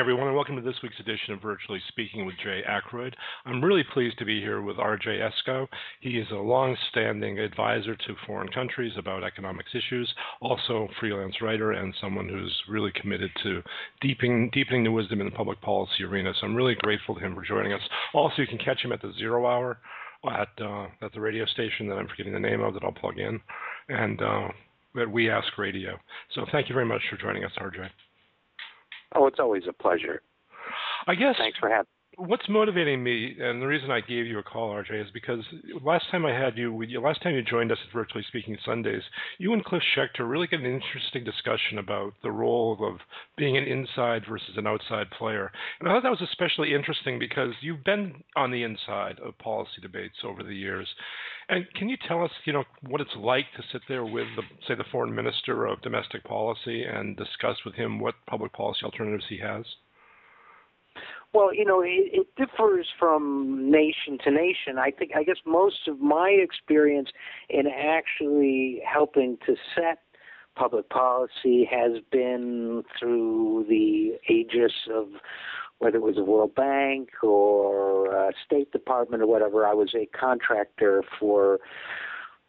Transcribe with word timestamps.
Everyone, 0.00 0.28
and 0.28 0.34
welcome 0.34 0.56
to 0.56 0.62
this 0.62 0.80
week's 0.82 0.98
edition 0.98 1.34
of 1.34 1.42
Virtually 1.42 1.78
Speaking 1.88 2.24
with 2.24 2.34
Jay 2.42 2.62
Ackroyd. 2.66 3.14
I'm 3.44 3.62
really 3.62 3.84
pleased 3.92 4.18
to 4.18 4.24
be 4.24 4.40
here 4.40 4.62
with 4.62 4.78
RJ 4.78 5.20
Eskow. 5.20 5.66
He 6.00 6.12
is 6.12 6.26
a 6.30 6.36
long-standing 6.36 7.38
advisor 7.38 7.94
to 7.94 8.14
foreign 8.26 8.48
countries 8.48 8.94
about 8.96 9.24
economics 9.24 9.72
issues, 9.74 10.10
also 10.40 10.88
freelance 10.98 11.42
writer 11.42 11.72
and 11.72 11.94
someone 12.00 12.30
who's 12.30 12.62
really 12.66 12.90
committed 12.98 13.30
to 13.42 13.62
deepening, 14.00 14.48
deepening 14.54 14.84
the 14.84 14.90
wisdom 14.90 15.20
in 15.20 15.26
the 15.26 15.36
public 15.36 15.60
policy 15.60 16.02
arena. 16.02 16.32
So 16.40 16.46
I'm 16.46 16.56
really 16.56 16.76
grateful 16.76 17.14
to 17.16 17.20
him 17.20 17.34
for 17.34 17.44
joining 17.44 17.74
us. 17.74 17.82
Also, 18.14 18.40
you 18.40 18.48
can 18.48 18.56
catch 18.56 18.82
him 18.82 18.92
at 18.92 19.02
the 19.02 19.12
Zero 19.18 19.46
Hour 19.46 19.80
at 20.24 20.48
uh, 20.62 20.86
at 21.02 21.12
the 21.12 21.20
radio 21.20 21.44
station 21.44 21.90
that 21.90 21.96
I'm 21.96 22.08
forgetting 22.08 22.32
the 22.32 22.40
name 22.40 22.62
of 22.62 22.72
that 22.72 22.84
I'll 22.84 22.92
plug 22.92 23.18
in, 23.18 23.38
and 23.90 24.22
uh, 24.22 24.48
at 24.98 25.10
We 25.10 25.28
Act 25.28 25.58
Radio. 25.58 25.98
So 26.34 26.46
thank 26.50 26.70
you 26.70 26.74
very 26.74 26.86
much 26.86 27.02
for 27.10 27.18
joining 27.18 27.44
us, 27.44 27.52
RJ. 27.58 27.90
Oh, 29.14 29.26
it's 29.26 29.40
always 29.40 29.64
a 29.68 29.72
pleasure. 29.72 30.22
I 31.06 31.14
guess. 31.14 31.36
Thanks 31.38 31.58
for 31.58 31.68
having. 31.68 31.86
What's 32.16 32.48
motivating 32.50 33.02
me, 33.02 33.36
and 33.40 33.62
the 33.62 33.66
reason 33.66 33.90
I 33.90 34.00
gave 34.00 34.26
you 34.26 34.38
a 34.40 34.42
call, 34.42 34.74
RJ, 34.74 35.04
is 35.04 35.10
because 35.14 35.42
last 35.82 36.04
time 36.10 36.26
I 36.26 36.32
had 36.38 36.58
you, 36.58 36.76
last 37.00 37.22
time 37.22 37.34
you 37.34 37.42
joined 37.42 37.72
us 37.72 37.78
at 37.86 37.92
Virtually 37.94 38.24
Speaking 38.28 38.58
Sundays, 38.62 39.02
you 39.38 39.54
and 39.54 39.64
Cliff 39.64 39.82
Schecter 39.96 40.28
really 40.28 40.46
got 40.46 40.60
an 40.60 40.66
interesting 40.66 41.24
discussion 41.24 41.78
about 41.78 42.12
the 42.22 42.30
role 42.30 42.76
of 42.82 43.00
being 43.38 43.56
an 43.56 43.64
inside 43.64 44.24
versus 44.28 44.56
an 44.56 44.66
outside 44.66 45.10
player. 45.16 45.50
And 45.78 45.88
I 45.88 45.92
thought 45.92 46.02
that 46.02 46.10
was 46.10 46.20
especially 46.20 46.74
interesting 46.74 47.18
because 47.18 47.54
you've 47.62 47.84
been 47.84 48.22
on 48.36 48.50
the 48.50 48.64
inside 48.64 49.18
of 49.24 49.38
policy 49.38 49.80
debates 49.80 50.18
over 50.22 50.42
the 50.42 50.54
years. 50.54 50.88
And 51.50 51.66
can 51.74 51.88
you 51.88 51.96
tell 52.06 52.22
us, 52.22 52.30
you 52.44 52.52
know, 52.52 52.62
what 52.86 53.00
it's 53.00 53.16
like 53.18 53.46
to 53.56 53.62
sit 53.72 53.82
there 53.88 54.04
with, 54.04 54.26
the, 54.36 54.42
say, 54.68 54.76
the 54.76 54.84
foreign 54.92 55.12
minister 55.12 55.66
of 55.66 55.82
domestic 55.82 56.22
policy 56.22 56.84
and 56.84 57.16
discuss 57.16 57.56
with 57.64 57.74
him 57.74 57.98
what 57.98 58.14
public 58.28 58.52
policy 58.52 58.84
alternatives 58.84 59.24
he 59.28 59.38
has? 59.38 59.64
Well, 61.34 61.52
you 61.52 61.64
know, 61.64 61.80
it, 61.80 61.88
it 62.12 62.26
differs 62.36 62.86
from 63.00 63.68
nation 63.68 64.18
to 64.22 64.30
nation. 64.30 64.78
I 64.78 64.92
think, 64.92 65.10
I 65.16 65.24
guess, 65.24 65.38
most 65.44 65.88
of 65.88 65.98
my 65.98 66.28
experience 66.30 67.08
in 67.48 67.64
actually 67.66 68.80
helping 68.84 69.36
to 69.46 69.56
set 69.74 69.98
public 70.54 70.88
policy 70.88 71.68
has 71.70 72.00
been 72.12 72.84
through 72.98 73.66
the 73.68 74.18
aegis 74.32 74.72
of 74.92 75.06
whether 75.80 75.96
it 75.96 76.02
was 76.02 76.18
a 76.18 76.22
World 76.22 76.54
Bank 76.54 77.08
or 77.22 78.14
a 78.14 78.32
State 78.46 78.70
Department 78.70 79.22
or 79.22 79.26
whatever. 79.26 79.66
I 79.66 79.74
was 79.74 79.92
a 79.94 80.06
contractor 80.06 81.02
for 81.18 81.58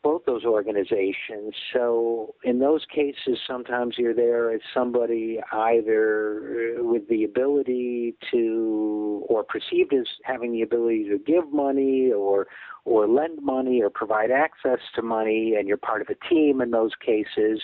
both 0.04 0.26
those 0.26 0.44
organizations. 0.44 1.54
So 1.74 2.36
in 2.44 2.60
those 2.60 2.86
cases, 2.94 3.40
sometimes 3.48 3.96
you're 3.98 4.14
there 4.14 4.52
as 4.52 4.60
somebody 4.74 5.40
either 5.52 6.78
uh, 6.80 6.84
with 6.84 7.08
the 7.08 7.24
ability 7.24 8.16
to, 8.32 9.24
or 9.30 9.44
perceived 9.44 9.94
as 9.94 10.08
having 10.24 10.52
the 10.52 10.64
ability 10.64 11.08
to 11.10 11.18
give 11.20 11.52
money 11.52 12.12
or 12.12 12.48
or 12.84 13.08
lend 13.08 13.38
money 13.44 13.80
or 13.80 13.92
provide 13.92 14.32
access 14.32 14.80
to 14.96 15.04
money, 15.04 15.54
and 15.56 15.68
you're 15.68 15.78
part 15.78 16.02
of 16.02 16.08
a 16.10 16.16
team 16.28 16.62
in 16.62 16.72
those 16.72 16.90
cases 17.06 17.62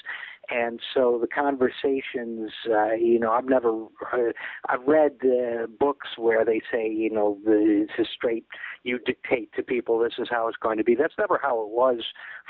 and 0.50 0.80
so 0.94 1.18
the 1.20 1.28
conversations, 1.28 2.52
uh, 2.70 2.94
you 2.94 3.20
know, 3.20 3.32
I've 3.32 3.46
never, 3.46 3.84
uh, 4.14 4.32
I've 4.70 4.88
read 4.88 5.18
uh, 5.24 5.68
books 5.68 6.08
where 6.18 6.46
they 6.46 6.62
say, 6.72 6.90
you 6.90 7.10
know, 7.10 7.38
the, 7.44 7.86
it's 7.90 8.00
a 8.00 8.10
straight, 8.14 8.46
you 8.84 8.98
dictate 9.00 9.52
to 9.56 9.64
people 9.64 10.00
this 10.00 10.14
is 10.18 10.28
how 10.32 10.48
it's 10.48 10.58
going 10.58 10.78
to 10.78 10.86
be. 10.86 10.96
That's 10.96 11.16
never 11.18 11.38
how 11.42 11.62
it 11.62 11.70
was 11.70 12.02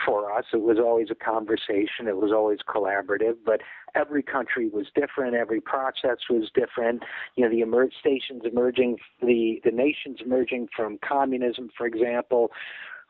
for 0.05 0.31
us. 0.31 0.45
It 0.53 0.61
was 0.61 0.77
always 0.77 1.07
a 1.09 1.15
conversation. 1.15 2.07
It 2.07 2.17
was 2.17 2.31
always 2.31 2.59
collaborative, 2.67 3.37
but 3.43 3.61
every 3.95 4.21
country 4.21 4.69
was 4.69 4.85
different. 4.93 5.35
Every 5.35 5.61
process 5.61 6.17
was 6.29 6.51
different. 6.53 7.03
You 7.35 7.45
know, 7.45 7.49
the 7.49 7.61
emerge 7.61 7.93
stations 7.99 8.43
emerging, 8.45 8.97
the 9.21 9.59
the 9.63 9.71
nations 9.71 10.19
emerging 10.23 10.69
from 10.75 10.99
communism, 11.01 11.69
for 11.75 11.87
example 11.87 12.51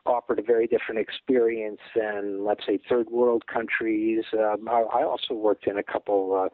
offered 0.06 0.38
a 0.38 0.42
very 0.42 0.66
different 0.66 1.00
experience 1.00 1.80
than, 1.94 2.44
let's 2.44 2.64
say, 2.66 2.78
third 2.88 3.08
world 3.10 3.44
countries. 3.46 4.24
Um, 4.32 4.68
I, 4.68 4.80
I 4.80 5.04
also 5.04 5.34
worked 5.34 5.66
in 5.66 5.78
a 5.78 5.82
couple 5.82 6.46
uh, 6.46 6.48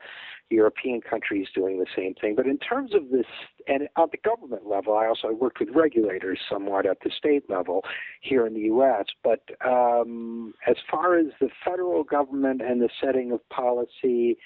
European 0.50 1.00
countries 1.00 1.49
doing 1.55 1.78
the 1.78 1.87
same 1.97 2.15
thing. 2.15 2.34
But 2.37 2.47
in 2.47 2.59
terms 2.59 2.94
of 2.94 3.10
this, 3.10 3.27
and 3.66 3.84
at 3.84 4.10
the 4.10 4.19
government 4.19 4.66
level, 4.66 4.97
I 4.97 5.06
also 5.06 5.32
worked 5.32 5.60
with 5.60 5.71
regulators 5.75 6.38
somewhat 6.50 6.87
at 6.87 6.99
the 7.03 7.10
state 7.16 7.49
level 7.49 7.82
here 8.21 8.47
in 8.47 8.55
the 8.55 8.60
U.S. 8.60 9.06
But 9.22 9.41
um, 9.65 10.55
as 10.66 10.76
far 10.91 11.19
as 11.19 11.26
the 11.41 11.49
federal 11.65 12.05
government 12.05 12.61
and 12.61 12.81
the 12.81 12.91
setting 13.03 13.32
of 13.32 13.47
policy, 13.49 14.37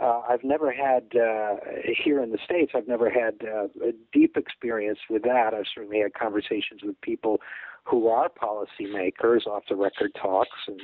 uh, 0.00 0.22
I've 0.28 0.44
never 0.44 0.72
had 0.72 1.04
uh, 1.16 1.56
here 2.04 2.22
in 2.22 2.30
the 2.30 2.38
states. 2.44 2.72
I've 2.74 2.86
never 2.86 3.10
had 3.10 3.34
uh, 3.42 3.64
a 3.84 3.92
deep 4.12 4.36
experience 4.36 4.98
with 5.10 5.22
that. 5.22 5.54
I've 5.54 5.64
certainly 5.74 6.00
had 6.00 6.14
conversations 6.14 6.82
with 6.84 7.00
people 7.00 7.40
who 7.88 8.08
are 8.08 8.28
policymakers 8.28 9.46
off 9.46 9.62
the 9.68 9.76
record 9.76 10.10
talks 10.20 10.50
and 10.66 10.80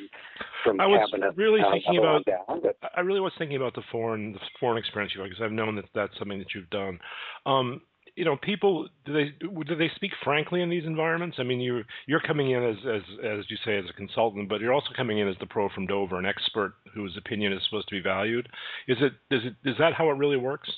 from 0.62 0.80
I 0.80 0.86
was 0.86 1.08
cabinet. 1.10 1.36
really 1.36 1.60
uh, 1.60 1.72
thinking 1.72 1.98
about. 1.98 2.24
Down, 2.24 2.62
but, 2.62 2.76
I 2.96 3.00
really 3.00 3.20
was 3.20 3.32
thinking 3.38 3.56
about 3.56 3.74
the 3.74 3.82
foreign 3.92 4.32
the 4.32 4.38
foreign 4.58 4.78
experience 4.78 5.12
you 5.14 5.22
because 5.22 5.40
I've 5.42 5.52
known 5.52 5.76
that 5.76 5.86
that's 5.94 6.16
something 6.18 6.38
that 6.38 6.54
you've 6.54 6.70
done. 6.70 6.98
Um, 7.46 7.82
you 8.16 8.24
know, 8.24 8.36
people 8.36 8.88
do 9.04 9.12
they 9.12 9.32
do 9.40 9.76
they 9.76 9.90
speak 9.96 10.12
frankly 10.22 10.62
in 10.62 10.70
these 10.70 10.84
environments? 10.84 11.36
I 11.40 11.42
mean, 11.42 11.60
you 11.60 11.82
you're 12.06 12.20
coming 12.20 12.52
in 12.52 12.62
as 12.62 12.76
as 12.86 13.02
as 13.24 13.44
you 13.50 13.56
say 13.64 13.76
as 13.76 13.84
a 13.90 13.92
consultant, 13.92 14.48
but 14.48 14.60
you're 14.60 14.72
also 14.72 14.90
coming 14.96 15.18
in 15.18 15.28
as 15.28 15.36
the 15.40 15.46
pro 15.46 15.68
from 15.70 15.86
Dover, 15.86 16.18
an 16.18 16.26
expert 16.26 16.74
whose 16.94 17.16
opinion 17.16 17.52
is 17.52 17.62
supposed 17.64 17.88
to 17.88 17.94
be 17.94 18.02
valued. 18.02 18.48
Is 18.88 18.98
it 19.00 19.12
is 19.34 19.42
it 19.44 19.68
is 19.68 19.76
that 19.78 19.94
how 19.94 20.08
it 20.10 20.16
really 20.16 20.36
works? 20.36 20.70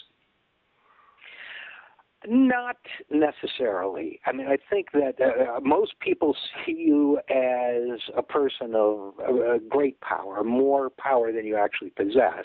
Not 2.27 2.79
necessarily. 3.11 4.21
I 4.27 4.33
mean, 4.33 4.47
I 4.49 4.57
think 4.71 4.91
that 4.93 5.21
uh, 5.21 5.61
most 5.61 6.01
people 6.01 6.35
see 6.65 6.73
you 6.73 7.19
as 7.29 8.01
a 8.17 8.23
person 8.23 8.75
of 8.75 9.15
uh, 9.21 9.59
great 9.69 10.01
power, 10.01 10.43
more 10.43 10.91
power 10.91 11.31
than 11.31 11.45
you 11.45 11.57
actually 11.57 11.91
possess. 11.91 12.45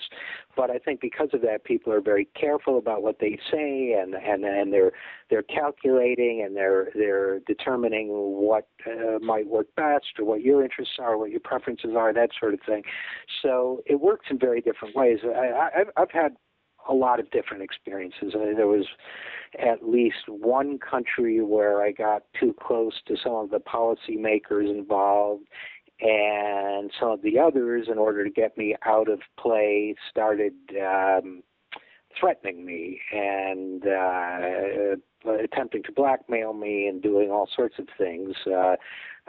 But 0.55 0.69
I 0.69 0.77
think 0.77 0.99
because 0.99 1.29
of 1.33 1.41
that, 1.41 1.63
people 1.63 1.93
are 1.93 2.01
very 2.01 2.25
careful 2.39 2.77
about 2.77 3.01
what 3.01 3.19
they 3.19 3.39
say, 3.51 3.93
and 3.99 4.13
and 4.13 4.43
and 4.43 4.73
they're 4.73 4.91
they're 5.29 5.41
calculating 5.43 6.43
and 6.45 6.55
they're 6.55 6.89
they're 6.93 7.39
determining 7.39 8.09
what 8.09 8.67
uh, 8.85 9.19
might 9.19 9.47
work 9.47 9.67
best, 9.75 10.19
or 10.19 10.25
what 10.25 10.41
your 10.41 10.63
interests 10.63 10.95
are, 10.99 11.17
what 11.17 11.31
your 11.31 11.39
preferences 11.39 11.91
are, 11.97 12.13
that 12.13 12.29
sort 12.39 12.53
of 12.53 12.59
thing. 12.67 12.83
So 13.41 13.81
it 13.85 13.99
works 13.99 14.27
in 14.29 14.37
very 14.37 14.61
different 14.61 14.95
ways. 14.95 15.19
I, 15.23 15.69
I've, 15.79 15.89
I've 15.97 16.11
had 16.11 16.35
a 16.89 16.93
lot 16.93 17.19
of 17.19 17.29
different 17.31 17.63
experiences. 17.63 18.33
I 18.35 18.45
mean, 18.45 18.55
there 18.55 18.67
was 18.67 18.87
at 19.59 19.87
least 19.87 20.27
one 20.27 20.79
country 20.79 21.41
where 21.41 21.81
I 21.81 21.91
got 21.91 22.23
too 22.39 22.55
close 22.61 22.93
to 23.07 23.15
some 23.21 23.33
of 23.33 23.49
the 23.49 23.59
policymakers 23.59 24.69
involved, 24.69 25.43
and 25.99 26.91
some 26.99 27.11
of 27.11 27.21
the 27.21 27.37
others, 27.37 27.87
in 27.91 27.97
order 27.97 28.23
to 28.23 28.29
get 28.29 28.57
me 28.57 28.75
out 28.85 29.09
of 29.09 29.19
play, 29.37 29.95
started 30.09 30.53
um, 30.81 31.43
threatening 32.19 32.65
me 32.65 32.99
and 33.11 33.85
uh, 33.85 35.31
attempting 35.43 35.83
to 35.83 35.91
blackmail 35.91 36.53
me 36.53 36.87
and 36.87 37.01
doing 37.01 37.29
all 37.29 37.47
sorts 37.55 37.75
of 37.77 37.87
things. 37.97 38.35
Uh, 38.47 38.75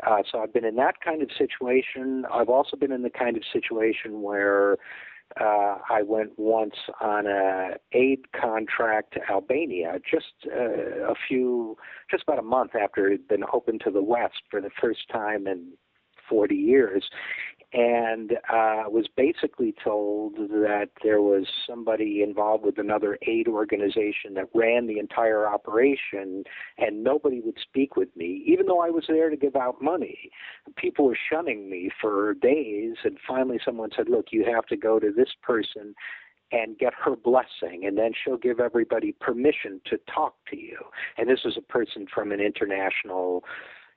uh, 0.07 0.23
so 0.31 0.41
I've 0.41 0.53
been 0.53 0.65
in 0.65 0.77
that 0.77 1.01
kind 1.05 1.23
of 1.23 1.29
situation. 1.37 2.25
I've 2.33 2.49
also 2.49 2.77
been 2.77 2.93
in 2.93 3.03
the 3.03 3.11
kind 3.11 3.37
of 3.37 3.43
situation 3.53 4.23
where 4.23 4.79
uh, 5.41 5.79
I 5.91 6.03
went 6.03 6.39
once 6.39 6.75
on 7.01 7.27
a 7.27 7.77
aid 7.93 8.33
contract 8.33 9.15
to 9.15 9.21
Albania, 9.31 9.99
just 10.09 10.33
uh, 10.47 11.11
a 11.11 11.15
few, 11.29 11.77
just 12.11 12.25
about 12.25 12.39
a 12.39 12.43
month 12.43 12.73
after 12.75 13.09
it 13.09 13.13
had 13.13 13.29
been 13.29 13.45
opened 13.53 13.83
to 13.85 13.91
the 13.91 14.03
West 14.03 14.43
for 14.51 14.61
the 14.61 14.71
first 14.81 15.09
time 15.11 15.47
in 15.47 15.73
40 16.29 16.55
years, 16.55 17.05
and 17.73 18.33
uh, 18.53 18.85
was 18.89 19.07
basically 19.17 19.75
told 19.83 20.37
that 20.37 20.91
there 21.03 21.23
was 21.23 21.47
somebody 21.67 22.23
involved 22.23 22.65
with 22.65 22.79
another 22.79 23.19
aid 23.23 23.49
organization 23.49 24.35
that 24.35 24.49
ran 24.55 24.87
the 24.87 24.99
entire 24.99 25.47
operation, 25.47 26.45
and 26.77 27.03
nobody 27.03 27.41
would 27.41 27.59
speak 27.63 27.97
with 27.97 28.15
me, 28.15 28.45
even 28.47 28.67
though 28.67 28.81
I 28.81 28.91
was 28.91 29.05
there 29.09 29.31
to 29.31 29.37
give 29.37 29.57
out 29.57 29.81
money. 29.81 30.31
People 30.77 31.07
were 31.07 31.19
shunning 31.31 31.71
me 31.71 31.91
for 32.01 32.35
days, 32.35 32.97
and 33.05 33.17
finally 33.27 33.59
someone 33.65 33.91
said, 33.97 34.09
"Look, 34.09 34.27
you 34.33 34.45
have 34.45 34.67
to 34.67 34.77
go 34.77 34.99
to 34.99 35.11
this 35.11 35.35
person." 35.43 35.95
and 36.55 36.79
get 36.79 36.93
her 36.93 37.17
blessing, 37.17 37.87
and 37.87 37.97
then 37.97 38.13
she'll 38.13 38.37
give 38.37 38.61
everybody 38.61 39.13
permission 39.13 39.81
to 39.87 39.99
talk 40.15 40.35
to 40.51 40.57
you. 40.57 40.77
And 41.17 41.27
this 41.29 41.45
was 41.45 41.57
a 41.57 41.63
person 41.63 42.07
from 42.13 42.31
an 42.31 42.41
international 42.41 43.43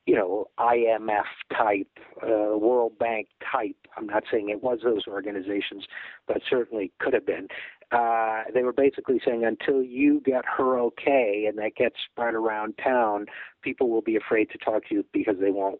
you 0.05 0.15
know, 0.15 0.45
IMF 0.59 1.23
type, 1.55 1.87
uh, 2.21 2.57
World 2.57 2.97
Bank 2.99 3.27
type. 3.51 3.75
I'm 3.97 4.05
not 4.05 4.23
saying 4.31 4.49
it 4.49 4.61
was 4.61 4.79
those 4.83 5.07
organizations, 5.07 5.85
but 6.27 6.37
certainly 6.49 6.91
could 6.99 7.13
have 7.13 7.25
been. 7.25 7.47
Uh, 7.91 8.43
they 8.53 8.63
were 8.63 8.73
basically 8.73 9.19
saying 9.25 9.43
until 9.45 9.81
you 9.81 10.21
get 10.25 10.43
her 10.45 10.79
okay 10.79 11.45
and 11.47 11.57
that 11.57 11.75
gets 11.75 11.95
spread 12.11 12.33
around 12.33 12.73
town, 12.83 13.25
people 13.61 13.89
will 13.89 14.01
be 14.01 14.15
afraid 14.15 14.49
to 14.51 14.57
talk 14.57 14.87
to 14.89 14.95
you 14.95 15.05
because 15.13 15.35
they 15.39 15.51
won't 15.51 15.79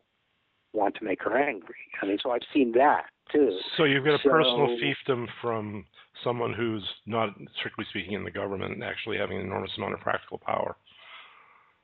want 0.73 0.95
to 0.95 1.03
make 1.03 1.23
her 1.23 1.37
angry. 1.37 1.75
I 2.01 2.05
mean, 2.05 2.17
so 2.21 2.31
I've 2.31 2.41
seen 2.53 2.71
that 2.73 3.05
too. 3.31 3.57
So 3.77 3.85
you've 3.85 4.05
got 4.05 4.15
a 4.15 4.23
so, 4.23 4.29
personal 4.29 4.77
fiefdom 4.77 5.27
from 5.41 5.85
someone 6.23 6.53
who's 6.53 6.83
not 7.05 7.29
strictly 7.59 7.85
speaking 7.89 8.13
in 8.13 8.23
the 8.23 8.31
government 8.31 8.83
actually 8.83 9.17
having 9.17 9.37
an 9.37 9.45
enormous 9.45 9.71
amount 9.77 9.93
of 9.93 9.99
practical 9.99 10.37
power. 10.37 10.75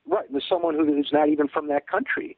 Right, 0.08 0.30
with 0.32 0.44
someone 0.48 0.76
who's 0.76 1.10
not 1.14 1.30
even 1.30 1.48
from 1.48 1.68
that 1.68 1.88
country. 1.88 2.38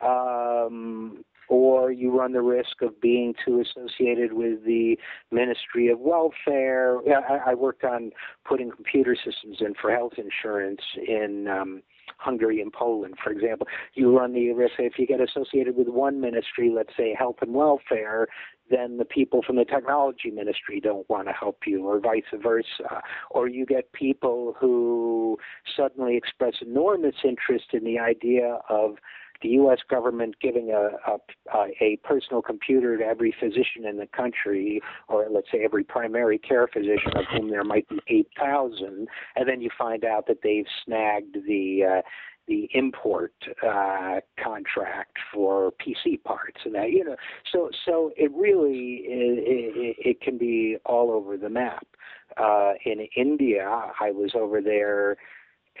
Um, 0.00 1.24
or 1.48 1.92
you 1.92 2.16
run 2.16 2.32
the 2.32 2.42
risk 2.42 2.82
of 2.82 3.00
being 3.00 3.34
too 3.44 3.60
associated 3.62 4.32
with 4.32 4.64
the 4.64 4.98
Ministry 5.30 5.88
of 5.88 6.00
Welfare. 6.00 6.98
I, 7.08 7.52
I 7.52 7.54
worked 7.54 7.84
on 7.84 8.10
putting 8.44 8.70
computer 8.70 9.16
systems 9.16 9.58
in 9.60 9.74
for 9.80 9.90
health 9.92 10.14
insurance 10.18 10.80
in 10.96 11.46
um, 11.48 11.82
Hungary 12.18 12.60
and 12.60 12.72
Poland, 12.72 13.14
for 13.22 13.30
example. 13.30 13.66
You 13.94 14.16
run 14.16 14.32
the 14.32 14.52
risk 14.52 14.74
if 14.78 14.98
you 14.98 15.06
get 15.06 15.20
associated 15.20 15.76
with 15.76 15.88
one 15.88 16.20
ministry, 16.20 16.70
let's 16.74 16.96
say 16.96 17.14
health 17.18 17.36
and 17.40 17.54
welfare, 17.54 18.28
then 18.70 18.96
the 18.96 19.04
people 19.04 19.42
from 19.46 19.56
the 19.56 19.64
technology 19.64 20.30
ministry 20.30 20.80
don't 20.80 21.08
want 21.08 21.28
to 21.28 21.32
help 21.32 21.60
you, 21.66 21.86
or 21.86 22.00
vice 22.00 22.24
versa. 22.42 23.02
Or 23.30 23.48
you 23.48 23.64
get 23.64 23.92
people 23.92 24.56
who 24.58 25.38
suddenly 25.76 26.16
express 26.16 26.54
enormous 26.60 27.16
interest 27.24 27.66
in 27.72 27.84
the 27.84 27.98
idea 27.98 28.58
of 28.68 28.96
the 29.42 29.48
U.S. 29.50 29.78
government 29.88 30.36
giving 30.40 30.70
a, 30.70 30.90
a, 31.10 31.66
a 31.80 31.96
personal 32.04 32.42
computer 32.42 32.96
to 32.98 33.04
every 33.04 33.34
physician 33.38 33.84
in 33.88 33.96
the 33.96 34.06
country, 34.06 34.80
or 35.08 35.26
let's 35.30 35.48
say 35.52 35.64
every 35.64 35.84
primary 35.84 36.38
care 36.38 36.66
physician, 36.66 37.12
of 37.16 37.24
whom 37.32 37.50
there 37.50 37.64
might 37.64 37.88
be 37.88 38.00
8,000, 38.08 39.08
and 39.36 39.48
then 39.48 39.60
you 39.60 39.70
find 39.76 40.04
out 40.04 40.26
that 40.26 40.38
they've 40.42 40.66
snagged 40.84 41.36
the 41.46 41.98
uh, 41.98 42.02
the 42.48 42.68
import 42.74 43.32
uh, 43.66 44.20
contract 44.42 45.16
for 45.32 45.72
PC 45.72 46.22
parts 46.22 46.60
and 46.64 46.74
that 46.74 46.92
you 46.92 47.04
know 47.04 47.16
so 47.52 47.70
so 47.84 48.12
it 48.16 48.30
really 48.32 49.02
it, 49.04 49.38
it, 49.38 49.96
it 49.98 50.20
can 50.20 50.38
be 50.38 50.76
all 50.84 51.10
over 51.10 51.36
the 51.36 51.48
map. 51.48 51.86
Uh, 52.36 52.72
in 52.84 53.06
India, 53.16 53.66
I 54.00 54.10
was 54.10 54.32
over 54.34 54.60
there 54.60 55.16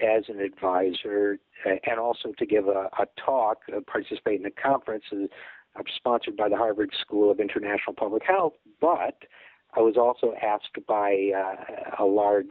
as 0.02 0.24
an 0.28 0.40
advisor 0.40 1.38
uh, 1.64 1.76
and 1.88 1.98
also 1.98 2.32
to 2.38 2.46
give 2.46 2.68
a, 2.68 2.88
a 2.98 3.06
talk, 3.24 3.58
uh, 3.74 3.80
participate 3.86 4.40
in 4.40 4.46
a 4.46 4.50
conference 4.50 5.04
uh, 5.12 5.82
sponsored 5.96 6.36
by 6.36 6.48
the 6.48 6.56
Harvard 6.56 6.90
School 7.00 7.30
of 7.30 7.40
International 7.40 7.94
Public 7.94 8.22
Health. 8.24 8.54
But 8.80 9.16
I 9.74 9.80
was 9.80 9.96
also 9.96 10.34
asked 10.42 10.78
by 10.86 11.30
uh, 11.36 12.02
a 12.02 12.06
large 12.06 12.46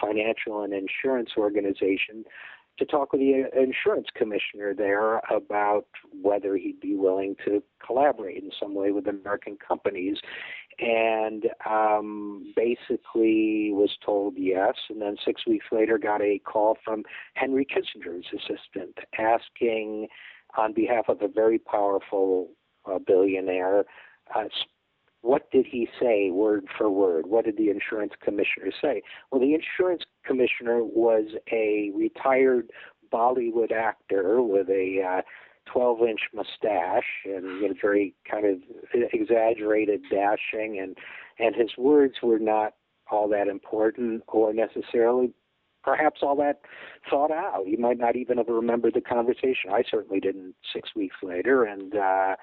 financial 0.00 0.62
and 0.62 0.72
insurance 0.72 1.30
organization 1.36 2.24
to 2.78 2.84
talk 2.84 3.12
with 3.12 3.20
the 3.20 3.44
insurance 3.60 4.06
commissioner 4.14 4.72
there 4.74 5.18
about 5.34 5.86
whether 6.22 6.56
he'd 6.56 6.80
be 6.80 6.94
willing 6.94 7.34
to 7.44 7.62
collaborate 7.84 8.42
in 8.42 8.50
some 8.58 8.74
way 8.74 8.92
with 8.92 9.08
American 9.08 9.56
companies. 9.56 10.18
And 10.80 11.46
um, 11.68 12.52
basically 12.54 13.70
was 13.72 13.90
told 14.04 14.34
yes. 14.36 14.74
And 14.88 15.02
then 15.02 15.16
six 15.24 15.46
weeks 15.46 15.66
later, 15.72 15.98
got 15.98 16.22
a 16.22 16.38
call 16.38 16.76
from 16.84 17.02
Henry 17.34 17.66
Kissinger's 17.66 18.26
assistant 18.32 18.96
asking, 19.18 20.08
on 20.56 20.72
behalf 20.72 21.08
of 21.08 21.20
a 21.22 21.28
very 21.28 21.58
powerful 21.58 22.48
uh, 22.86 22.98
billionaire, 22.98 23.84
uh, 24.34 24.44
what 25.22 25.50
did 25.50 25.66
he 25.66 25.88
say 26.00 26.30
word 26.30 26.66
for 26.76 26.90
word? 26.90 27.26
What 27.26 27.44
did 27.44 27.56
the 27.56 27.70
insurance 27.70 28.12
commissioner 28.22 28.70
say? 28.80 29.02
Well, 29.30 29.40
the 29.40 29.54
insurance 29.54 30.04
commissioner 30.24 30.84
was 30.84 31.26
a 31.52 31.90
retired 31.94 32.70
Bollywood 33.12 33.72
actor 33.72 34.42
with 34.42 34.68
a 34.68 35.02
uh, 35.02 35.22
12 35.72 36.02
inch 36.02 36.20
mustache 36.34 37.24
and 37.24 37.44
you 37.60 37.68
know, 37.68 37.74
very 37.80 38.14
kind 38.30 38.46
of 38.46 38.58
exaggerated 39.12 40.02
dashing 40.10 40.78
and 40.80 40.96
and 41.38 41.54
his 41.54 41.70
words 41.76 42.14
were 42.22 42.38
not 42.38 42.74
all 43.10 43.28
that 43.28 43.48
important 43.48 44.22
or 44.28 44.52
necessarily 44.52 45.32
perhaps 45.84 46.20
all 46.22 46.36
that 46.36 46.60
thought 47.08 47.30
out. 47.30 47.64
He 47.66 47.76
might 47.76 47.98
not 47.98 48.16
even 48.16 48.38
have 48.38 48.48
remembered 48.48 48.94
the 48.94 49.00
conversation. 49.00 49.70
I 49.72 49.84
certainly 49.88 50.20
didn't 50.20 50.54
six 50.72 50.90
weeks 50.94 51.16
later 51.22 51.64
and 51.64 51.94
uh 51.94 52.36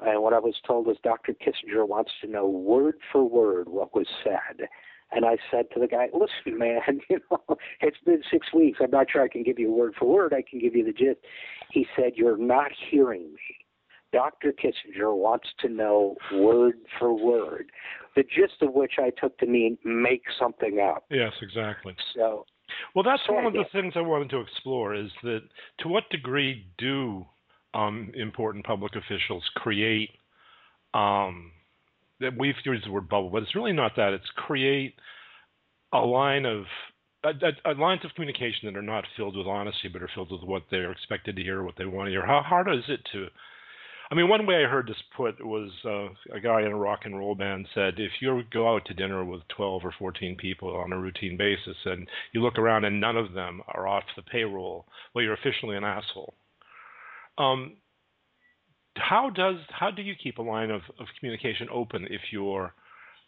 and 0.00 0.22
what 0.22 0.32
I 0.32 0.40
was 0.40 0.56
told 0.66 0.86
was 0.86 0.96
Dr. 1.04 1.34
Kissinger 1.34 1.86
wants 1.86 2.10
to 2.20 2.26
know 2.26 2.48
word 2.48 2.96
for 3.12 3.28
word 3.28 3.68
what 3.68 3.94
was 3.94 4.08
said. 4.24 4.68
And 5.14 5.24
I 5.24 5.36
said 5.50 5.66
to 5.74 5.80
the 5.80 5.86
guy, 5.86 6.08
listen, 6.12 6.58
man, 6.58 6.80
you 7.10 7.20
know, 7.30 7.56
it's 7.80 7.98
been 8.04 8.22
six 8.30 8.52
weeks. 8.52 8.78
I'm 8.82 8.90
not 8.90 9.06
sure 9.10 9.22
I 9.22 9.28
can 9.28 9.42
give 9.42 9.58
you 9.58 9.72
word 9.72 9.94
for 9.98 10.06
word. 10.06 10.34
I 10.34 10.42
can 10.48 10.58
give 10.58 10.74
you 10.74 10.84
the 10.84 10.92
gist. 10.92 11.20
He 11.70 11.86
said, 11.96 12.12
you're 12.16 12.36
not 12.36 12.70
hearing 12.90 13.32
me. 13.32 13.56
Dr. 14.12 14.52
Kissinger 14.52 15.16
wants 15.16 15.48
to 15.58 15.68
know 15.68 16.16
word 16.32 16.74
for 17.00 17.12
word, 17.12 17.70
the 18.14 18.22
gist 18.22 18.62
of 18.62 18.72
which 18.72 18.92
I 18.98 19.10
took 19.20 19.36
to 19.38 19.46
mean 19.46 19.76
make 19.84 20.22
something 20.38 20.78
up. 20.78 21.04
Yes, 21.10 21.32
exactly. 21.42 21.96
So, 22.14 22.46
well, 22.94 23.02
that's 23.02 23.22
so 23.26 23.32
one 23.32 23.44
of 23.44 23.52
the 23.54 23.64
things 23.72 23.94
I 23.96 24.02
wanted 24.02 24.30
to 24.30 24.40
explore 24.40 24.94
is 24.94 25.10
that 25.24 25.40
to 25.80 25.88
what 25.88 26.04
degree 26.10 26.64
do 26.78 27.26
um, 27.74 28.12
important 28.14 28.64
public 28.64 28.92
officials 28.94 29.42
create 29.56 30.10
um, 30.94 31.50
we've 32.38 32.54
used 32.64 32.86
the 32.86 32.90
word 32.90 33.08
bubble, 33.08 33.30
but 33.30 33.42
it's 33.42 33.54
really 33.54 33.72
not 33.72 33.92
that. 33.96 34.12
It's 34.12 34.30
create 34.36 34.94
a 35.92 35.98
line 35.98 36.44
of 36.44 36.64
a, 37.24 37.28
a, 37.28 37.72
a 37.72 37.74
lines 37.74 38.04
of 38.04 38.14
communication 38.14 38.60
that 38.64 38.76
are 38.76 38.82
not 38.82 39.04
filled 39.16 39.36
with 39.36 39.46
honesty, 39.46 39.88
but 39.92 40.02
are 40.02 40.10
filled 40.14 40.32
with 40.32 40.42
what 40.42 40.62
they're 40.70 40.92
expected 40.92 41.36
to 41.36 41.42
hear, 41.42 41.62
what 41.62 41.74
they 41.78 41.86
want 41.86 42.06
to 42.08 42.10
hear. 42.10 42.26
How 42.26 42.42
hard 42.44 42.68
is 42.68 42.84
it 42.88 43.00
to? 43.12 43.26
I 44.10 44.14
mean, 44.14 44.28
one 44.28 44.46
way 44.46 44.56
I 44.56 44.68
heard 44.68 44.86
this 44.86 45.02
put 45.16 45.44
was 45.44 45.70
uh, 45.84 46.36
a 46.36 46.40
guy 46.40 46.60
in 46.60 46.72
a 46.72 46.76
rock 46.76 47.00
and 47.04 47.18
roll 47.18 47.34
band 47.34 47.66
said, 47.74 47.94
if 47.96 48.12
you 48.20 48.42
go 48.52 48.72
out 48.72 48.84
to 48.86 48.94
dinner 48.94 49.24
with 49.24 49.40
12 49.56 49.84
or 49.84 49.94
14 49.98 50.36
people 50.36 50.76
on 50.76 50.92
a 50.92 50.98
routine 50.98 51.38
basis, 51.38 51.76
and 51.86 52.06
you 52.32 52.42
look 52.42 52.58
around 52.58 52.84
and 52.84 53.00
none 53.00 53.16
of 53.16 53.32
them 53.32 53.62
are 53.68 53.88
off 53.88 54.04
the 54.14 54.22
payroll, 54.22 54.86
well, 55.14 55.24
you're 55.24 55.34
officially 55.34 55.76
an 55.76 55.84
asshole. 55.84 56.34
Um, 57.38 57.76
how 58.96 59.30
does 59.30 59.56
how 59.70 59.90
do 59.90 60.02
you 60.02 60.14
keep 60.14 60.38
a 60.38 60.42
line 60.42 60.70
of, 60.70 60.82
of 60.98 61.06
communication 61.18 61.68
open 61.72 62.06
if 62.10 62.20
you're 62.30 62.72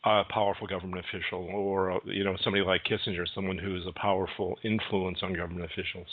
a 0.04 0.22
powerful 0.30 0.66
government 0.66 1.04
official 1.08 1.44
or 1.52 2.00
you 2.04 2.24
know 2.24 2.36
somebody 2.42 2.64
like 2.64 2.82
Kissinger, 2.84 3.26
someone 3.34 3.58
who 3.58 3.76
is 3.76 3.82
a 3.86 3.98
powerful 3.98 4.56
influence 4.62 5.18
on 5.22 5.34
government 5.34 5.64
officials? 5.64 6.06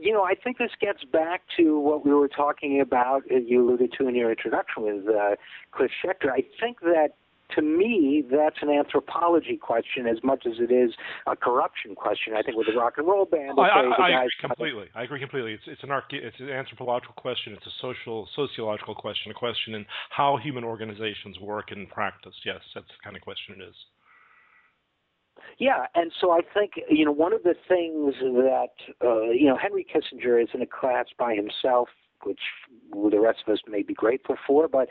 You 0.00 0.12
know, 0.12 0.22
I 0.22 0.34
think 0.34 0.58
this 0.58 0.70
gets 0.80 1.02
back 1.04 1.42
to 1.56 1.78
what 1.78 2.04
we 2.04 2.12
were 2.12 2.28
talking 2.28 2.80
about. 2.80 3.22
You 3.30 3.64
alluded 3.64 3.94
to 3.98 4.08
in 4.08 4.14
your 4.14 4.30
introduction 4.30 4.82
with 4.82 5.08
uh, 5.08 5.36
Cliff 5.72 5.90
Schecter. 6.04 6.30
I 6.30 6.44
think 6.60 6.80
that 6.80 7.10
to 7.54 7.62
me, 7.62 8.24
that's 8.30 8.56
an 8.62 8.70
anthropology 8.70 9.56
question 9.56 10.06
as 10.06 10.18
much 10.22 10.44
as 10.46 10.54
it 10.58 10.72
is 10.72 10.92
a 11.26 11.36
corruption 11.36 11.94
question. 11.94 12.34
I 12.36 12.42
think 12.42 12.56
with 12.56 12.66
the 12.66 12.78
rock 12.78 12.94
and 12.96 13.06
roll 13.06 13.24
band, 13.24 13.58
I, 13.58 13.62
I, 13.62 14.10
I 14.10 14.24
agree 14.24 14.30
completely. 14.40 14.86
I 14.94 15.04
agree 15.04 15.20
completely. 15.20 15.54
It's 15.54 15.64
it's 15.66 15.82
an 15.82 15.90
it's 16.10 16.40
an 16.40 16.50
anthropological 16.50 17.14
question. 17.16 17.52
It's 17.52 17.66
a 17.66 17.76
social 17.80 18.28
sociological 18.34 18.94
question. 18.94 19.30
A 19.32 19.34
question 19.34 19.74
in 19.74 19.86
how 20.10 20.36
human 20.36 20.64
organizations 20.64 21.38
work 21.40 21.72
in 21.72 21.86
practice. 21.86 22.34
Yes, 22.44 22.60
that's 22.74 22.86
the 22.86 23.02
kind 23.04 23.16
of 23.16 23.22
question 23.22 23.56
it 23.60 23.64
is. 23.64 23.74
Yeah, 25.58 25.86
and 25.94 26.12
so 26.20 26.30
I 26.30 26.40
think 26.42 26.72
you 26.88 27.04
know 27.04 27.12
one 27.12 27.32
of 27.32 27.42
the 27.42 27.54
things 27.68 28.14
that 28.20 28.74
uh, 29.04 29.30
you 29.30 29.46
know 29.46 29.56
Henry 29.56 29.86
Kissinger 29.86 30.42
is 30.42 30.48
in 30.54 30.62
a 30.62 30.66
class 30.66 31.06
by 31.18 31.34
himself 31.34 31.88
which 32.24 32.40
the 32.92 33.20
rest 33.20 33.40
of 33.46 33.52
us 33.52 33.60
may 33.66 33.82
be 33.82 33.94
grateful 33.94 34.36
for. 34.46 34.68
But 34.68 34.88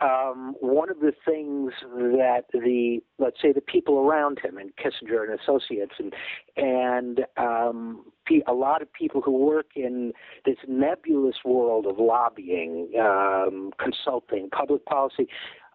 um, 0.00 0.54
one 0.60 0.90
of 0.90 1.00
the 1.00 1.12
things 1.24 1.72
that 1.82 2.44
the 2.52 3.00
let's 3.18 3.40
say 3.40 3.52
the 3.52 3.60
people 3.60 3.98
around 3.98 4.40
him 4.42 4.58
and 4.58 4.72
Kissinger 4.76 5.28
and 5.28 5.38
associates 5.38 5.94
and 5.98 6.14
and 6.56 7.20
um, 7.36 8.04
a 8.46 8.52
lot 8.52 8.82
of 8.82 8.92
people 8.92 9.20
who 9.20 9.32
work 9.32 9.66
in 9.76 10.12
this 10.46 10.56
nebulous 10.66 11.36
world 11.44 11.86
of 11.86 11.98
lobbying, 11.98 12.90
um, 12.98 13.70
consulting, 13.78 14.48
public 14.50 14.84
policy, 14.86 15.28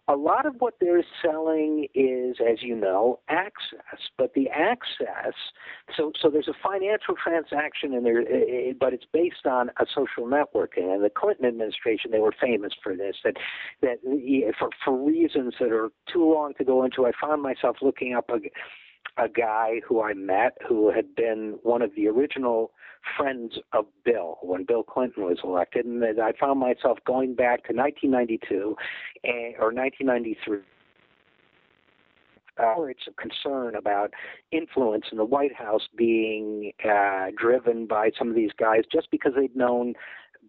a 0.08 0.16
lot 0.16 0.46
of 0.46 0.56
what 0.58 0.74
they're 0.80 1.04
selling 1.22 1.86
is, 1.94 2.36
as 2.40 2.62
you 2.62 2.74
know, 2.74 3.20
access. 3.28 4.00
But 4.18 4.34
the 4.34 4.48
access, 4.48 5.34
so 5.96 6.12
so 6.20 6.30
there's 6.30 6.48
a 6.48 6.54
financial 6.62 7.14
transaction 7.22 7.94
in 7.94 8.04
there, 8.04 8.20
eh, 8.20 8.70
eh, 8.70 8.72
but 8.78 8.92
it's 8.92 9.06
based 9.12 9.46
on 9.46 9.70
a 9.80 9.86
social 9.86 10.24
networking. 10.24 10.92
And 10.92 11.04
the 11.04 11.10
Clinton 11.10 11.46
administration, 11.46 12.10
they 12.10 12.18
were 12.18 12.34
famous 12.40 12.72
for 12.82 12.96
this. 12.96 13.16
That 13.24 13.36
that 13.82 13.98
for 14.58 14.70
for 14.84 14.96
reasons 14.96 15.54
that 15.60 15.72
are 15.72 15.90
too 16.12 16.32
long 16.32 16.54
to 16.58 16.64
go 16.64 16.84
into, 16.84 17.06
I 17.06 17.12
found 17.20 17.42
myself 17.42 17.76
looking 17.82 18.14
up 18.14 18.30
a 18.30 18.38
a 19.16 19.28
guy 19.28 19.80
who 19.86 20.02
I 20.02 20.14
met 20.14 20.56
who 20.66 20.90
had 20.90 21.14
been 21.14 21.58
one 21.62 21.82
of 21.82 21.90
the 21.94 22.08
original 22.08 22.72
friends 23.16 23.54
of 23.72 23.86
Bill 24.04 24.38
when 24.42 24.64
Bill 24.64 24.82
Clinton 24.82 25.24
was 25.24 25.38
elected, 25.42 25.86
and 25.86 26.02
I 26.20 26.32
found 26.38 26.60
myself 26.60 26.98
going 27.06 27.34
back 27.34 27.66
to 27.66 27.74
1992 27.74 28.76
and, 29.24 29.54
or 29.58 29.72
1993. 29.72 30.58
Uh, 32.58 32.82
it's 32.82 33.08
a 33.08 33.12
concern 33.12 33.74
about 33.74 34.12
influence 34.52 35.06
in 35.10 35.16
the 35.16 35.24
White 35.24 35.54
House 35.54 35.88
being 35.96 36.72
uh, 36.84 37.28
driven 37.36 37.86
by 37.86 38.10
some 38.18 38.28
of 38.28 38.34
these 38.34 38.50
guys 38.58 38.82
just 38.92 39.10
because 39.10 39.32
they'd 39.34 39.56
known 39.56 39.94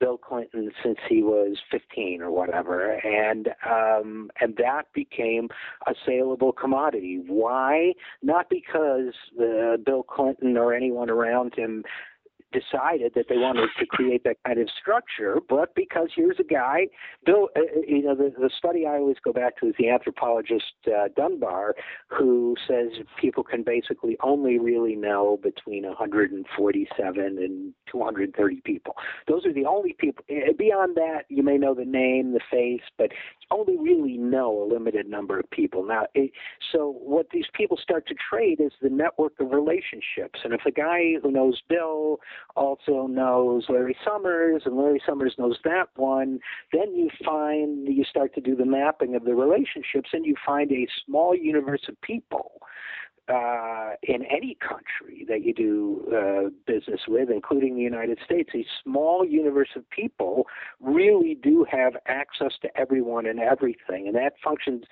Bill 0.01 0.17
Clinton 0.17 0.71
since 0.83 0.97
he 1.07 1.21
was 1.21 1.57
15 1.69 2.21
or 2.21 2.31
whatever, 2.31 2.93
and 2.93 3.49
um, 3.69 4.31
and 4.41 4.57
that 4.57 4.91
became 4.93 5.47
a 5.87 5.93
saleable 6.05 6.51
commodity. 6.51 7.21
Why? 7.27 7.93
Not 8.23 8.49
because 8.49 9.13
uh, 9.39 9.77
Bill 9.77 10.03
Clinton 10.03 10.57
or 10.57 10.73
anyone 10.73 11.09
around 11.09 11.53
him 11.55 11.83
decided 12.51 13.13
that 13.15 13.25
they 13.29 13.37
wanted 13.37 13.69
to 13.79 13.85
create 13.85 14.23
that 14.23 14.37
kind 14.45 14.59
of 14.59 14.67
structure, 14.79 15.37
but 15.49 15.73
because 15.75 16.09
here's 16.15 16.39
a 16.39 16.43
guy, 16.43 16.87
Bill, 17.25 17.49
uh, 17.55 17.61
uh, 17.61 17.81
you 17.87 18.03
know, 18.03 18.15
the, 18.15 18.33
the 18.37 18.49
study 18.57 18.85
I 18.85 18.97
always 18.97 19.17
go 19.23 19.33
back 19.33 19.57
to 19.59 19.67
is 19.67 19.75
the 19.77 19.89
anthropologist 19.89 20.73
uh, 20.87 21.09
Dunbar, 21.15 21.75
who 22.07 22.55
says 22.67 22.89
people 23.19 23.43
can 23.43 23.63
basically 23.63 24.17
only 24.23 24.59
really 24.59 24.95
know 24.95 25.39
between 25.41 25.83
147 25.85 27.19
and 27.19 27.73
230 27.91 28.61
people. 28.61 28.95
Those 29.27 29.45
are 29.45 29.53
the 29.53 29.65
only 29.65 29.93
people. 29.97 30.23
Eh, 30.29 30.51
beyond 30.57 30.95
that, 30.95 31.23
you 31.29 31.43
may 31.43 31.57
know 31.57 31.73
the 31.73 31.85
name, 31.85 32.33
the 32.33 32.41
face, 32.49 32.83
but 32.97 33.11
only 33.51 33.77
really 33.77 34.17
know 34.17 34.63
a 34.63 34.65
limited 34.71 35.07
number 35.07 35.39
of 35.39 35.49
people. 35.51 35.85
Now, 35.85 36.05
it, 36.13 36.31
so 36.71 36.95
what 36.99 37.27
these 37.31 37.45
people 37.53 37.77
start 37.81 38.07
to 38.07 38.15
trade 38.29 38.59
is 38.59 38.71
the 38.81 38.89
network 38.89 39.33
of 39.39 39.51
relationships. 39.51 40.39
And 40.43 40.53
if 40.53 40.61
a 40.65 40.71
guy 40.71 41.13
who 41.21 41.31
knows 41.31 41.61
Bill 41.69 42.19
also 42.55 43.07
knows 43.07 43.65
Larry 43.69 43.95
Summers, 44.05 44.63
and 44.65 44.77
Larry 44.77 45.01
Summers 45.05 45.35
knows 45.37 45.57
that 45.63 45.87
one, 45.95 46.39
then 46.73 46.95
you 46.95 47.09
find 47.25 47.87
you 47.87 48.03
start 48.03 48.33
to 48.35 48.41
do 48.41 48.55
the 48.55 48.65
mapping 48.65 49.15
of 49.15 49.23
the 49.23 49.35
relationships, 49.35 50.09
and 50.13 50.25
you 50.25 50.35
find 50.45 50.71
a 50.71 50.87
small 51.05 51.35
universe 51.35 51.81
of 51.87 51.99
people 52.01 52.61
uh, 53.27 53.91
in 54.03 54.25
any 54.25 54.57
country 54.59 55.25
that 55.27 55.43
you 55.43 55.53
do 55.53 56.05
uh, 56.11 56.49
business 56.65 57.01
with, 57.07 57.29
including 57.29 57.75
the 57.75 57.81
United 57.81 58.19
States, 58.25 58.49
a 58.55 58.65
small 58.83 59.25
universe 59.25 59.69
of 59.75 59.89
people 59.89 60.47
really 60.79 61.37
do 61.41 61.65
have 61.69 61.93
access 62.07 62.53
to 62.61 62.69
everyone 62.77 63.25
and 63.25 63.39
everything. 63.39 64.07
And 64.07 64.15
that 64.15 64.33
functions, 64.43 64.83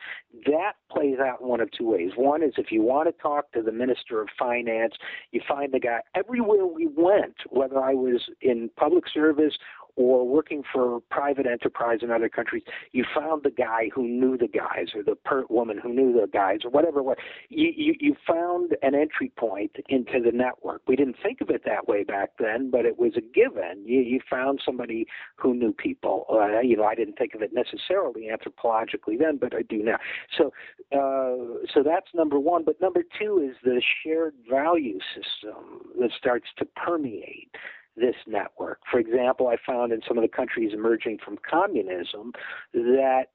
that 0.45 0.73
plays 0.91 1.17
out 1.19 1.41
in 1.41 1.47
one 1.47 1.59
of 1.59 1.69
two 1.71 1.89
ways. 1.89 2.11
One 2.15 2.43
is 2.43 2.53
if 2.57 2.71
you 2.71 2.81
want 2.81 3.07
to 3.07 3.21
talk 3.21 3.51
to 3.53 3.61
the 3.61 3.71
Minister 3.71 4.21
of 4.21 4.29
Finance, 4.37 4.93
you 5.31 5.41
find 5.47 5.73
the 5.73 5.79
guy 5.79 5.99
everywhere 6.15 6.65
we 6.65 6.87
went, 6.87 7.35
whether 7.49 7.83
I 7.83 7.93
was 7.93 8.21
in 8.41 8.69
public 8.77 9.05
service 9.13 9.57
or 9.99 10.25
working 10.25 10.63
for 10.71 11.01
private 11.11 11.45
enterprise 11.45 11.99
in 12.01 12.09
other 12.09 12.29
countries, 12.29 12.63
you 12.93 13.03
found 13.13 13.43
the 13.43 13.51
guy 13.51 13.89
who 13.93 14.07
knew 14.07 14.37
the 14.37 14.47
guys 14.47 14.87
or 14.95 15.03
the 15.03 15.15
per- 15.25 15.45
woman 15.49 15.77
who 15.77 15.93
knew 15.93 16.13
the 16.13 16.25
guys 16.25 16.59
or 16.63 16.71
whatever. 16.71 17.03
What 17.03 17.17
you, 17.49 17.73
you 17.75 17.95
you 17.99 18.15
found 18.25 18.77
an 18.81 18.95
entry 18.95 19.29
point 19.37 19.75
into 19.89 20.21
the 20.23 20.31
network. 20.31 20.83
We 20.87 20.95
didn't 20.95 21.17
think 21.21 21.41
of 21.41 21.49
it 21.49 21.63
that 21.65 21.89
way 21.89 22.05
back 22.05 22.29
then, 22.39 22.71
but 22.71 22.85
it 22.85 22.97
was 22.97 23.11
a 23.17 23.21
given. 23.21 23.83
You 23.85 23.99
you 23.99 24.21
found 24.29 24.61
somebody 24.65 25.05
who 25.35 25.53
knew 25.53 25.73
people. 25.73 26.25
Uh, 26.31 26.61
you 26.61 26.77
know, 26.77 26.85
I 26.85 26.95
didn't 26.95 27.17
think 27.17 27.35
of 27.35 27.41
it 27.41 27.51
necessarily 27.53 28.29
anthropologically 28.31 29.19
then, 29.19 29.35
but 29.35 29.53
I 29.53 29.63
do 29.63 29.83
now. 29.83 29.97
So 30.37 30.53
uh, 30.93 31.65
so 31.73 31.83
that's 31.83 32.07
number 32.13 32.39
one. 32.39 32.63
But 32.63 32.79
number 32.79 33.03
two 33.19 33.45
is 33.49 33.57
the 33.65 33.81
shared 34.01 34.35
value 34.49 34.99
system 35.13 35.91
that 35.99 36.11
starts 36.17 36.47
to 36.57 36.65
permeate 36.65 37.51
this 37.99 38.15
network. 38.27 38.79
For 38.89 38.99
example, 38.99 39.47
I 39.47 39.57
found 39.65 39.91
in 39.91 40.01
some 40.07 40.17
of 40.17 40.21
the 40.23 40.27
countries 40.29 40.71
emerging 40.73 41.19
from 41.23 41.37
communism 41.49 42.33
that 42.73 43.25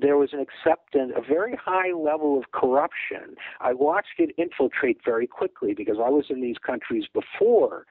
there 0.00 0.16
was 0.16 0.30
an 0.32 0.40
acceptance, 0.40 1.12
a 1.16 1.22
very 1.22 1.56
high 1.56 1.92
level 1.92 2.38
of 2.38 2.50
corruption. 2.52 3.36
I 3.60 3.72
watched 3.72 4.18
it 4.18 4.34
infiltrate 4.36 4.98
very 5.04 5.26
quickly 5.26 5.74
because 5.74 5.96
I 5.98 6.10
was 6.10 6.26
in 6.28 6.40
these 6.40 6.58
countries 6.58 7.04
before 7.12 7.86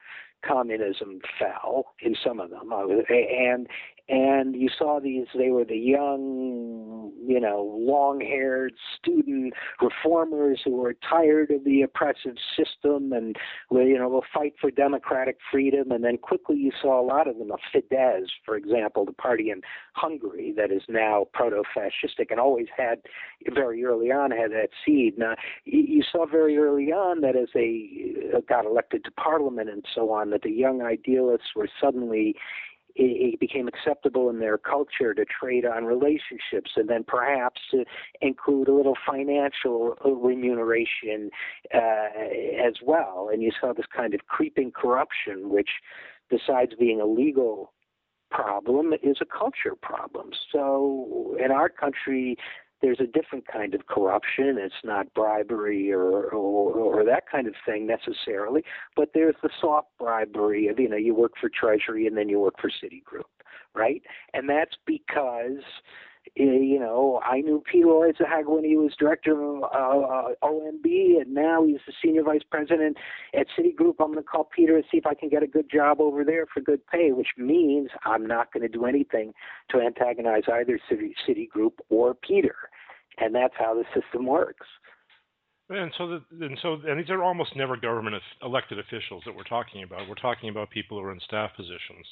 communism 0.46 1.20
fell 1.38 1.94
in 2.00 2.14
some 2.22 2.38
of 2.38 2.50
them, 2.50 2.70
and 3.08 3.66
and 4.08 4.54
you 4.54 4.68
saw 4.76 5.00
these 5.00 5.26
they 5.36 5.50
were 5.50 5.64
the 5.64 5.76
young 5.76 7.10
you 7.26 7.40
know 7.40 7.74
long 7.78 8.20
haired 8.20 8.74
student 8.98 9.54
reformers 9.80 10.60
who 10.64 10.72
were 10.72 10.94
tired 11.08 11.50
of 11.50 11.64
the 11.64 11.82
oppressive 11.82 12.36
system 12.56 13.12
and 13.12 13.36
you 13.70 13.98
know 13.98 14.08
will 14.08 14.24
fight 14.32 14.54
for 14.60 14.70
democratic 14.70 15.38
freedom. 15.50 15.90
And 15.90 16.04
then 16.04 16.18
quickly 16.18 16.56
you 16.56 16.72
saw 16.80 17.00
a 17.00 17.06
lot 17.06 17.28
of 17.28 17.38
them 17.38 17.50
a 17.50 17.76
fidesz 17.76 18.28
for 18.44 18.56
example 18.56 19.04
the 19.04 19.12
party 19.12 19.50
in 19.50 19.62
hungary 19.94 20.52
that 20.56 20.70
is 20.70 20.82
now 20.88 21.26
proto 21.32 21.62
fascistic 21.76 22.30
and 22.30 22.38
always 22.38 22.68
had 22.76 23.00
very 23.54 23.84
early 23.84 24.10
on 24.10 24.30
had 24.30 24.50
that 24.52 24.68
seed. 24.84 25.18
Now 25.18 25.34
you 25.64 26.02
saw 26.10 26.26
very 26.26 26.58
early 26.58 26.92
on 26.92 27.22
that 27.22 27.36
as 27.36 27.48
they 27.54 28.14
uh, 28.34 28.40
got 28.48 28.66
elected 28.66 29.04
to 29.04 29.10
parliament 29.12 29.70
and 29.70 29.84
so 29.94 30.10
on 30.10 30.30
that 30.30 30.42
the 30.42 30.50
young 30.50 30.82
idealists 30.82 31.48
were 31.56 31.68
suddenly 31.80 32.36
it, 32.96 33.40
became 33.40 33.68
acceptable 33.68 34.30
in 34.30 34.38
their 34.38 34.58
culture 34.58 35.14
to 35.14 35.24
trade 35.24 35.64
on 35.66 35.84
relationships 35.84 36.72
and 36.76 36.88
then 36.88 37.04
perhaps 37.04 37.60
to 37.70 37.84
include 38.20 38.68
a 38.68 38.72
little 38.72 38.96
financial 39.06 39.96
remuneration 40.04 41.30
uh, 41.74 42.08
as 42.64 42.74
well. 42.82 43.28
And 43.32 43.42
you 43.42 43.50
saw 43.60 43.72
this 43.72 43.86
kind 43.94 44.14
of 44.14 44.26
creeping 44.26 44.70
corruption, 44.70 45.50
which, 45.50 45.70
besides 46.30 46.72
being 46.78 47.00
a 47.00 47.06
legal 47.06 47.72
problem, 48.30 48.92
is 49.02 49.18
a 49.20 49.26
culture 49.26 49.76
problem. 49.80 50.30
So 50.52 51.36
in 51.42 51.50
our 51.50 51.68
country, 51.68 52.36
there's 52.84 53.00
a 53.00 53.06
different 53.06 53.46
kind 53.46 53.74
of 53.74 53.86
corruption. 53.86 54.58
It's 54.58 54.74
not 54.84 55.12
bribery 55.14 55.90
or, 55.90 56.28
or 56.28 56.72
or 56.74 57.04
that 57.04 57.24
kind 57.30 57.48
of 57.48 57.54
thing 57.64 57.86
necessarily, 57.86 58.62
but 58.94 59.12
there's 59.14 59.36
the 59.42 59.48
soft 59.58 59.88
bribery 59.98 60.68
of 60.68 60.78
you 60.78 60.90
know 60.90 60.96
you 60.96 61.14
work 61.14 61.32
for 61.40 61.48
Treasury 61.48 62.06
and 62.06 62.14
then 62.14 62.28
you 62.28 62.38
work 62.40 62.60
for 62.60 62.68
Citigroup, 62.68 63.24
right? 63.74 64.02
And 64.34 64.50
that's 64.50 64.76
because 64.84 65.62
eh, 66.38 66.42
you 66.42 66.78
know, 66.78 67.22
I 67.24 67.40
knew 67.40 67.62
Peter 67.64 67.86
Orszag 67.86 68.48
when 68.48 68.64
he 68.64 68.76
was 68.76 68.92
director 68.98 69.32
of 69.32 69.62
uh, 69.62 70.34
OMB, 70.42 71.22
and 71.22 71.32
now 71.32 71.64
he's 71.64 71.80
the 71.86 71.94
senior 72.02 72.22
vice 72.22 72.44
president 72.50 72.98
at 73.32 73.46
Citigroup. 73.58 73.94
I'm 73.98 74.12
going 74.12 74.16
to 74.16 74.22
call 74.24 74.44
Peter 74.54 74.76
and 74.76 74.84
see 74.92 74.98
if 74.98 75.06
I 75.06 75.14
can 75.14 75.30
get 75.30 75.42
a 75.42 75.46
good 75.46 75.70
job 75.70 76.02
over 76.02 76.22
there 76.22 76.44
for 76.52 76.60
good 76.60 76.86
pay, 76.86 77.12
which 77.12 77.28
means 77.38 77.88
I'm 78.04 78.26
not 78.26 78.52
going 78.52 78.62
to 78.62 78.68
do 78.68 78.84
anything 78.84 79.32
to 79.70 79.80
antagonize 79.80 80.42
either 80.52 80.78
Citigroup 81.26 81.78
or 81.88 82.12
Peter 82.12 82.54
and 83.18 83.34
that's 83.34 83.54
how 83.58 83.74
the 83.74 83.84
system 83.98 84.26
works. 84.26 84.66
And 85.70 85.90
so, 85.96 86.08
the, 86.08 86.44
and 86.44 86.58
so, 86.60 86.78
and 86.86 87.00
these 87.00 87.08
are 87.08 87.22
almost 87.22 87.56
never 87.56 87.76
government 87.76 88.16
elected 88.42 88.78
officials 88.78 89.22
that 89.24 89.34
we're 89.34 89.44
talking 89.44 89.82
about. 89.82 90.08
We're 90.08 90.14
talking 90.14 90.50
about 90.50 90.70
people 90.70 90.98
who 90.98 91.04
are 91.06 91.12
in 91.12 91.20
staff 91.20 91.52
positions, 91.56 92.06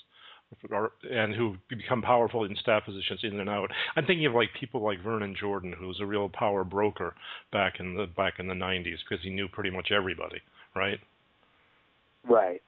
and 1.11 1.35
who 1.35 1.57
become 1.69 2.03
powerful 2.03 2.45
in 2.45 2.57
staff 2.57 2.85
positions 2.85 3.21
in 3.23 3.41
and 3.41 3.49
out. 3.49 3.71
I'm 3.97 4.07
thinking 4.07 4.27
of 4.27 4.35
like 4.35 4.51
people 4.59 4.83
like 4.83 5.03
Vernon 5.03 5.35
Jordan, 5.39 5.75
who 5.79 5.89
was 5.89 6.01
a 6.01 6.07
real 6.07 6.29
power 6.29 6.65
broker 6.65 7.15
back 7.53 7.75
in 7.81 7.95
the 7.95 8.07
back 8.07 8.35
in 8.39 8.49
the 8.49 8.55
90s 8.55 8.99
because 9.09 9.23
he 9.23 9.31
knew 9.31 9.49
pretty 9.49 9.71
much 9.71 9.91
everybody, 9.91 10.41
right? 10.75 10.99
Right. 12.29 12.63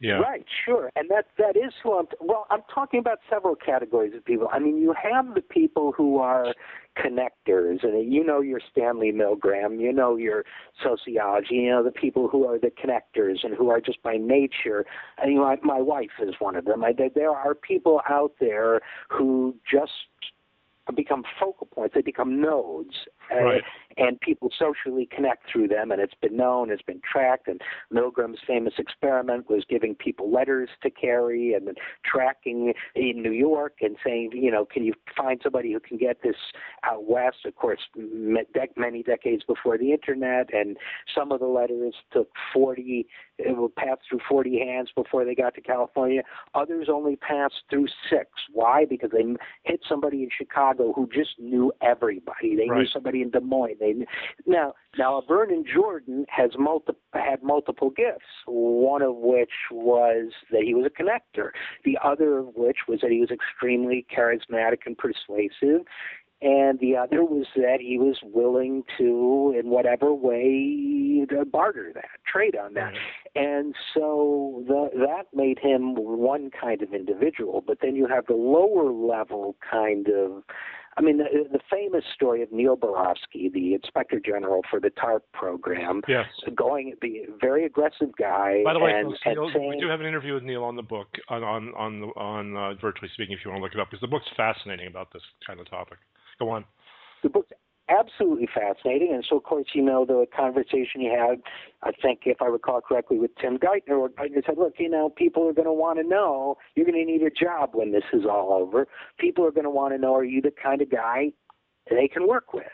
Yeah. 0.00 0.14
Right, 0.14 0.44
sure. 0.64 0.90
And 0.96 1.08
that 1.10 1.26
that 1.38 1.56
is 1.56 1.72
who 1.82 1.98
I'm 1.98 2.06
well, 2.20 2.46
I'm 2.50 2.62
talking 2.72 3.00
about 3.00 3.20
several 3.30 3.54
categories 3.54 4.12
of 4.14 4.24
people. 4.24 4.48
I 4.52 4.58
mean, 4.58 4.76
you 4.76 4.92
have 5.00 5.34
the 5.34 5.40
people 5.40 5.92
who 5.96 6.18
are 6.18 6.52
connectors 6.98 7.82
and 7.82 8.12
you 8.12 8.24
know 8.24 8.40
your 8.40 8.60
Stanley 8.70 9.12
Milgram, 9.12 9.80
you 9.80 9.92
know 9.92 10.16
your 10.16 10.44
sociology, 10.82 11.54
you 11.54 11.70
know 11.70 11.82
the 11.82 11.92
people 11.92 12.28
who 12.28 12.46
are 12.46 12.58
the 12.58 12.70
connectors 12.70 13.44
and 13.44 13.54
who 13.54 13.70
are 13.70 13.80
just 13.80 14.02
by 14.02 14.16
nature. 14.16 14.84
I 15.18 15.26
mean, 15.26 15.38
my, 15.38 15.56
my 15.62 15.80
wife 15.80 16.10
is 16.20 16.34
one 16.38 16.56
of 16.56 16.64
them. 16.64 16.84
I, 16.84 16.92
there 17.14 17.30
are 17.30 17.54
people 17.54 18.00
out 18.08 18.32
there 18.40 18.80
who 19.08 19.54
just 19.70 19.92
become 20.94 21.24
focal 21.40 21.66
points. 21.66 21.94
They 21.94 22.02
become 22.02 22.40
nodes, 22.40 22.94
right. 23.30 23.62
and 23.96 24.20
people 24.20 24.50
socially 24.58 25.08
connect 25.14 25.50
through 25.50 25.68
them. 25.68 25.90
And 25.90 26.00
it's 26.00 26.14
been 26.20 26.36
known, 26.36 26.70
it's 26.70 26.82
been 26.82 27.00
tracked. 27.10 27.48
And 27.48 27.60
Milgram's 27.92 28.40
famous 28.46 28.74
experiment 28.78 29.48
was 29.48 29.64
giving 29.68 29.94
people 29.94 30.32
letters 30.32 30.68
to 30.82 30.90
carry 30.90 31.54
and 31.54 31.66
then 31.66 31.74
tracking 32.04 32.72
in 32.94 33.22
New 33.22 33.32
York 33.32 33.78
and 33.80 33.96
saying, 34.04 34.30
you 34.34 34.50
know, 34.50 34.64
can 34.64 34.84
you 34.84 34.94
find 35.16 35.40
somebody 35.42 35.72
who 35.72 35.80
can 35.80 35.96
get 35.96 36.22
this 36.22 36.36
out 36.82 37.08
west? 37.08 37.38
Of 37.44 37.56
course, 37.56 37.80
many 38.76 39.02
decades 39.02 39.42
before 39.44 39.78
the 39.78 39.92
internet, 39.92 40.52
and 40.52 40.76
some 41.14 41.32
of 41.32 41.40
the 41.40 41.46
letters 41.46 41.94
took 42.12 42.30
40 42.52 43.06
it 43.38 43.56
will 43.56 43.68
pass 43.68 43.98
through 44.08 44.20
40 44.28 44.60
hands 44.60 44.90
before 44.94 45.24
they 45.24 45.34
got 45.34 45.54
to 45.54 45.60
California. 45.60 46.22
Others 46.54 46.88
only 46.90 47.16
passed 47.16 47.62
through 47.68 47.86
six. 48.08 48.28
Why? 48.52 48.84
Because 48.84 49.10
they 49.10 49.24
hit 49.64 49.80
somebody 49.88 50.22
in 50.22 50.28
Chicago 50.36 50.92
who 50.92 51.08
just 51.12 51.30
knew 51.38 51.72
everybody. 51.82 52.54
They 52.54 52.68
right. 52.68 52.80
knew 52.80 52.86
somebody 52.86 53.13
in 53.22 53.30
Des 53.30 53.40
Moines. 53.40 53.76
They 53.80 53.94
now 54.46 54.74
now 54.98 55.22
Vernon 55.26 55.64
Jordan 55.72 56.26
has 56.28 56.50
multi- 56.58 56.92
had 57.12 57.42
multiple 57.42 57.90
gifts. 57.90 58.24
One 58.46 59.02
of 59.02 59.16
which 59.16 59.52
was 59.70 60.32
that 60.50 60.62
he 60.62 60.74
was 60.74 60.86
a 60.86 61.02
connector. 61.02 61.50
The 61.84 61.98
other 62.02 62.38
of 62.38 62.54
which 62.56 62.78
was 62.88 63.00
that 63.00 63.10
he 63.10 63.20
was 63.20 63.30
extremely 63.30 64.06
charismatic 64.14 64.86
and 64.86 64.96
persuasive 64.96 65.86
and 66.44 66.78
the 66.78 66.94
other 66.94 67.24
was 67.24 67.46
that 67.56 67.78
he 67.80 67.96
was 67.96 68.18
willing 68.22 68.82
to, 68.98 69.54
in 69.58 69.70
whatever 69.70 70.12
way, 70.12 71.24
to 71.30 71.44
barter 71.46 71.90
that, 71.94 72.20
trade 72.30 72.54
on 72.54 72.74
that. 72.74 72.92
And 73.34 73.74
so 73.94 74.62
the, 74.66 74.90
that 75.06 75.28
made 75.32 75.58
him 75.58 75.94
one 75.94 76.50
kind 76.50 76.82
of 76.82 76.92
individual. 76.92 77.64
But 77.66 77.78
then 77.80 77.96
you 77.96 78.06
have 78.06 78.26
the 78.26 78.34
lower 78.34 78.92
level 78.92 79.56
kind 79.70 80.08
of 80.08 80.42
I 80.96 81.02
mean, 81.02 81.18
the, 81.18 81.24
the 81.50 81.60
famous 81.70 82.04
story 82.14 82.42
of 82.42 82.52
Neil 82.52 82.76
Barofsky, 82.76 83.52
the 83.52 83.74
Inspector 83.74 84.20
General 84.24 84.62
for 84.70 84.80
the 84.80 84.90
TARP 84.90 85.22
program, 85.32 86.02
yes. 86.06 86.26
going 86.54 86.94
the 87.02 87.22
very 87.40 87.64
aggressive 87.66 88.10
guy. 88.18 88.62
By 88.64 88.72
the 88.72 88.78
way, 88.78 88.92
and, 88.92 89.08
folks, 89.08 89.20
and 89.24 89.36
saying, 89.54 89.68
we 89.68 89.80
do 89.80 89.88
have 89.88 90.00
an 90.00 90.06
interview 90.06 90.34
with 90.34 90.44
Neil 90.44 90.62
on 90.62 90.76
the 90.76 90.82
book 90.82 91.08
on 91.28 91.42
on 91.42 91.74
on, 91.74 92.02
on 92.16 92.56
uh, 92.56 92.74
virtually 92.80 93.10
speaking. 93.14 93.36
If 93.36 93.44
you 93.44 93.50
want 93.50 93.60
to 93.60 93.64
look 93.64 93.74
it 93.74 93.80
up, 93.80 93.90
because 93.90 94.00
the 94.00 94.08
book's 94.08 94.28
fascinating 94.36 94.86
about 94.86 95.12
this 95.12 95.22
kind 95.46 95.58
of 95.58 95.68
topic. 95.68 95.98
Go 96.38 96.50
on. 96.50 96.64
The 97.22 97.28
book's 97.28 97.50
absolutely 97.88 98.48
fascinating. 98.54 99.12
And 99.12 99.24
so, 99.28 99.36
of 99.36 99.44
course, 99.44 99.66
you 99.74 99.82
know 99.82 100.04
the 100.04 100.26
conversation 100.34 101.00
you 101.00 101.10
had, 101.10 101.40
I 101.82 101.92
think, 102.00 102.20
if 102.24 102.40
I 102.40 102.46
recall 102.46 102.80
correctly, 102.80 103.18
with 103.18 103.32
Tim 103.40 103.58
Geithner, 103.58 104.00
where 104.00 104.08
Geithner 104.08 104.44
said, 104.46 104.58
look, 104.58 104.74
you 104.78 104.88
know, 104.88 105.10
people 105.10 105.48
are 105.48 105.52
going 105.52 105.66
to 105.66 105.72
want 105.72 105.98
to 105.98 106.06
know, 106.06 106.56
you're 106.74 106.86
going 106.86 106.98
to 106.98 107.10
need 107.10 107.22
a 107.22 107.30
job 107.30 107.70
when 107.72 107.92
this 107.92 108.04
is 108.12 108.24
all 108.24 108.52
over. 108.52 108.86
People 109.18 109.46
are 109.46 109.52
going 109.52 109.64
to 109.64 109.70
want 109.70 109.94
to 109.94 109.98
know, 109.98 110.14
are 110.14 110.24
you 110.24 110.40
the 110.40 110.52
kind 110.62 110.82
of 110.82 110.90
guy 110.90 111.32
they 111.90 112.08
can 112.08 112.26
work 112.26 112.54
with. 112.54 112.64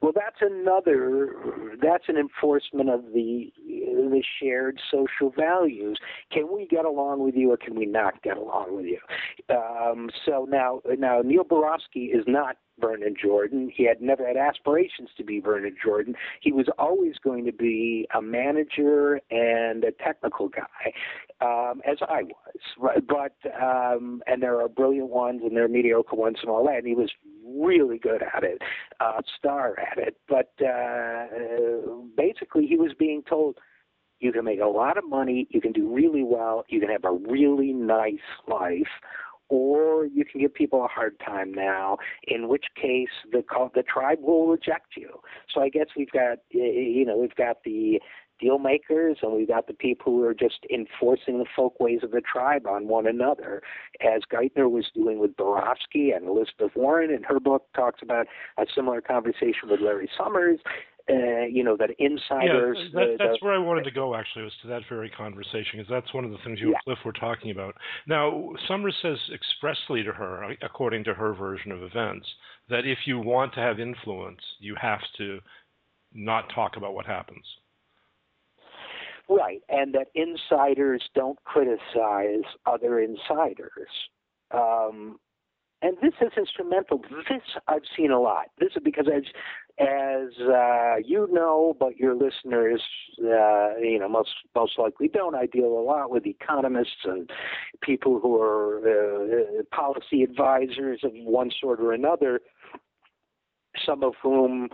Well, 0.00 0.12
that's 0.14 0.40
another. 0.40 1.34
That's 1.82 2.04
an 2.08 2.16
enforcement 2.16 2.88
of 2.88 3.04
the 3.12 3.52
the 3.66 4.22
shared 4.40 4.80
social 4.90 5.30
values. 5.36 5.98
Can 6.32 6.48
we 6.52 6.66
get 6.66 6.84
along 6.84 7.22
with 7.22 7.34
you, 7.34 7.52
or 7.52 7.56
can 7.56 7.74
we 7.74 7.86
not 7.86 8.22
get 8.22 8.36
along 8.36 8.76
with 8.76 8.86
you? 8.86 8.98
Um, 9.54 10.08
so 10.24 10.46
now, 10.48 10.80
now 10.98 11.20
Neil 11.22 11.44
Barofsky 11.44 12.14
is 12.14 12.24
not 12.26 12.56
Vernon 12.80 13.14
Jordan. 13.20 13.70
He 13.74 13.84
had 13.84 14.00
never 14.00 14.26
had 14.26 14.36
aspirations 14.36 15.10
to 15.16 15.24
be 15.24 15.40
Vernon 15.40 15.76
Jordan. 15.82 16.14
He 16.40 16.52
was 16.52 16.66
always 16.78 17.14
going 17.22 17.44
to 17.46 17.52
be 17.52 18.06
a 18.14 18.20
manager 18.20 19.20
and 19.30 19.84
a 19.84 19.92
technical 19.92 20.48
guy, 20.48 20.92
um, 21.40 21.82
as 21.86 21.98
I 22.02 22.22
was. 22.22 23.00
But 23.06 23.36
um, 23.62 24.22
and 24.26 24.42
there 24.42 24.60
are 24.60 24.68
brilliant 24.68 25.10
ones 25.10 25.42
and 25.44 25.56
there 25.56 25.64
are 25.64 25.68
mediocre 25.68 26.16
ones 26.16 26.38
and 26.42 26.50
all 26.50 26.64
that. 26.66 26.78
And 26.78 26.86
he 26.86 26.94
was 26.94 27.10
really 27.46 27.98
good 27.98 28.22
at 28.22 28.42
it, 28.42 28.62
uh, 29.00 29.20
star 29.38 29.78
at 29.78 29.98
it. 29.98 30.16
But 30.28 30.52
uh, 30.64 31.26
basically, 32.16 32.66
he 32.66 32.76
was 32.76 32.92
being 32.98 33.22
told. 33.28 33.58
You 34.20 34.32
can 34.32 34.44
make 34.44 34.60
a 34.60 34.66
lot 34.66 34.96
of 34.96 35.06
money. 35.06 35.46
You 35.50 35.60
can 35.60 35.72
do 35.72 35.92
really 35.92 36.22
well. 36.22 36.64
You 36.68 36.80
can 36.80 36.88
have 36.88 37.04
a 37.04 37.12
really 37.12 37.74
nice 37.74 38.14
life 38.48 38.88
or 39.48 40.06
you 40.06 40.24
can 40.24 40.40
give 40.40 40.54
people 40.54 40.84
a 40.84 40.88
hard 40.88 41.18
time 41.24 41.52
now, 41.52 41.98
in 42.26 42.48
which 42.48 42.64
case 42.80 43.08
the 43.32 43.42
the 43.74 43.82
tribe 43.82 44.18
will 44.20 44.48
reject 44.48 44.96
you. 44.96 45.20
So 45.52 45.60
I 45.60 45.68
guess 45.68 45.86
we've 45.96 46.10
got 46.10 46.38
you 46.50 47.04
know 47.04 47.16
we've 47.16 47.34
got 47.34 47.58
the 47.64 48.00
deal 48.40 48.58
makers 48.58 49.18
and 49.22 49.32
we've 49.32 49.48
got 49.48 49.66
the 49.66 49.74
people 49.74 50.12
who 50.12 50.24
are 50.24 50.34
just 50.34 50.66
enforcing 50.72 51.38
the 51.38 51.46
folk 51.54 51.78
ways 51.78 52.00
of 52.02 52.10
the 52.10 52.20
tribe 52.20 52.66
on 52.66 52.88
one 52.88 53.06
another, 53.06 53.62
as 54.00 54.22
Geithner 54.32 54.70
was 54.70 54.86
doing 54.94 55.18
with 55.18 55.36
Barofsky 55.36 56.14
and 56.14 56.26
Elizabeth 56.26 56.72
Warren 56.74 57.10
in 57.10 57.22
her 57.22 57.38
book 57.38 57.66
talks 57.74 58.00
about 58.02 58.26
a 58.58 58.66
similar 58.74 59.00
conversation 59.00 59.68
with 59.70 59.80
Larry 59.80 60.10
Summers 60.18 60.60
uh, 61.10 61.44
you 61.50 61.62
know, 61.62 61.76
that 61.76 61.90
insiders. 61.98 62.78
Yeah, 62.80 63.00
that, 63.00 63.16
that's 63.18 63.40
the, 63.40 63.46
where 63.46 63.54
I 63.54 63.58
wanted 63.58 63.84
to 63.84 63.90
go. 63.90 64.14
Actually, 64.14 64.44
was 64.44 64.52
to 64.62 64.68
that 64.68 64.82
very 64.88 65.10
conversation 65.10 65.72
because 65.78 65.90
that's 65.90 66.14
one 66.14 66.24
of 66.24 66.30
the 66.30 66.38
things 66.44 66.60
you 66.60 66.70
yeah. 66.70 66.76
and 66.76 66.84
Cliff 66.84 66.98
were 67.04 67.12
talking 67.12 67.50
about. 67.50 67.74
Now, 68.06 68.52
Summers 68.66 68.96
says 69.02 69.18
expressly 69.32 70.02
to 70.02 70.12
her, 70.12 70.54
according 70.62 71.04
to 71.04 71.14
her 71.14 71.34
version 71.34 71.72
of 71.72 71.82
events, 71.82 72.26
that 72.70 72.86
if 72.86 72.98
you 73.06 73.18
want 73.18 73.52
to 73.54 73.60
have 73.60 73.78
influence, 73.80 74.40
you 74.60 74.74
have 74.80 75.00
to 75.18 75.40
not 76.14 76.50
talk 76.54 76.76
about 76.76 76.94
what 76.94 77.04
happens. 77.04 77.44
Right, 79.28 79.62
and 79.68 79.94
that 79.94 80.08
insiders 80.14 81.02
don't 81.14 81.38
criticize 81.44 82.44
other 82.66 83.00
insiders. 83.00 83.88
Um, 84.52 85.18
and 85.82 85.96
this 86.00 86.14
is 86.22 86.32
instrumental. 86.36 86.98
This 86.98 87.40
I've 87.68 87.82
seen 87.94 88.10
a 88.10 88.20
lot. 88.20 88.46
This 88.58 88.70
is 88.74 88.82
because 88.82 89.06
as 89.14 89.22
as 89.78 90.28
uh, 90.40 90.96
you 91.04 91.28
know, 91.32 91.76
but 91.78 91.96
your 91.96 92.14
listeners, 92.14 92.80
uh, 93.20 93.76
you 93.76 93.98
know, 93.98 94.08
most 94.08 94.30
most 94.54 94.78
likely 94.78 95.08
don't. 95.08 95.34
I 95.34 95.46
deal 95.46 95.66
a 95.66 95.82
lot 95.82 96.10
with 96.10 96.26
economists 96.26 97.04
and 97.04 97.28
people 97.82 98.20
who 98.20 98.40
are 98.40 98.78
uh, 98.78 99.62
policy 99.72 100.22
advisors 100.22 101.00
of 101.02 101.10
one 101.14 101.50
sort 101.60 101.80
or 101.80 101.92
another. 101.92 102.40
Some 103.84 104.04
of 104.04 104.14
whom 104.22 104.68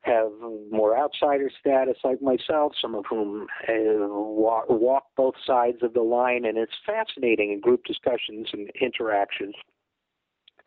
have 0.00 0.32
more 0.70 0.98
outsider 0.98 1.50
status, 1.60 1.98
like 2.02 2.22
myself. 2.22 2.72
Some 2.80 2.94
of 2.94 3.04
whom 3.10 3.46
uh, 3.68 4.08
walk, 4.08 4.64
walk 4.70 5.04
both 5.14 5.34
sides 5.46 5.82
of 5.82 5.92
the 5.92 6.00
line, 6.00 6.46
and 6.46 6.56
it's 6.56 6.72
fascinating 6.86 7.52
in 7.52 7.60
group 7.60 7.84
discussions 7.84 8.48
and 8.54 8.70
interactions 8.80 9.54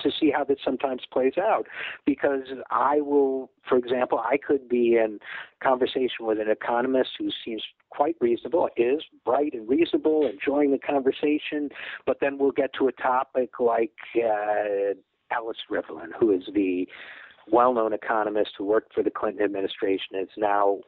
to 0.01 0.11
see 0.19 0.31
how 0.31 0.43
this 0.43 0.57
sometimes 0.63 1.01
plays 1.11 1.33
out. 1.37 1.67
Because 2.05 2.43
I 2.71 3.01
will, 3.01 3.51
for 3.67 3.77
example, 3.77 4.19
I 4.19 4.37
could 4.37 4.67
be 4.67 4.97
in 4.97 5.19
conversation 5.63 6.21
with 6.21 6.39
an 6.39 6.49
economist 6.49 7.11
who 7.17 7.29
seems 7.43 7.63
quite 7.89 8.15
reasonable, 8.19 8.69
is 8.77 9.01
bright 9.23 9.53
and 9.53 9.67
reasonable, 9.67 10.27
enjoying 10.27 10.71
the 10.71 10.77
conversation, 10.77 11.69
but 12.05 12.17
then 12.19 12.37
we'll 12.37 12.51
get 12.51 12.71
to 12.79 12.87
a 12.87 12.91
topic 12.91 13.59
like 13.59 13.93
uh, 14.17 14.93
Alice 15.31 15.57
Rivlin, 15.71 16.09
who 16.19 16.31
is 16.31 16.43
the 16.53 16.87
well-known 17.51 17.93
economist 17.93 18.51
who 18.57 18.65
worked 18.65 18.93
for 18.93 19.03
the 19.03 19.11
Clinton 19.11 19.43
administration. 19.43 20.15
Is 20.15 20.29
now 20.37 20.79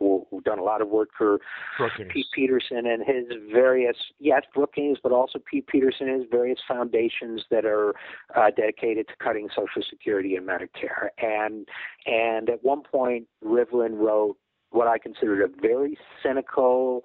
done 0.45 0.59
a 0.59 0.63
lot 0.63 0.81
of 0.81 0.89
work 0.89 1.09
for 1.17 1.39
Brookings. 1.77 2.11
Pete 2.11 2.25
Peterson 2.33 2.85
and 2.85 3.03
his 3.05 3.25
various 3.51 3.97
yes 4.19 4.43
Brookings, 4.53 4.97
but 5.01 5.11
also 5.11 5.39
Pete 5.49 5.67
Peterson 5.67 6.09
and 6.09 6.21
his 6.21 6.29
various 6.29 6.59
foundations 6.67 7.43
that 7.51 7.65
are 7.65 7.93
uh, 8.35 8.51
dedicated 8.55 9.07
to 9.07 9.13
cutting 9.21 9.49
Social 9.49 9.81
Security 9.89 10.35
and 10.35 10.47
Medicare. 10.47 11.09
And 11.17 11.67
and 12.05 12.49
at 12.49 12.63
one 12.63 12.83
point, 12.83 13.27
Rivlin 13.43 13.97
wrote 13.97 14.37
what 14.71 14.87
I 14.87 14.97
considered 14.97 15.41
a 15.41 15.61
very 15.61 15.97
cynical 16.21 17.03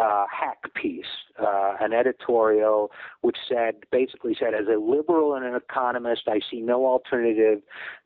uh, 0.00 0.24
hack 0.30 0.58
piece, 0.74 1.04
uh, 1.40 1.74
an 1.80 1.92
editorial 1.92 2.90
which 3.20 3.36
said 3.48 3.74
basically 3.90 4.36
said, 4.38 4.54
as 4.54 4.66
a 4.66 4.78
liberal 4.78 5.34
and 5.34 5.44
an 5.44 5.54
economist, 5.54 6.22
I 6.26 6.40
see 6.50 6.60
no 6.60 6.86
alternative 6.86 7.60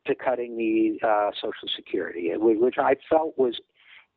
to 0.05 0.15
cutting 0.15 0.57
the 0.57 1.05
uh, 1.07 1.31
Social 1.35 1.69
Security, 1.75 2.31
which 2.35 2.75
I 2.77 2.95
felt 3.09 3.37
was 3.37 3.59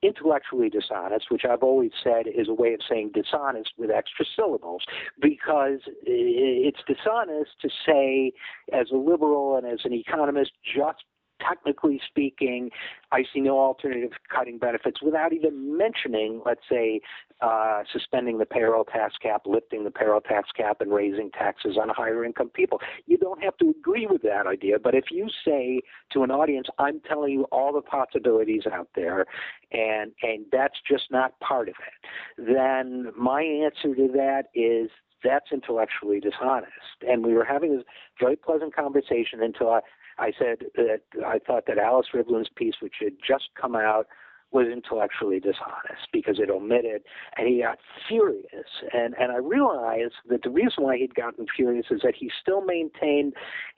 intellectually 0.03 0.71
dishonest, 0.71 1.27
which 1.31 1.43
I've 1.45 1.63
always 1.63 1.91
said 2.03 2.27
is 2.27 2.49
a 2.49 2.55
way 2.55 2.73
of 2.73 2.81
saying 2.89 3.11
dishonest 3.13 3.73
with 3.77 3.91
extra 3.91 4.25
syllables, 4.35 4.83
because 5.21 5.81
it's 6.05 6.81
dishonest 6.87 7.51
to 7.61 7.69
say, 7.87 8.33
as 8.73 8.91
a 8.91 8.97
liberal 8.97 9.57
and 9.57 9.67
as 9.67 9.81
an 9.85 9.93
economist, 9.93 10.53
just 10.65 11.05
technically 11.47 12.01
speaking, 12.07 12.71
I 13.13 13.25
see 13.33 13.41
no 13.41 13.59
alternative 13.59 14.13
cutting 14.35 14.59
benefits 14.59 15.03
without 15.03 15.33
even 15.33 15.77
mentioning, 15.77 16.43
let's 16.45 16.61
say, 16.71 17.01
uh, 17.41 17.83
suspending 17.93 18.39
the 18.39 18.47
payroll 18.47 18.85
tax 18.85 19.15
cap, 19.21 19.43
lifting 19.47 19.85
the 19.85 19.91
payroll 19.91 20.21
tax 20.21 20.51
cap, 20.57 20.81
and 20.81 20.93
raising 20.93 21.31
taxes 21.31 21.77
on 21.81 21.89
higher 21.89 22.25
income 22.25 22.51
people. 22.51 22.81
You 23.07 23.17
don't 23.17 23.43
have 23.43 23.57
to 23.59 23.71
agree 23.71 24.07
with 24.09 24.23
that 24.23 24.47
idea, 24.47 24.79
but 24.79 24.95
if 24.95 25.05
you 25.11 25.29
say 25.45 25.81
to 26.13 26.23
an 26.23 26.31
audience, 26.31 26.69
I'm 26.79 27.01
telling 27.01 27.33
you 27.33 27.45
all 27.45 27.73
the 27.73 27.83
possibilities 27.83 28.65
out 28.71 28.89
there, 28.95 29.27
and 29.73 30.13
and 30.23 30.45
that's 30.53 30.79
just 30.89 31.05
not 31.11 31.39
part 31.41 31.69
of 31.69 31.75
it, 31.87 32.45
then 32.55 33.13
my 33.17 33.43
answer 33.43 33.95
to 33.95 34.09
that 34.13 34.45
is 34.55 34.91
that's 35.23 35.53
intellectually 35.53 36.21
dishonest. 36.21 36.73
And 37.07 37.25
we 37.25 37.35
were 37.35 37.45
having 37.45 37.77
this 37.77 37.85
very 38.19 38.37
pleasant 38.37 38.75
conversation 38.75 39.43
until 39.43 39.71
I, 39.71 39.81
I 40.21 40.33
said 40.39 40.67
that 40.77 41.01
I 41.27 41.39
thought 41.39 41.65
that 41.67 41.79
Alice 41.79 42.09
Rivlin's 42.15 42.51
piece, 42.55 42.75
which 42.81 42.97
had 43.01 43.15
just 43.27 43.49
come 43.61 43.75
out, 43.75 44.07
was 44.53 44.67
intellectually 44.67 45.39
dishonest 45.39 46.09
because 46.13 46.39
it 46.39 46.51
omitted, 46.51 47.03
and 47.37 47.49
he 47.49 47.63
got 47.63 47.79
furious. 48.09 48.69
And 48.93 49.15
and 49.19 49.33
I 49.33 49.37
realized 49.37 50.15
that 50.29 50.43
the 50.43 50.51
reason 50.51 50.85
why 50.85 50.99
he'd 50.99 51.15
gotten 51.15 51.47
furious 51.55 51.87
is 51.91 52.01
that 52.03 52.15
he 52.17 52.31
still 52.43 52.61
maintained 52.61 53.35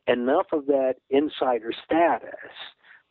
enough 0.07 0.47
of 0.53 0.67
that 0.67 0.95
insider 1.11 1.73
status 1.85 2.51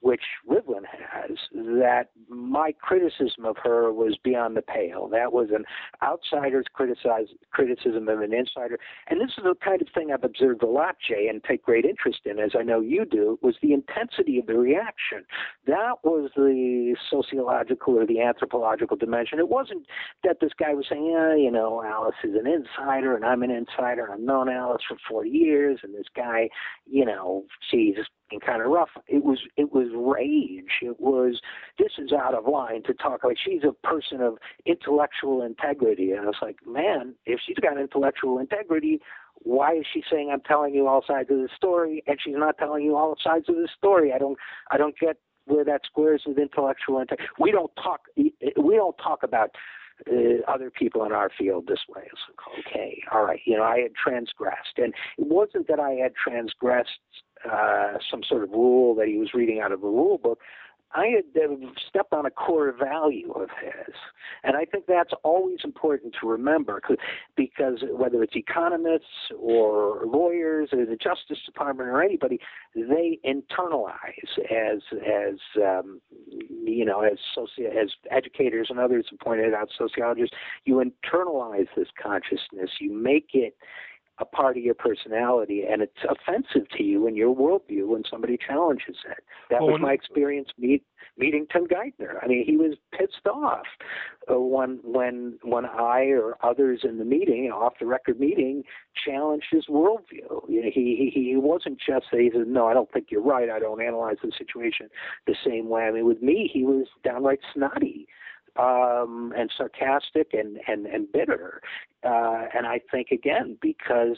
which 0.01 0.21
Rivlin 0.49 0.83
has, 0.85 1.37
that 1.53 2.09
my 2.27 2.73
criticism 2.79 3.45
of 3.45 3.57
her 3.63 3.93
was 3.93 4.17
beyond 4.23 4.57
the 4.57 4.61
pale. 4.61 5.07
That 5.07 5.31
was 5.31 5.49
an 5.53 5.63
outsider's 6.03 6.65
criticism 6.73 8.07
of 8.07 8.21
an 8.21 8.33
insider. 8.33 8.79
And 9.07 9.21
this 9.21 9.29
is 9.37 9.43
the 9.43 9.55
kind 9.63 9.81
of 9.81 9.87
thing 9.93 10.11
I've 10.11 10.23
observed 10.23 10.63
a 10.63 10.67
lot, 10.67 10.97
Jay, 11.07 11.27
and 11.27 11.43
take 11.43 11.63
great 11.63 11.85
interest 11.85 12.21
in, 12.25 12.39
as 12.39 12.51
I 12.57 12.63
know 12.63 12.81
you 12.81 13.05
do, 13.05 13.39
was 13.41 13.55
the 13.61 13.73
intensity 13.73 14.39
of 14.39 14.47
the 14.47 14.57
reaction. 14.57 15.23
That 15.67 15.95
was 16.03 16.31
the 16.35 16.95
sociological 17.09 17.97
or 17.97 18.05
the 18.05 18.21
anthropological 18.21 18.97
dimension. 18.97 19.39
It 19.39 19.49
wasn't 19.49 19.85
that 20.23 20.39
this 20.41 20.51
guy 20.57 20.73
was 20.73 20.85
saying, 20.89 21.05
yeah, 21.05 21.35
you 21.35 21.51
know, 21.51 21.83
Alice 21.83 22.15
is 22.23 22.35
an 22.35 22.47
insider 22.47 23.15
and 23.15 23.23
I'm 23.23 23.43
an 23.43 23.51
insider 23.51 24.05
and 24.05 24.13
I've 24.13 24.19
known 24.19 24.49
Alice 24.49 24.81
for 24.87 24.97
40 25.09 25.29
years 25.29 25.79
and 25.83 25.93
this 25.93 26.07
guy, 26.15 26.49
you 26.89 27.05
know, 27.05 27.45
she's 27.69 27.95
kind 28.39 28.61
of 28.61 28.69
rough. 28.69 28.89
It 29.07 29.23
was 29.23 29.39
it 29.57 29.71
was 29.73 29.87
rage. 29.93 30.71
It 30.81 30.99
was 30.99 31.41
this 31.77 31.91
is 31.97 32.11
out 32.11 32.33
of 32.33 32.47
line 32.47 32.83
to 32.83 32.93
talk 32.93 33.23
like 33.23 33.37
she's 33.43 33.63
a 33.63 33.73
person 33.85 34.21
of 34.21 34.37
intellectual 34.65 35.43
integrity. 35.43 36.11
And 36.11 36.21
I 36.21 36.25
was 36.25 36.35
like, 36.41 36.57
man, 36.65 37.15
if 37.25 37.39
she's 37.45 37.57
got 37.57 37.79
intellectual 37.79 38.39
integrity, 38.39 38.99
why 39.35 39.75
is 39.75 39.85
she 39.91 40.03
saying 40.11 40.29
I'm 40.31 40.41
telling 40.41 40.73
you 40.73 40.87
all 40.87 41.03
sides 41.05 41.29
of 41.31 41.37
the 41.37 41.49
story 41.55 42.03
and 42.07 42.17
she's 42.23 42.35
not 42.37 42.57
telling 42.57 42.83
you 42.83 42.95
all 42.95 43.15
sides 43.23 43.45
of 43.49 43.55
the 43.55 43.69
story? 43.77 44.13
I 44.13 44.17
don't 44.17 44.37
I 44.69 44.77
don't 44.77 44.97
get 44.97 45.17
where 45.45 45.65
that 45.65 45.81
squares 45.85 46.23
with 46.25 46.37
intellectual 46.37 46.99
integrity. 46.99 47.29
We 47.39 47.51
don't 47.51 47.71
talk 47.75 48.01
we 48.15 48.75
don't 48.75 48.97
talk 48.97 49.23
about 49.23 49.51
uh, 50.09 50.41
other 50.47 50.71
people 50.71 51.03
in 51.05 51.11
our 51.11 51.29
field 51.37 51.67
this 51.67 51.81
way. 51.87 52.03
It's 52.05 52.21
like, 52.29 52.65
okay, 52.65 53.03
all 53.11 53.23
right, 53.23 53.39
you 53.45 53.55
know, 53.55 53.63
I 53.63 53.79
had 53.79 53.91
transgressed, 53.93 54.77
and 54.77 54.93
it 55.17 55.27
wasn't 55.27 55.67
that 55.67 55.79
I 55.79 55.91
had 55.91 56.13
transgressed 56.15 56.89
uh, 57.49 57.97
some 58.09 58.21
sort 58.27 58.43
of 58.43 58.51
rule 58.51 58.95
that 58.95 59.07
he 59.07 59.17
was 59.17 59.33
reading 59.33 59.59
out 59.59 59.71
of 59.71 59.83
a 59.83 59.87
rule 59.87 60.17
book. 60.17 60.39
I 60.93 61.07
had 61.07 61.41
uh, 61.41 61.55
stepped 61.87 62.13
on 62.13 62.25
a 62.25 62.31
core 62.31 62.73
value 62.77 63.31
of 63.31 63.49
his. 63.61 63.95
And 64.43 64.57
I 64.57 64.65
think 64.65 64.85
that's 64.87 65.13
always 65.23 65.59
important 65.63 66.15
to 66.19 66.27
remember 66.27 66.81
because 67.35 67.83
whether 67.91 68.23
it's 68.23 68.35
economists 68.35 69.31
or 69.39 70.05
lawyers 70.05 70.69
or 70.73 70.85
the 70.85 70.95
Justice 70.95 71.37
Department 71.45 71.89
or 71.89 72.01
anybody, 72.01 72.39
they 72.75 73.19
internalize 73.25 73.93
as, 74.49 74.81
as 74.91 75.35
um, 75.57 76.01
you 76.65 76.85
know, 76.85 77.01
as, 77.01 77.17
soci- 77.37 77.69
as 77.69 77.91
educators 78.09 78.67
and 78.69 78.79
others 78.79 79.05
have 79.11 79.19
pointed 79.19 79.53
out, 79.53 79.69
sociologists, 79.77 80.35
you 80.65 80.83
internalize 80.83 81.67
this 81.75 81.87
consciousness. 82.01 82.71
You 82.79 82.93
make 82.93 83.29
it 83.33 83.55
a 84.21 84.25
part 84.25 84.55
of 84.55 84.63
your 84.63 84.75
personality, 84.75 85.63
and 85.69 85.81
it's 85.81 85.97
offensive 86.07 86.69
to 86.77 86.83
you 86.83 87.07
in 87.07 87.15
your 87.15 87.35
worldview 87.35 87.87
when 87.87 88.03
somebody 88.09 88.37
challenges 88.37 88.95
it. 89.09 89.17
That 89.49 89.61
well, 89.61 89.71
was 89.71 89.81
my 89.81 89.93
experience 89.93 90.49
meet, 90.59 90.83
meeting 91.17 91.47
Tim 91.51 91.65
Geithner. 91.65 92.23
I 92.23 92.27
mean, 92.27 92.45
he 92.45 92.55
was 92.55 92.77
pissed 92.97 93.25
off 93.25 93.65
uh, 94.31 94.39
when 94.39 94.79
when 94.83 95.39
when 95.41 95.65
I 95.65 96.03
or 96.11 96.37
others 96.43 96.81
in 96.83 96.99
the 96.99 97.05
meeting, 97.05 97.51
off 97.51 97.73
the 97.79 97.87
record 97.87 98.19
meeting, 98.19 98.63
challenged 99.03 99.47
his 99.51 99.65
worldview. 99.67 100.47
You 100.47 100.63
know, 100.63 100.71
he 100.71 101.11
he 101.13 101.21
he 101.23 101.35
wasn't 101.35 101.79
just 101.79 102.05
that 102.11 102.21
he 102.21 102.29
said, 102.31 102.47
"No, 102.47 102.67
I 102.67 102.75
don't 102.75 102.91
think 102.91 103.07
you're 103.09 103.23
right. 103.23 103.49
I 103.49 103.57
don't 103.57 103.81
analyze 103.81 104.17
the 104.23 104.31
situation 104.37 104.87
the 105.25 105.35
same 105.43 105.67
way." 105.67 105.83
I 105.83 105.91
mean, 105.91 106.05
with 106.05 106.21
me, 106.21 106.49
he 106.51 106.63
was 106.63 106.85
downright 107.03 107.39
snotty 107.53 108.07
um, 108.57 109.33
and 109.37 109.51
sarcastic 109.57 110.33
and, 110.33 110.59
and, 110.67 110.85
and 110.85 111.11
bitter. 111.11 111.61
Uh, 112.03 112.45
and 112.53 112.65
I 112.67 112.81
think, 112.91 113.11
again, 113.11 113.57
because 113.61 114.17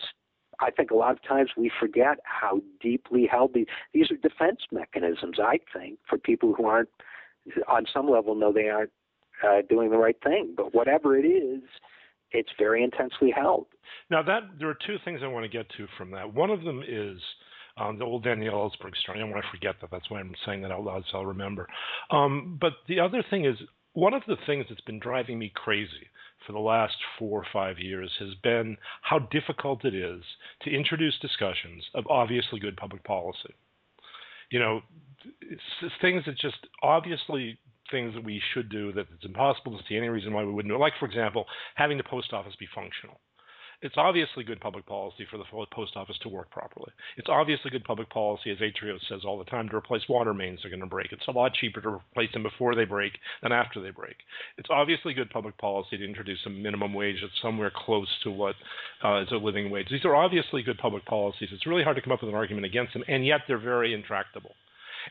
I 0.59 0.71
think 0.71 0.91
a 0.91 0.95
lot 0.95 1.11
of 1.11 1.23
times 1.23 1.51
we 1.57 1.71
forget 1.79 2.19
how 2.23 2.61
deeply 2.81 3.27
held 3.29 3.53
these, 3.53 3.67
these 3.93 4.11
are 4.11 4.17
defense 4.17 4.59
mechanisms, 4.71 5.37
I 5.39 5.59
think, 5.75 5.99
for 6.07 6.17
people 6.17 6.53
who 6.53 6.65
aren't, 6.65 6.89
on 7.67 7.85
some 7.93 8.09
level, 8.09 8.35
know 8.35 8.53
they 8.53 8.69
aren't 8.69 8.91
uh, 9.45 9.61
doing 9.67 9.89
the 9.89 9.97
right 9.97 10.17
thing. 10.23 10.53
But 10.55 10.73
whatever 10.73 11.17
it 11.17 11.25
is, 11.25 11.61
it's 12.31 12.51
very 12.57 12.83
intensely 12.83 13.31
held. 13.35 13.67
Now, 14.09 14.23
that 14.23 14.43
there 14.59 14.69
are 14.69 14.77
two 14.87 14.97
things 15.03 15.21
I 15.23 15.27
want 15.27 15.43
to 15.43 15.49
get 15.49 15.67
to 15.77 15.87
from 15.97 16.11
that. 16.11 16.33
One 16.33 16.49
of 16.49 16.63
them 16.63 16.81
is 16.87 17.19
um, 17.77 17.97
the 17.97 18.05
old 18.05 18.23
Daniel 18.23 18.55
Ellsberg 18.55 18.95
story. 18.97 19.17
I 19.17 19.21
don't 19.21 19.31
want 19.31 19.43
to 19.43 19.51
forget 19.51 19.75
that. 19.81 19.91
That's 19.91 20.09
why 20.09 20.19
I'm 20.19 20.33
saying 20.45 20.61
that 20.61 20.71
out 20.71 20.83
loud, 20.83 21.03
so 21.11 21.19
I'll 21.19 21.25
remember. 21.25 21.67
Um, 22.11 22.57
but 22.59 22.73
the 22.87 22.99
other 22.99 23.23
thing 23.29 23.45
is, 23.45 23.55
one 23.93 24.13
of 24.13 24.23
the 24.27 24.37
things 24.45 24.65
that's 24.69 24.81
been 24.81 24.99
driving 24.99 25.39
me 25.39 25.51
crazy 25.53 26.09
for 26.45 26.53
the 26.53 26.59
last 26.59 26.95
four 27.17 27.39
or 27.39 27.45
five 27.53 27.79
years 27.79 28.11
has 28.19 28.33
been 28.43 28.77
how 29.01 29.19
difficult 29.19 29.85
it 29.85 29.95
is 29.95 30.21
to 30.61 30.75
introduce 30.75 31.17
discussions 31.19 31.83
of 31.95 32.05
obviously 32.07 32.59
good 32.59 32.75
public 32.75 33.03
policy. 33.03 33.53
You 34.51 34.59
know, 34.59 34.81
things 36.01 36.23
that 36.25 36.37
just 36.37 36.67
obviously 36.81 37.57
things 37.91 38.13
that 38.13 38.23
we 38.23 38.41
should 38.53 38.69
do 38.69 38.91
that 38.93 39.05
it's 39.13 39.25
impossible 39.25 39.77
to 39.77 39.83
see 39.87 39.95
any 39.95 40.09
reason 40.09 40.33
why 40.33 40.43
we 40.43 40.51
wouldn't 40.51 40.73
do. 40.73 40.77
Like, 40.77 40.93
for 40.99 41.05
example, 41.05 41.45
having 41.75 41.97
the 41.97 42.03
post 42.03 42.33
office 42.33 42.55
be 42.59 42.67
functional 42.73 43.19
it's 43.83 43.95
obviously 43.97 44.45
good 44.45 44.61
public 44.61 44.85
policy 44.85 45.27
for 45.29 45.37
the 45.37 45.43
post 45.71 45.95
office 45.95 46.17
to 46.23 46.29
work 46.29 46.49
properly. 46.49 46.91
It's 47.17 47.27
obviously 47.29 47.69
good 47.69 47.83
public 47.83 48.09
policy, 48.09 48.49
as 48.49 48.57
Atrios 48.59 48.99
says 49.09 49.21
all 49.25 49.37
the 49.37 49.43
time, 49.45 49.67
to 49.69 49.75
replace 49.75 50.03
water 50.07 50.33
mains 50.33 50.61
that 50.61 50.67
are 50.67 50.69
going 50.69 50.79
to 50.79 50.85
break. 50.85 51.11
It's 51.11 51.27
a 51.27 51.31
lot 51.31 51.53
cheaper 51.53 51.81
to 51.81 51.89
replace 51.89 52.31
them 52.31 52.43
before 52.43 52.75
they 52.75 52.85
break 52.85 53.11
than 53.41 53.51
after 53.51 53.81
they 53.81 53.91
break. 53.91 54.15
It's 54.57 54.69
obviously 54.71 55.13
good 55.13 55.29
public 55.29 55.57
policy 55.57 55.97
to 55.97 56.05
introduce 56.05 56.39
a 56.45 56.49
minimum 56.49 56.93
wage 56.93 57.17
that's 57.21 57.41
somewhere 57.41 57.71
close 57.75 58.07
to 58.23 58.31
what 58.31 58.55
uh, 59.03 59.21
is 59.21 59.31
a 59.31 59.35
living 59.35 59.69
wage. 59.69 59.87
These 59.91 60.05
are 60.05 60.15
obviously 60.15 60.63
good 60.63 60.77
public 60.77 61.05
policies. 61.05 61.49
It's 61.51 61.67
really 61.67 61.83
hard 61.83 61.97
to 61.97 62.01
come 62.01 62.13
up 62.13 62.21
with 62.21 62.29
an 62.29 62.35
argument 62.35 62.65
against 62.65 62.93
them, 62.93 63.03
and 63.09 63.25
yet 63.25 63.41
they're 63.47 63.57
very 63.59 63.93
intractable. 63.93 64.55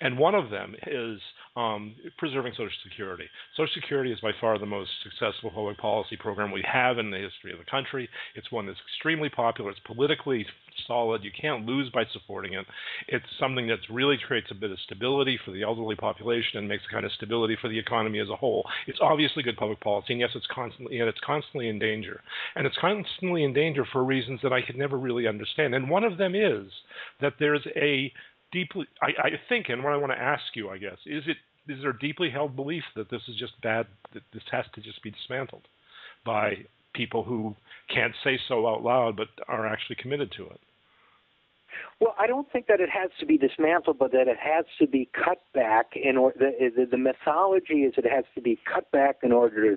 And 0.00 0.18
one 0.18 0.34
of 0.34 0.48
them 0.48 0.74
is 0.86 1.20
um, 1.56 1.94
preserving 2.18 2.52
Social 2.52 2.70
Security. 2.82 3.24
Social 3.56 3.72
Security 3.74 4.12
is 4.12 4.20
by 4.20 4.30
far 4.40 4.58
the 4.58 4.66
most 4.66 4.90
successful 5.02 5.50
public 5.50 5.78
policy 5.78 6.16
program 6.16 6.50
we 6.50 6.64
have 6.70 6.98
in 6.98 7.10
the 7.10 7.18
history 7.18 7.52
of 7.52 7.58
the 7.58 7.70
country. 7.70 8.08
It's 8.34 8.50
one 8.50 8.66
that's 8.66 8.78
extremely 8.88 9.28
popular. 9.28 9.70
It's 9.70 9.80
politically 9.86 10.46
solid. 10.86 11.22
You 11.22 11.30
can't 11.38 11.66
lose 11.66 11.90
by 11.90 12.04
supporting 12.12 12.54
it. 12.54 12.66
It's 13.08 13.26
something 13.38 13.66
that 13.68 13.78
really 13.90 14.16
creates 14.26 14.48
a 14.50 14.54
bit 14.54 14.70
of 14.70 14.78
stability 14.80 15.38
for 15.44 15.50
the 15.50 15.62
elderly 15.62 15.96
population 15.96 16.58
and 16.58 16.68
makes 16.68 16.84
a 16.88 16.92
kind 16.92 17.04
of 17.04 17.12
stability 17.12 17.56
for 17.60 17.68
the 17.68 17.78
economy 17.78 18.20
as 18.20 18.30
a 18.30 18.36
whole. 18.36 18.66
It's 18.86 18.98
obviously 19.02 19.42
good 19.42 19.56
public 19.56 19.80
policy, 19.80 20.14
and 20.14 20.20
yes, 20.20 20.30
it's 20.34 20.46
constantly 20.52 20.98
and 21.00 21.08
it's 21.08 21.20
constantly 21.24 21.68
in 21.68 21.78
danger. 21.78 22.22
And 22.56 22.66
it's 22.66 22.76
constantly 22.80 23.44
in 23.44 23.52
danger 23.52 23.84
for 23.92 24.04
reasons 24.04 24.40
that 24.42 24.52
I 24.52 24.62
could 24.62 24.76
never 24.76 24.98
really 24.98 25.26
understand. 25.26 25.74
And 25.74 25.90
one 25.90 26.04
of 26.04 26.16
them 26.16 26.34
is 26.34 26.70
that 27.20 27.34
there's 27.38 27.66
a 27.76 28.12
deeply 28.52 28.86
I, 29.02 29.08
I 29.24 29.30
think 29.48 29.68
and 29.68 29.82
what 29.82 29.92
I 29.92 29.96
want 29.96 30.12
to 30.12 30.18
ask 30.18 30.42
you 30.54 30.70
I 30.70 30.78
guess 30.78 30.98
is 31.06 31.24
it 31.26 31.36
is 31.72 31.80
there 31.80 31.90
a 31.90 31.98
deeply 31.98 32.30
held 32.30 32.56
belief 32.56 32.84
that 32.96 33.10
this 33.10 33.22
is 33.28 33.36
just 33.36 33.60
bad 33.62 33.86
that 34.14 34.22
this 34.32 34.42
has 34.50 34.64
to 34.74 34.80
just 34.80 35.02
be 35.02 35.10
dismantled 35.10 35.62
by 36.24 36.58
people 36.94 37.24
who 37.24 37.56
can't 37.92 38.14
say 38.22 38.38
so 38.48 38.66
out 38.68 38.82
loud 38.82 39.16
but 39.16 39.28
are 39.48 39.66
actually 39.66 39.96
committed 39.96 40.32
to 40.36 40.46
it 40.46 40.60
well, 42.00 42.14
I 42.18 42.26
don't 42.26 42.50
think 42.50 42.66
that 42.66 42.80
it 42.80 42.88
has 42.90 43.10
to 43.20 43.26
be 43.26 43.38
dismantled, 43.38 43.98
but 43.98 44.12
that 44.12 44.26
it 44.26 44.36
has 44.42 44.64
to 44.80 44.86
be 44.86 45.08
cut 45.14 45.38
back 45.54 45.92
in 45.94 46.16
order. 46.16 46.36
The, 46.38 46.70
the, 46.76 46.86
the 46.86 46.98
mythology 46.98 47.84
is 47.84 47.94
it 47.96 48.10
has 48.10 48.24
to 48.34 48.40
be 48.40 48.58
cut 48.72 48.90
back 48.90 49.18
in 49.22 49.30
order 49.32 49.76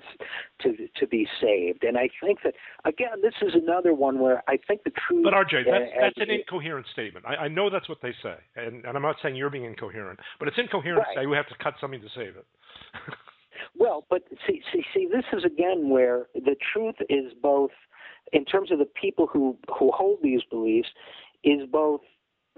to 0.62 0.88
to 0.96 1.06
be 1.06 1.28
saved. 1.40 1.84
And 1.84 1.96
I 1.96 2.08
think 2.22 2.40
that 2.42 2.54
again, 2.84 3.22
this 3.22 3.34
is 3.42 3.54
another 3.54 3.94
one 3.94 4.18
where 4.18 4.42
I 4.48 4.58
think 4.66 4.82
the 4.84 4.92
truth. 5.06 5.24
But 5.24 5.34
RJ, 5.34 5.64
that's, 5.70 5.84
uh, 5.96 6.00
that's 6.00 6.16
an 6.16 6.30
incoherent 6.30 6.86
statement. 6.92 7.24
I, 7.26 7.44
I 7.44 7.48
know 7.48 7.70
that's 7.70 7.88
what 7.88 7.98
they 8.02 8.12
say, 8.22 8.36
and, 8.56 8.84
and 8.84 8.96
I'm 8.96 9.02
not 9.02 9.16
saying 9.22 9.36
you're 9.36 9.50
being 9.50 9.64
incoherent, 9.64 10.18
but 10.38 10.48
it's 10.48 10.58
incoherent 10.58 11.04
right. 11.06 11.14
to 11.14 11.20
say 11.22 11.26
we 11.26 11.36
have 11.36 11.48
to 11.48 11.56
cut 11.62 11.74
something 11.80 12.00
to 12.00 12.08
save 12.14 12.36
it. 12.36 12.46
well, 13.78 14.04
but 14.10 14.22
see, 14.46 14.62
see, 14.72 14.82
see, 14.92 15.06
this 15.12 15.24
is 15.32 15.44
again 15.44 15.90
where 15.90 16.26
the 16.34 16.56
truth 16.72 16.96
is 17.08 17.32
both 17.40 17.70
in 18.32 18.44
terms 18.44 18.72
of 18.72 18.78
the 18.78 18.88
people 19.00 19.26
who 19.26 19.56
who 19.78 19.90
hold 19.92 20.18
these 20.22 20.42
beliefs 20.50 20.88
is 21.46 21.68
both 21.70 22.02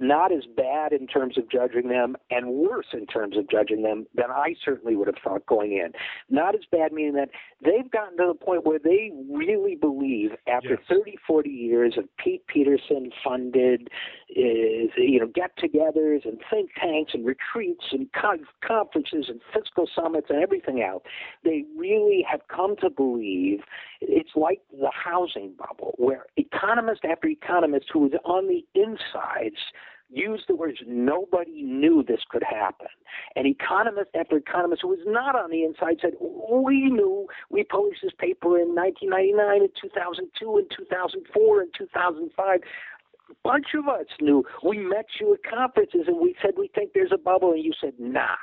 not 0.00 0.32
as 0.32 0.44
bad 0.56 0.92
in 0.92 1.06
terms 1.06 1.36
of 1.38 1.50
judging 1.50 1.88
them 1.88 2.16
and 2.30 2.48
worse 2.48 2.86
in 2.92 3.06
terms 3.06 3.36
of 3.36 3.48
judging 3.48 3.82
them 3.82 4.06
than 4.14 4.30
I 4.30 4.54
certainly 4.64 4.96
would 4.96 5.08
have 5.08 5.16
thought 5.22 5.46
going 5.46 5.72
in. 5.72 5.92
Not 6.28 6.54
as 6.54 6.62
bad, 6.70 6.92
meaning 6.92 7.14
that 7.14 7.30
they've 7.64 7.90
gotten 7.90 8.16
to 8.18 8.26
the 8.28 8.34
point 8.34 8.64
where 8.64 8.78
they 8.78 9.10
really 9.30 9.74
believe 9.74 10.30
after 10.46 10.70
yes. 10.70 10.80
30, 10.88 11.18
40 11.26 11.50
years 11.50 11.94
of 11.96 12.04
Pete 12.16 12.46
Peterson 12.46 13.10
funded, 13.24 13.88
you 14.28 15.18
know, 15.20 15.26
get 15.26 15.56
togethers 15.56 16.24
and 16.24 16.38
think 16.50 16.70
tanks 16.80 17.12
and 17.14 17.26
retreats 17.26 17.84
and 17.92 18.08
conferences 18.12 19.26
and 19.28 19.40
fiscal 19.52 19.88
summits 19.94 20.28
and 20.30 20.42
everything 20.42 20.82
else, 20.82 21.02
they 21.44 21.64
really 21.76 22.24
have 22.30 22.40
come 22.48 22.76
to 22.76 22.90
believe 22.90 23.60
it's 24.00 24.30
like 24.36 24.60
the 24.70 24.90
housing 24.92 25.52
bubble 25.58 25.94
where 25.98 26.26
economist 26.36 27.04
after 27.04 27.28
economist 27.28 27.86
who 27.92 28.06
is 28.06 28.12
on 28.24 28.48
the 28.48 28.64
insides 28.74 29.56
used 30.10 30.44
the 30.48 30.56
words 30.56 30.78
nobody 30.86 31.62
knew 31.62 32.02
this 32.06 32.20
could 32.28 32.42
happen. 32.42 32.88
And 33.36 33.46
economist 33.46 34.10
after 34.18 34.36
economist 34.36 34.82
who 34.82 34.88
was 34.88 35.04
not 35.06 35.34
on 35.36 35.50
the 35.50 35.64
inside 35.64 35.98
said, 36.00 36.14
We 36.20 36.90
knew. 36.90 37.26
We 37.50 37.64
published 37.64 38.00
this 38.02 38.12
paper 38.18 38.58
in 38.58 38.74
1999 38.74 39.62
and 39.62 39.70
2002 39.80 40.56
and 40.56 40.66
2004 40.76 41.60
and 41.60 41.70
2005 41.76 42.60
bunch 43.44 43.68
of 43.76 43.88
us 43.88 44.06
knew. 44.20 44.44
We 44.62 44.78
met 44.78 45.06
you 45.20 45.34
at 45.34 45.50
conferences 45.50 46.02
and 46.06 46.18
we 46.18 46.34
said 46.42 46.52
we 46.56 46.70
think 46.74 46.92
there's 46.94 47.12
a 47.12 47.18
bubble, 47.18 47.52
and 47.52 47.64
you 47.64 47.72
said 47.80 47.94
nah. 47.98 48.36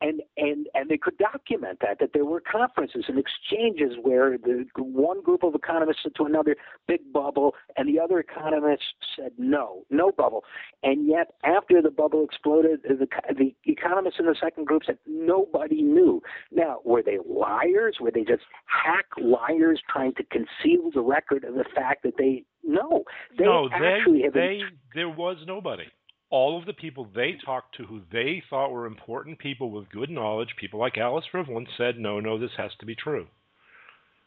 And 0.00 0.22
and 0.36 0.66
and 0.74 0.88
they 0.88 0.98
could 0.98 1.18
document 1.18 1.78
that 1.82 1.98
that 2.00 2.10
there 2.12 2.24
were 2.24 2.40
conferences 2.40 3.04
and 3.08 3.18
exchanges 3.18 3.96
where 4.02 4.36
the 4.36 4.66
one 4.76 5.22
group 5.22 5.44
of 5.44 5.54
economists 5.54 6.00
said 6.02 6.12
to 6.16 6.24
another 6.24 6.56
big 6.86 7.12
bubble, 7.12 7.54
and 7.76 7.88
the 7.88 8.00
other 8.00 8.18
economists 8.18 8.94
said 9.16 9.32
no, 9.38 9.84
no 9.90 10.10
bubble. 10.10 10.44
And 10.82 11.06
yet 11.06 11.34
after 11.44 11.80
the 11.80 11.90
bubble 11.90 12.24
exploded, 12.24 12.80
the 12.82 13.06
the 13.36 13.54
economists 13.64 14.16
in 14.18 14.26
the 14.26 14.36
second 14.40 14.66
group 14.66 14.82
said 14.84 14.98
nobody 15.06 15.82
knew. 15.82 16.22
Now 16.50 16.80
were 16.84 17.02
they 17.02 17.18
liars? 17.26 17.98
Were 18.00 18.10
they 18.10 18.24
just 18.24 18.42
hack 18.66 19.06
liars 19.16 19.80
trying 19.88 20.14
to 20.14 20.24
conceal 20.24 20.90
the 20.92 21.02
record 21.02 21.44
of 21.44 21.54
the 21.54 21.64
fact 21.74 22.02
that 22.02 22.14
they 22.18 22.44
no, 22.64 23.04
they 23.38 23.44
no, 23.44 23.68
actually 23.72 24.22
they. 24.22 24.27
They, 24.34 24.60
there 24.94 25.08
was 25.08 25.36
nobody. 25.46 25.84
all 26.30 26.58
of 26.58 26.66
the 26.66 26.72
people 26.74 27.08
they 27.14 27.36
talked 27.44 27.76
to 27.76 27.84
who 27.84 28.02
they 28.12 28.42
thought 28.50 28.70
were 28.70 28.86
important 28.86 29.38
people 29.38 29.70
with 29.70 29.88
good 29.90 30.10
knowledge, 30.10 30.50
people 30.58 30.78
like 30.78 30.98
Alice 30.98 31.24
Rivlin, 31.32 31.66
said, 31.76 31.98
no, 31.98 32.20
no, 32.20 32.38
this 32.38 32.50
has 32.56 32.70
to 32.80 32.86
be 32.86 32.94
true. 32.94 33.26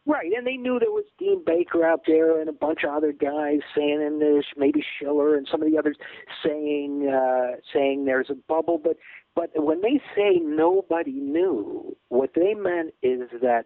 Right, 0.08 0.32
and 0.36 0.48
they 0.48 0.58
knew 0.58 0.80
there 0.80 0.90
was 0.90 1.06
Dean 1.20 1.44
Baker 1.46 1.86
out 1.86 2.02
there 2.08 2.40
and 2.40 2.50
a 2.50 2.54
bunch 2.54 2.80
of 2.84 2.90
other 2.90 3.12
guys 3.12 3.60
saying, 3.78 4.02
and 4.02 4.20
there's 4.20 4.48
maybe 4.58 4.84
Shiller 5.00 5.36
and 5.38 5.48
some 5.52 5.62
of 5.62 5.70
the 5.72 5.78
others 5.78 5.96
saying 6.44 7.02
saying 7.02 7.14
uh, 7.14 7.58
saying 7.72 8.06
there's 8.06 8.32
a 8.32 8.36
bubble. 8.48 8.82
But 8.84 8.98
but 9.36 9.52
when 9.56 9.82
they 9.82 10.02
say 10.16 10.40
nobody 10.42 11.12
knew, 11.12 11.96
what 12.10 12.32
they 12.34 12.56
meant 12.56 12.96
is 13.04 13.30
that 13.44 13.66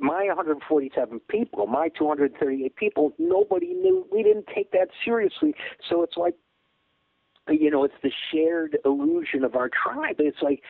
my 0.00 0.26
147 0.26 1.20
people, 1.28 1.66
my 1.66 1.88
238 1.98 2.76
people, 2.76 3.12
nobody 3.18 3.74
knew. 3.74 4.06
We 4.12 4.22
didn't 4.22 4.46
take 4.54 4.70
that 4.72 4.88
seriously. 5.04 5.54
So 5.88 6.02
it's 6.02 6.16
like 6.16 6.34
you 7.50 7.70
know, 7.70 7.84
it's 7.84 7.94
the 8.02 8.12
shared 8.30 8.76
illusion 8.84 9.42
of 9.42 9.56
our 9.56 9.70
tribe. 9.70 10.16
It's 10.18 10.42
like 10.42 10.62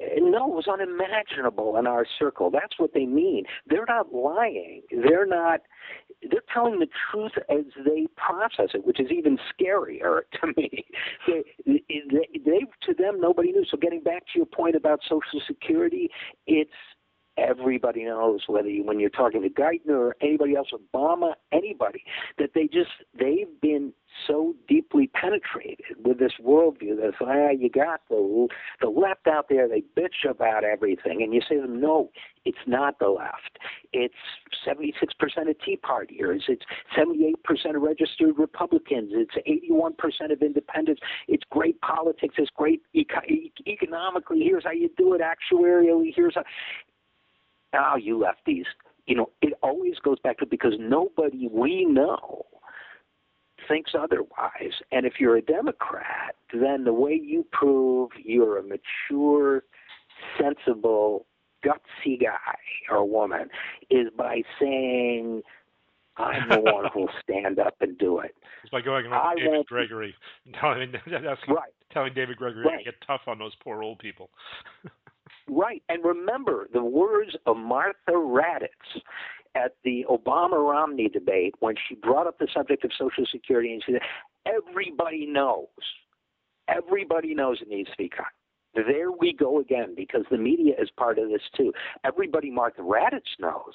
no, 0.00 0.50
it 0.50 0.54
was 0.54 0.68
unimaginable 0.68 1.76
in 1.76 1.86
our 1.86 2.06
circle. 2.18 2.50
That's 2.50 2.78
what 2.78 2.94
they 2.94 3.04
mean. 3.04 3.44
They're 3.66 3.86
not 3.88 4.12
lying. 4.12 4.82
They're 4.90 5.26
not. 5.26 5.62
They're 6.22 6.42
telling 6.52 6.78
the 6.78 6.86
truth 7.10 7.32
as 7.50 7.64
they 7.84 8.06
process 8.16 8.74
it, 8.74 8.86
which 8.86 9.00
is 9.00 9.10
even 9.10 9.38
scarier 9.52 10.20
to 10.40 10.48
me. 10.56 10.84
They, 11.26 11.42
they, 11.66 12.28
they, 12.44 12.60
to 12.82 12.94
them, 12.94 13.20
nobody 13.20 13.50
knew. 13.50 13.64
So, 13.68 13.76
getting 13.76 14.02
back 14.02 14.22
to 14.32 14.38
your 14.38 14.46
point 14.46 14.76
about 14.76 15.00
Social 15.02 15.40
Security, 15.46 16.10
it's 16.46 16.70
everybody 17.38 18.04
knows 18.04 18.40
whether 18.46 18.68
you, 18.68 18.84
when 18.84 19.00
you're 19.00 19.10
talking 19.10 19.42
to 19.42 19.48
Geithner 19.48 19.96
or 19.96 20.16
anybody 20.20 20.56
else, 20.56 20.68
Obama, 20.72 21.32
anybody, 21.52 22.04
that 22.38 22.50
they 22.54 22.64
just 22.64 22.90
they've 23.18 23.60
been 23.60 23.92
so 24.26 24.54
deeply 24.66 25.08
penetrated 25.08 25.96
with 26.04 26.18
this 26.18 26.32
worldview 26.44 26.96
that 26.96 27.12
ah, 27.20 27.50
you 27.50 27.70
got 27.70 28.00
the 28.08 28.48
the 28.80 28.88
left 28.88 29.26
out 29.26 29.46
there, 29.48 29.68
they 29.68 29.82
bitch 29.96 30.28
about 30.28 30.64
everything, 30.64 31.22
and 31.22 31.32
you 31.32 31.40
say 31.48 31.56
to 31.56 31.62
them, 31.62 31.80
no, 31.80 32.10
it's 32.44 32.58
not 32.66 32.98
the 32.98 33.08
left. 33.08 33.58
It's 33.92 34.14
76% 34.66 34.94
of 35.50 35.56
Tea 35.64 35.78
Partiers. 35.82 36.40
It's 36.48 36.64
78% 36.96 37.76
of 37.76 37.82
registered 37.82 38.38
Republicans. 38.38 39.12
It's 39.12 39.34
81% 39.72 40.32
of 40.32 40.40
independents. 40.40 41.02
It's 41.26 41.44
great 41.50 41.80
politics. 41.80 42.36
It's 42.38 42.50
great 42.56 42.82
eco- 42.94 43.20
economically. 43.66 44.40
Here's 44.40 44.64
how 44.64 44.72
you 44.72 44.88
do 44.96 45.14
it. 45.14 45.20
Actuarially, 45.20 46.12
here's 46.14 46.34
how 46.34 46.44
oh, 47.74 47.96
you 47.96 48.18
lefties. 48.18 48.64
You 49.06 49.16
know, 49.16 49.30
it 49.40 49.54
always 49.62 49.98
goes 50.04 50.18
back 50.20 50.38
to 50.38 50.46
because 50.46 50.74
nobody 50.78 51.48
we 51.50 51.84
know 51.84 52.44
thinks 53.66 53.92
otherwise. 53.98 54.72
And 54.92 55.06
if 55.06 55.14
you're 55.18 55.36
a 55.36 55.42
Democrat, 55.42 56.34
then 56.52 56.84
the 56.84 56.92
way 56.92 57.20
you 57.22 57.46
prove 57.52 58.10
you're 58.22 58.58
a 58.58 58.62
mature, 58.62 59.64
sensible, 60.40 61.26
gutsy 61.64 62.20
guy 62.20 62.58
or 62.90 63.04
woman 63.04 63.48
is 63.90 64.08
by 64.16 64.42
saying, 64.60 65.42
I'm 66.16 66.48
the 66.48 66.60
one 66.60 66.86
who'll 66.92 67.08
stand 67.22 67.58
up 67.58 67.74
and 67.80 67.96
do 67.98 68.20
it. 68.20 68.34
It's 68.62 68.70
by 68.70 68.80
going 68.80 69.06
on 69.06 69.36
David 69.36 69.66
Gregory, 69.66 70.14
telling, 70.60 70.92
that's 71.06 71.40
right. 71.48 71.72
telling 71.92 72.14
David 72.14 72.36
Gregory 72.36 72.66
right. 72.66 72.78
to 72.78 72.84
get 72.84 72.94
tough 73.06 73.22
on 73.26 73.38
those 73.38 73.54
poor 73.62 73.82
old 73.82 73.98
people. 73.98 74.30
Right. 75.48 75.82
And 75.88 76.04
remember 76.04 76.68
the 76.72 76.84
words 76.84 77.34
of 77.46 77.56
Martha 77.56 78.12
Raddatz 78.12 79.00
at 79.54 79.72
the 79.84 80.04
Obama 80.10 80.58
Romney 80.70 81.08
debate 81.08 81.54
when 81.60 81.74
she 81.88 81.94
brought 81.94 82.26
up 82.26 82.38
the 82.38 82.48
subject 82.54 82.84
of 82.84 82.90
Social 82.98 83.24
Security 83.30 83.72
and 83.72 83.82
she 83.84 83.92
said, 83.92 84.02
everybody 84.46 85.26
knows, 85.26 85.66
everybody 86.68 87.34
knows 87.34 87.58
it 87.60 87.68
needs 87.68 87.90
to 87.90 87.96
be 87.96 88.08
cut. 88.08 88.26
There 88.74 89.10
we 89.10 89.32
go 89.32 89.60
again 89.60 89.94
because 89.96 90.24
the 90.30 90.36
media 90.36 90.74
is 90.80 90.90
part 90.96 91.18
of 91.18 91.28
this 91.30 91.40
too. 91.56 91.72
Everybody 92.04 92.50
Martha 92.50 92.82
Raddatz 92.82 93.38
knows 93.40 93.72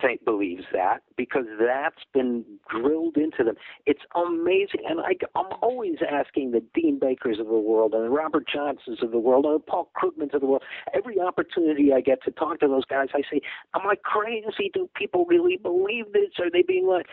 think 0.00 0.24
believes 0.24 0.64
that 0.72 1.02
because 1.16 1.44
that's 1.60 2.02
been 2.12 2.44
drilled 2.70 3.16
into 3.16 3.44
them. 3.44 3.54
It's 3.86 4.02
amazing, 4.14 4.82
and 4.88 5.00
I, 5.00 5.14
I'm 5.34 5.52
always 5.62 5.96
asking 6.08 6.52
the 6.52 6.62
Dean 6.74 6.98
Bakers 6.98 7.38
of 7.38 7.46
the 7.46 7.52
world 7.52 7.94
and 7.94 8.04
the 8.04 8.10
Robert 8.10 8.44
Johnsons 8.52 9.02
of 9.02 9.10
the 9.10 9.18
world 9.18 9.44
and 9.44 9.56
the 9.56 9.58
Paul 9.60 9.90
Krugmans 9.96 10.34
of 10.34 10.40
the 10.40 10.46
world. 10.46 10.62
Every 10.94 11.20
opportunity 11.20 11.92
I 11.92 12.00
get 12.00 12.22
to 12.24 12.30
talk 12.30 12.60
to 12.60 12.68
those 12.68 12.84
guys, 12.84 13.08
I 13.14 13.22
say, 13.30 13.40
"Am 13.74 13.82
I 13.86 13.96
crazy? 14.02 14.70
Do 14.72 14.88
people 14.94 15.24
really 15.26 15.56
believe 15.56 16.12
this? 16.12 16.38
Are 16.38 16.50
they 16.50 16.62
being 16.62 16.86
like?" 16.86 17.06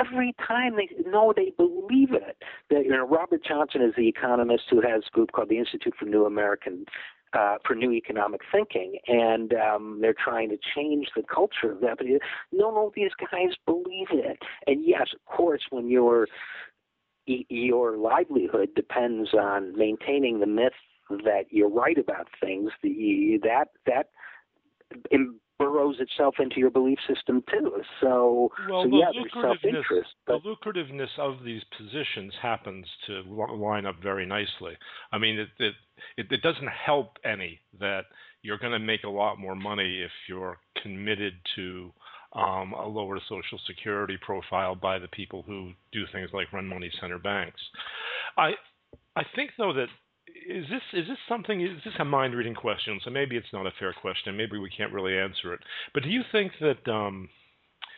Every 0.00 0.34
time 0.46 0.76
they 0.76 0.88
know 1.08 1.32
they 1.34 1.52
believe 1.56 2.12
it. 2.12 2.36
That 2.70 2.84
you 2.84 2.90
know, 2.90 3.06
Robert 3.06 3.42
Johnson 3.44 3.82
is 3.82 3.94
the 3.96 4.08
economist 4.08 4.64
who 4.70 4.80
has 4.80 5.02
a 5.06 5.10
group 5.10 5.32
called 5.32 5.48
the 5.48 5.58
Institute 5.58 5.94
for 5.98 6.06
New 6.06 6.26
American 6.26 6.84
uh, 7.32 7.56
for 7.66 7.74
new 7.74 7.92
economic 7.92 8.40
thinking, 8.52 8.98
and 9.08 9.52
um, 9.54 9.98
they're 10.00 10.14
trying 10.14 10.48
to 10.48 10.58
change 10.74 11.08
the 11.14 11.22
culture 11.22 11.72
of 11.72 11.80
that. 11.80 11.98
But 11.98 12.06
no, 12.52 12.70
no, 12.70 12.92
these 12.94 13.10
guys 13.30 13.50
believe 13.66 14.08
it. 14.10 14.38
And 14.66 14.84
yes, 14.86 15.08
of 15.14 15.24
course, 15.26 15.62
when 15.70 15.88
your 15.88 16.28
your 17.26 17.96
livelihood 17.96 18.70
depends 18.76 19.34
on 19.34 19.76
maintaining 19.76 20.40
the 20.40 20.46
myth 20.46 20.72
that 21.10 21.44
you're 21.50 21.68
right 21.68 21.98
about 21.98 22.28
things, 22.40 22.70
the, 22.82 23.38
that 23.42 23.68
that 23.86 24.10
burrows 25.58 25.96
itself 26.00 26.34
into 26.38 26.58
your 26.58 26.70
belief 26.70 26.98
system 27.08 27.42
too. 27.50 27.82
So, 28.00 28.50
well, 28.68 28.84
so 28.84 28.90
the 28.90 28.96
yeah, 28.96 29.06
there's 29.12 29.32
self-interest. 29.32 30.10
But... 30.26 30.42
The 30.42 30.54
lucrativeness 30.54 31.18
of 31.18 31.44
these 31.44 31.62
positions 31.76 32.32
happens 32.40 32.86
to 33.06 33.22
line 33.54 33.86
up 33.86 33.96
very 34.02 34.26
nicely. 34.26 34.76
I 35.12 35.18
mean, 35.18 35.38
it 35.38 35.48
it, 35.58 35.74
it, 36.16 36.26
it 36.30 36.42
doesn't 36.42 36.68
help 36.68 37.18
any 37.24 37.60
that 37.80 38.02
you're 38.42 38.58
going 38.58 38.72
to 38.72 38.78
make 38.78 39.04
a 39.04 39.08
lot 39.08 39.38
more 39.38 39.56
money 39.56 40.02
if 40.02 40.10
you're 40.28 40.58
committed 40.82 41.34
to 41.56 41.92
um, 42.32 42.72
a 42.72 42.86
lower 42.86 43.18
social 43.28 43.58
security 43.66 44.18
profile 44.20 44.74
by 44.74 44.98
the 44.98 45.08
people 45.08 45.42
who 45.46 45.72
do 45.92 46.04
things 46.12 46.30
like 46.32 46.52
run 46.52 46.66
money 46.66 46.90
center 47.00 47.18
banks. 47.18 47.60
I 48.36 48.52
I 49.16 49.22
think 49.34 49.52
though 49.58 49.72
that 49.72 49.88
is 50.48 50.66
this 50.68 50.82
is 50.92 51.08
this 51.08 51.18
something 51.28 51.60
is 51.60 51.82
this 51.84 51.94
a 51.98 52.04
mind 52.04 52.34
reading 52.34 52.54
question? 52.54 53.00
So 53.04 53.10
maybe 53.10 53.36
it's 53.36 53.52
not 53.52 53.66
a 53.66 53.72
fair 53.78 53.94
question. 54.00 54.36
Maybe 54.36 54.58
we 54.58 54.70
can't 54.70 54.92
really 54.92 55.16
answer 55.16 55.54
it. 55.54 55.60
But 55.94 56.02
do 56.02 56.08
you 56.08 56.22
think 56.32 56.52
that 56.60 56.90
um, 56.90 57.28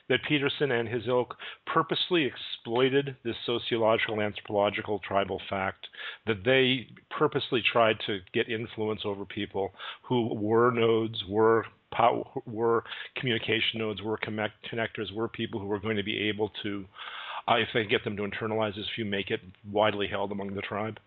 that 0.09 0.21
Peterson 0.27 0.73
and 0.73 0.89
his 0.89 1.07
ilk 1.07 1.37
purposely 1.67 2.25
exploited 2.25 3.17
this 3.25 3.37
sociological, 3.45 4.21
anthropological, 4.21 5.01
tribal 5.07 5.41
fact 5.51 5.87
that 6.27 6.45
they 6.45 6.89
purposely 7.11 7.63
tried 7.73 7.97
to 8.07 8.19
get 8.33 8.49
influence 8.49 9.03
over 9.05 9.25
people 9.25 9.73
who 10.03 10.35
were 10.35 10.71
nodes, 10.71 11.23
were 11.29 11.67
power, 11.93 12.25
were 12.47 12.85
communication 13.17 13.79
nodes, 13.79 14.03
were 14.03 14.17
connect, 14.19 14.55
connectors, 14.73 15.13
were 15.15 15.29
people 15.29 15.61
who 15.61 15.67
were 15.67 15.81
going 15.81 15.97
to 15.97 16.03
be 16.03 16.29
able 16.29 16.51
to, 16.63 16.85
uh, 17.47 17.57
if 17.57 17.69
they 17.75 17.85
get 17.85 18.05
them 18.05 18.17
to 18.17 18.23
internalize 18.23 18.77
this 18.77 18.87
view, 18.97 19.05
make 19.05 19.31
it 19.31 19.41
widely 19.71 20.07
held 20.07 20.33
among 20.33 20.55
the 20.55 20.63
tribe? 20.63 20.99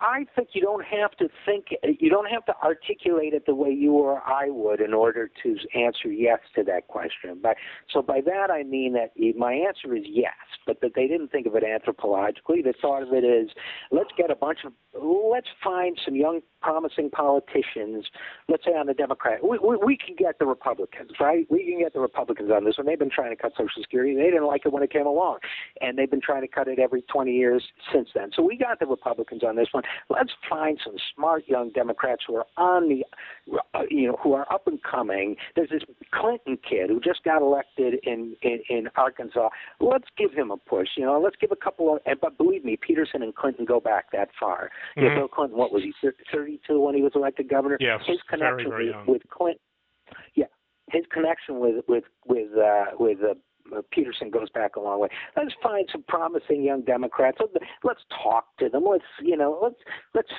I 0.00 0.26
think 0.34 0.50
you 0.52 0.60
don't 0.60 0.84
have 0.84 1.12
to 1.12 1.28
think, 1.44 1.66
you 1.82 2.10
don't 2.10 2.30
have 2.30 2.44
to 2.46 2.54
articulate 2.62 3.32
it 3.32 3.46
the 3.46 3.54
way 3.54 3.70
you 3.70 3.92
or 3.92 4.22
I 4.26 4.50
would 4.50 4.80
in 4.80 4.92
order 4.92 5.30
to 5.42 5.56
answer 5.74 6.08
yes 6.10 6.40
to 6.54 6.64
that 6.64 6.88
question. 6.88 7.38
But 7.42 7.56
so 7.92 8.02
by 8.02 8.20
that 8.22 8.50
I 8.50 8.62
mean 8.62 8.94
that 8.94 9.12
my 9.36 9.52
answer 9.52 9.96
is 9.96 10.04
yes, 10.06 10.34
but 10.66 10.80
that 10.82 10.92
they 10.94 11.06
didn't 11.06 11.28
think 11.28 11.46
of 11.46 11.54
it 11.54 11.64
anthropologically. 11.64 12.62
They 12.62 12.74
thought 12.80 13.02
of 13.02 13.12
it 13.12 13.24
as 13.24 13.48
let's 13.90 14.10
get 14.16 14.30
a 14.30 14.36
bunch 14.36 14.60
of, 14.64 14.72
let's 15.02 15.48
find 15.62 15.98
some 16.04 16.14
young 16.14 16.40
promising 16.66 17.08
politicians, 17.10 18.06
let's 18.48 18.64
say 18.64 18.72
on 18.72 18.86
the 18.86 18.94
Democrat, 18.94 19.38
we, 19.46 19.56
we, 19.58 19.76
we 19.76 19.96
can 19.96 20.16
get 20.16 20.38
the 20.40 20.46
Republicans, 20.46 21.12
right? 21.20 21.46
We 21.48 21.64
can 21.64 21.78
get 21.78 21.94
the 21.94 22.00
Republicans 22.00 22.50
on 22.50 22.64
this 22.64 22.76
one. 22.76 22.86
They've 22.86 22.98
been 22.98 23.08
trying 23.08 23.30
to 23.30 23.40
cut 23.40 23.52
Social 23.52 23.82
Security. 23.82 24.16
They 24.16 24.24
didn't 24.24 24.46
like 24.46 24.62
it 24.66 24.72
when 24.72 24.82
it 24.82 24.92
came 24.92 25.06
along, 25.06 25.38
and 25.80 25.96
they've 25.96 26.10
been 26.10 26.20
trying 26.20 26.42
to 26.42 26.48
cut 26.48 26.66
it 26.66 26.80
every 26.80 27.02
20 27.02 27.32
years 27.32 27.62
since 27.92 28.08
then. 28.14 28.30
So 28.34 28.42
we 28.42 28.56
got 28.56 28.80
the 28.80 28.86
Republicans 28.86 29.42
on 29.44 29.54
this 29.54 29.68
one. 29.70 29.84
Let's 30.08 30.32
find 30.48 30.78
some 30.84 30.96
smart 31.14 31.44
young 31.46 31.70
Democrats 31.70 32.22
who 32.26 32.36
are 32.36 32.46
on 32.56 32.88
the, 32.88 33.04
uh, 33.74 33.82
you 33.90 34.08
know, 34.08 34.18
who 34.22 34.32
are 34.34 34.50
up 34.52 34.66
and 34.66 34.82
coming. 34.82 35.36
There's 35.54 35.70
this 35.70 35.82
Clinton 36.12 36.58
kid 36.68 36.90
who 36.90 37.00
just 37.00 37.22
got 37.24 37.42
elected 37.42 37.94
in, 38.04 38.36
in 38.42 38.60
in 38.68 38.88
Arkansas. 38.96 39.48
Let's 39.80 40.06
give 40.16 40.32
him 40.32 40.50
a 40.50 40.56
push. 40.56 40.88
You 40.96 41.06
know, 41.06 41.20
let's 41.20 41.36
give 41.40 41.52
a 41.52 41.56
couple 41.56 41.94
of. 41.94 42.20
But 42.20 42.38
believe 42.38 42.64
me, 42.64 42.76
Peterson 42.76 43.22
and 43.22 43.34
Clinton 43.34 43.64
go 43.64 43.80
back 43.80 44.12
that 44.12 44.28
far. 44.38 44.70
Mm-hmm. 44.96 45.00
You 45.00 45.08
know, 45.08 45.14
Bill 45.16 45.28
Clinton, 45.28 45.58
what 45.58 45.72
was 45.72 45.82
he, 45.82 45.92
32 46.32 46.80
when 46.80 46.94
he 46.94 47.02
was 47.02 47.12
elected 47.14 47.48
governor? 47.48 47.76
Yes, 47.80 48.00
his 48.06 48.18
connection 48.28 48.70
very, 48.70 48.88
very 48.88 49.06
with, 49.06 49.22
with 49.22 49.30
Clinton. 49.30 49.60
Yeah, 50.34 50.46
his 50.90 51.04
connection 51.10 51.58
with 51.58 51.84
with 51.88 52.04
with 52.26 52.56
uh, 52.56 52.96
with 52.98 53.18
uh, 53.22 53.34
Peterson 53.90 54.30
goes 54.30 54.50
back 54.50 54.76
a 54.76 54.80
long 54.80 55.00
way. 55.00 55.08
Let's 55.36 55.54
find 55.62 55.88
some 55.90 56.04
promising 56.08 56.62
young 56.62 56.82
Democrats. 56.82 57.38
Let's 57.84 58.00
talk 58.22 58.56
to 58.58 58.68
them. 58.68 58.84
Let's 58.88 59.04
you 59.22 59.36
know 59.36 59.58
let's 59.62 59.80
let's 60.14 60.32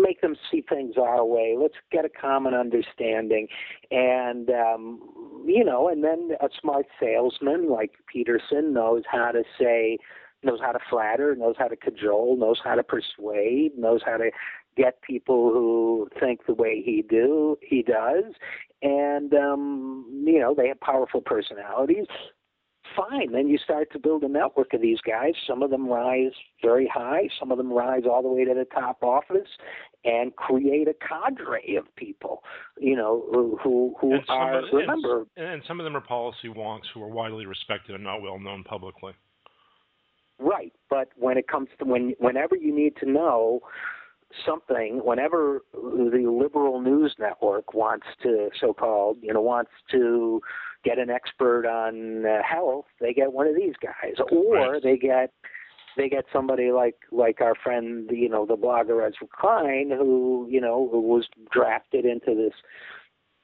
make 0.00 0.20
them 0.20 0.36
see 0.50 0.64
things 0.68 0.94
our 0.96 1.24
way. 1.24 1.56
Let's 1.58 1.74
get 1.90 2.04
a 2.04 2.08
common 2.08 2.54
understanding, 2.54 3.48
and 3.90 4.50
um, 4.50 5.42
you 5.46 5.64
know, 5.64 5.88
and 5.88 6.02
then 6.02 6.30
a 6.40 6.48
smart 6.60 6.86
salesman 7.00 7.70
like 7.70 7.92
Peterson 8.12 8.72
knows 8.72 9.02
how 9.10 9.32
to 9.32 9.42
say 9.58 9.98
knows 10.42 10.60
how 10.60 10.72
to 10.72 10.78
flatter, 10.88 11.34
knows 11.34 11.56
how 11.58 11.66
to 11.66 11.76
cajole, 11.76 12.36
knows 12.36 12.60
how 12.62 12.74
to 12.74 12.82
persuade, 12.82 13.76
knows 13.76 14.00
how 14.04 14.16
to 14.16 14.30
get 14.76 15.00
people 15.02 15.50
who 15.50 16.08
think 16.20 16.46
the 16.46 16.54
way 16.54 16.82
he 16.84 17.02
do 17.08 17.56
he 17.62 17.82
does, 17.82 18.24
and 18.82 19.32
um, 19.34 20.24
you 20.26 20.38
know 20.38 20.54
they 20.56 20.68
have 20.68 20.80
powerful 20.80 21.20
personalities. 21.20 22.06
Fine, 22.96 23.32
then 23.32 23.48
you 23.48 23.58
start 23.58 23.90
to 23.92 23.98
build 23.98 24.22
a 24.22 24.28
network 24.28 24.72
of 24.72 24.80
these 24.80 25.00
guys. 25.04 25.32
Some 25.46 25.62
of 25.62 25.70
them 25.70 25.88
rise 25.88 26.30
very 26.62 26.86
high, 26.92 27.28
some 27.38 27.50
of 27.50 27.58
them 27.58 27.70
rise 27.70 28.04
all 28.08 28.22
the 28.22 28.28
way 28.28 28.44
to 28.44 28.54
the 28.54 28.64
top 28.64 29.02
office, 29.02 29.48
and 30.04 30.34
create 30.36 30.86
a 30.86 30.94
cadre 30.94 31.76
of 31.76 31.84
people. 31.96 32.42
You 32.78 32.96
know 32.96 33.24
who 33.62 33.94
who 34.00 34.18
are 34.28 34.58
of, 34.60 34.64
remember, 34.72 35.26
and, 35.36 35.46
and 35.46 35.62
some 35.66 35.80
of 35.80 35.84
them 35.84 35.96
are 35.96 36.00
policy 36.00 36.48
wonks 36.48 36.84
who 36.94 37.02
are 37.02 37.08
widely 37.08 37.44
respected 37.44 37.96
and 37.96 38.04
not 38.04 38.22
well 38.22 38.38
known 38.38 38.62
publicly. 38.62 39.12
Right, 40.38 40.72
but 40.90 41.08
when 41.16 41.38
it 41.38 41.48
comes 41.48 41.68
to 41.78 41.84
when 41.84 42.14
whenever 42.18 42.56
you 42.56 42.74
need 42.74 42.96
to 42.98 43.10
know 43.10 43.60
something 44.44 45.00
whenever 45.04 45.60
the 45.72 46.26
liberal 46.28 46.80
news 46.80 47.14
network 47.18 47.74
wants 47.74 48.06
to 48.22 48.50
so-called 48.60 49.16
you 49.22 49.32
know 49.32 49.40
wants 49.40 49.70
to 49.90 50.40
get 50.84 50.98
an 50.98 51.10
expert 51.10 51.66
on 51.66 52.26
uh, 52.26 52.42
health 52.42 52.86
they 53.00 53.12
get 53.12 53.32
one 53.32 53.46
of 53.46 53.54
these 53.54 53.74
guys 53.82 54.14
or 54.32 54.72
right. 54.72 54.82
they 54.82 54.96
get 54.96 55.32
they 55.96 56.08
get 56.08 56.24
somebody 56.32 56.70
like 56.70 56.96
like 57.12 57.40
our 57.40 57.54
friend 57.54 58.10
you 58.12 58.28
know 58.28 58.44
the 58.44 58.56
blogger 58.56 59.06
Ezra 59.06 59.28
Klein 59.32 59.90
who 59.90 60.46
you 60.50 60.60
know 60.60 60.88
who 60.90 61.00
was 61.00 61.26
drafted 61.50 62.04
into 62.04 62.34
this 62.34 62.54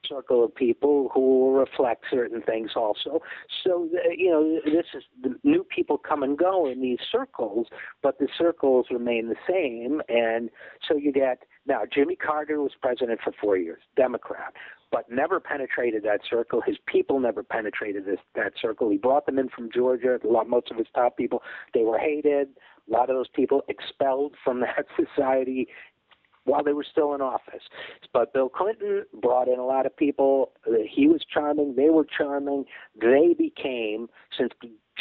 circle 0.07 0.43
of 0.43 0.53
people 0.53 1.09
who 1.13 1.57
reflect 1.57 2.05
certain 2.11 2.41
things 2.41 2.71
also. 2.75 3.21
So 3.63 3.89
uh, 3.93 4.09
you 4.15 4.29
know, 4.29 4.59
this 4.65 4.85
is 4.93 5.03
the 5.21 5.35
new 5.43 5.63
people 5.63 5.97
come 5.97 6.23
and 6.23 6.37
go 6.37 6.69
in 6.69 6.81
these 6.81 6.99
circles, 7.11 7.67
but 8.01 8.19
the 8.19 8.27
circles 8.37 8.87
remain 8.91 9.29
the 9.29 9.35
same. 9.47 10.01
And 10.09 10.49
so 10.87 10.95
you 10.97 11.11
get 11.11 11.43
now 11.65 11.81
Jimmy 11.91 12.15
Carter 12.15 12.61
was 12.61 12.71
president 12.81 13.19
for 13.23 13.33
four 13.41 13.57
years, 13.57 13.81
Democrat, 13.95 14.53
but 14.91 15.09
never 15.09 15.39
penetrated 15.39 16.03
that 16.03 16.21
circle. 16.29 16.61
His 16.61 16.77
people 16.85 17.19
never 17.19 17.41
penetrated 17.43 18.05
this 18.05 18.19
that 18.35 18.53
circle. 18.61 18.89
He 18.89 18.97
brought 18.97 19.25
them 19.25 19.39
in 19.39 19.49
from 19.49 19.69
Georgia. 19.73 20.19
A 20.23 20.27
lot, 20.27 20.47
most 20.47 20.71
of 20.71 20.77
his 20.77 20.87
top 20.93 21.17
people, 21.17 21.41
they 21.73 21.81
were 21.81 21.97
hated. 21.97 22.49
A 22.87 22.91
lot 22.91 23.09
of 23.09 23.15
those 23.15 23.29
people 23.33 23.63
expelled 23.69 24.35
from 24.43 24.59
that 24.61 24.85
society 24.95 25.67
while 26.45 26.63
they 26.63 26.73
were 26.73 26.85
still 26.89 27.13
in 27.13 27.21
office. 27.21 27.63
But 28.11 28.33
Bill 28.33 28.49
Clinton 28.49 29.05
brought 29.21 29.47
in 29.47 29.59
a 29.59 29.65
lot 29.65 29.85
of 29.85 29.95
people. 29.95 30.51
He 30.89 31.07
was 31.07 31.21
charming. 31.31 31.75
They 31.75 31.89
were 31.89 32.05
charming. 32.05 32.65
They 32.99 33.35
became 33.37 34.07
since 34.37 34.51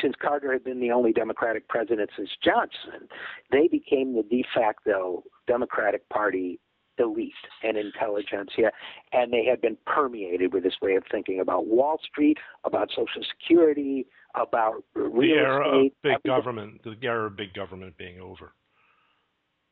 since 0.00 0.14
Carter 0.20 0.52
had 0.52 0.64
been 0.64 0.80
the 0.80 0.90
only 0.90 1.12
Democratic 1.12 1.68
president 1.68 2.10
since 2.16 2.30
Johnson, 2.42 3.08
they 3.50 3.68
became 3.68 4.14
the 4.14 4.22
de 4.22 4.42
facto 4.54 5.22
Democratic 5.46 6.08
Party 6.08 6.58
elite 6.98 7.32
and 7.62 7.76
intelligentsia, 7.76 8.70
and 9.12 9.32
they 9.32 9.44
had 9.44 9.60
been 9.60 9.76
permeated 9.86 10.52
with 10.52 10.62
this 10.62 10.74
way 10.80 10.94
of 10.94 11.02
thinking 11.10 11.40
about 11.40 11.66
Wall 11.66 11.98
Street, 12.04 12.38
about 12.64 12.90
Social 12.90 13.22
Security, 13.40 14.06
about 14.34 14.84
real 14.94 15.12
the 15.12 15.32
era 15.32 15.68
estate. 15.68 15.92
of 15.92 16.02
big 16.02 16.22
government, 16.24 16.82
the 16.84 16.96
era 17.02 17.26
of 17.26 17.36
big 17.36 17.52
government 17.54 17.96
being 17.96 18.20
over. 18.20 18.52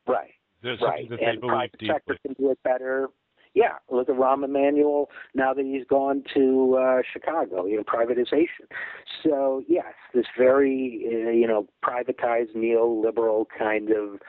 Right. 0.07 0.31
There's 0.63 0.81
right. 0.81 1.09
that 1.09 1.21
and 1.21 1.41
they 1.41 1.47
private 1.47 1.79
deeply. 1.79 1.95
sector 1.95 2.17
can 2.23 2.33
do 2.33 2.51
it 2.51 2.59
better. 2.63 3.09
Yeah, 3.53 3.73
look 3.89 4.07
at 4.07 4.15
Rahm 4.15 4.45
Emanuel 4.45 5.09
now 5.33 5.53
that 5.53 5.65
he's 5.65 5.85
gone 5.85 6.23
to 6.33 6.77
uh, 6.81 7.01
Chicago, 7.11 7.65
you 7.65 7.75
know, 7.75 7.83
privatization. 7.83 8.65
So, 9.23 9.61
yes, 9.67 9.93
this 10.13 10.25
very, 10.37 11.05
uh, 11.05 11.31
you 11.31 11.47
know, 11.47 11.67
privatized 11.83 12.55
neoliberal 12.55 13.45
kind 13.57 13.91
of 13.91 14.21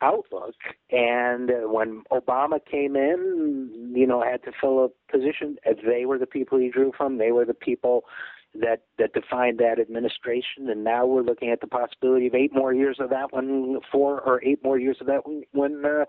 outlook. 0.00 0.54
And 0.90 1.50
uh, 1.50 1.68
when 1.68 2.02
Obama 2.10 2.58
came 2.68 2.96
in, 2.96 3.92
you 3.94 4.06
know, 4.06 4.22
had 4.22 4.42
to 4.44 4.52
fill 4.60 4.84
a 4.84 4.88
position, 5.12 5.56
they 5.64 6.04
were 6.04 6.18
the 6.18 6.26
people 6.26 6.58
he 6.58 6.68
drew 6.68 6.92
from. 6.96 7.18
They 7.18 7.30
were 7.30 7.44
the 7.44 7.54
people 7.54 8.04
that 8.60 8.82
that 8.98 9.12
defined 9.12 9.58
that 9.58 9.78
administration, 9.80 10.68
and 10.68 10.84
now 10.84 11.06
we're 11.06 11.22
looking 11.22 11.50
at 11.50 11.60
the 11.60 11.66
possibility 11.66 12.26
of 12.26 12.34
eight 12.34 12.54
more 12.54 12.72
years 12.72 12.98
of 13.00 13.10
that 13.10 13.32
one, 13.32 13.78
four 13.90 14.20
or 14.20 14.42
eight 14.44 14.62
more 14.62 14.78
years 14.78 14.96
of 15.00 15.06
that 15.06 15.26
when, 15.26 15.42
when 15.52 15.84
uh, 15.84 16.04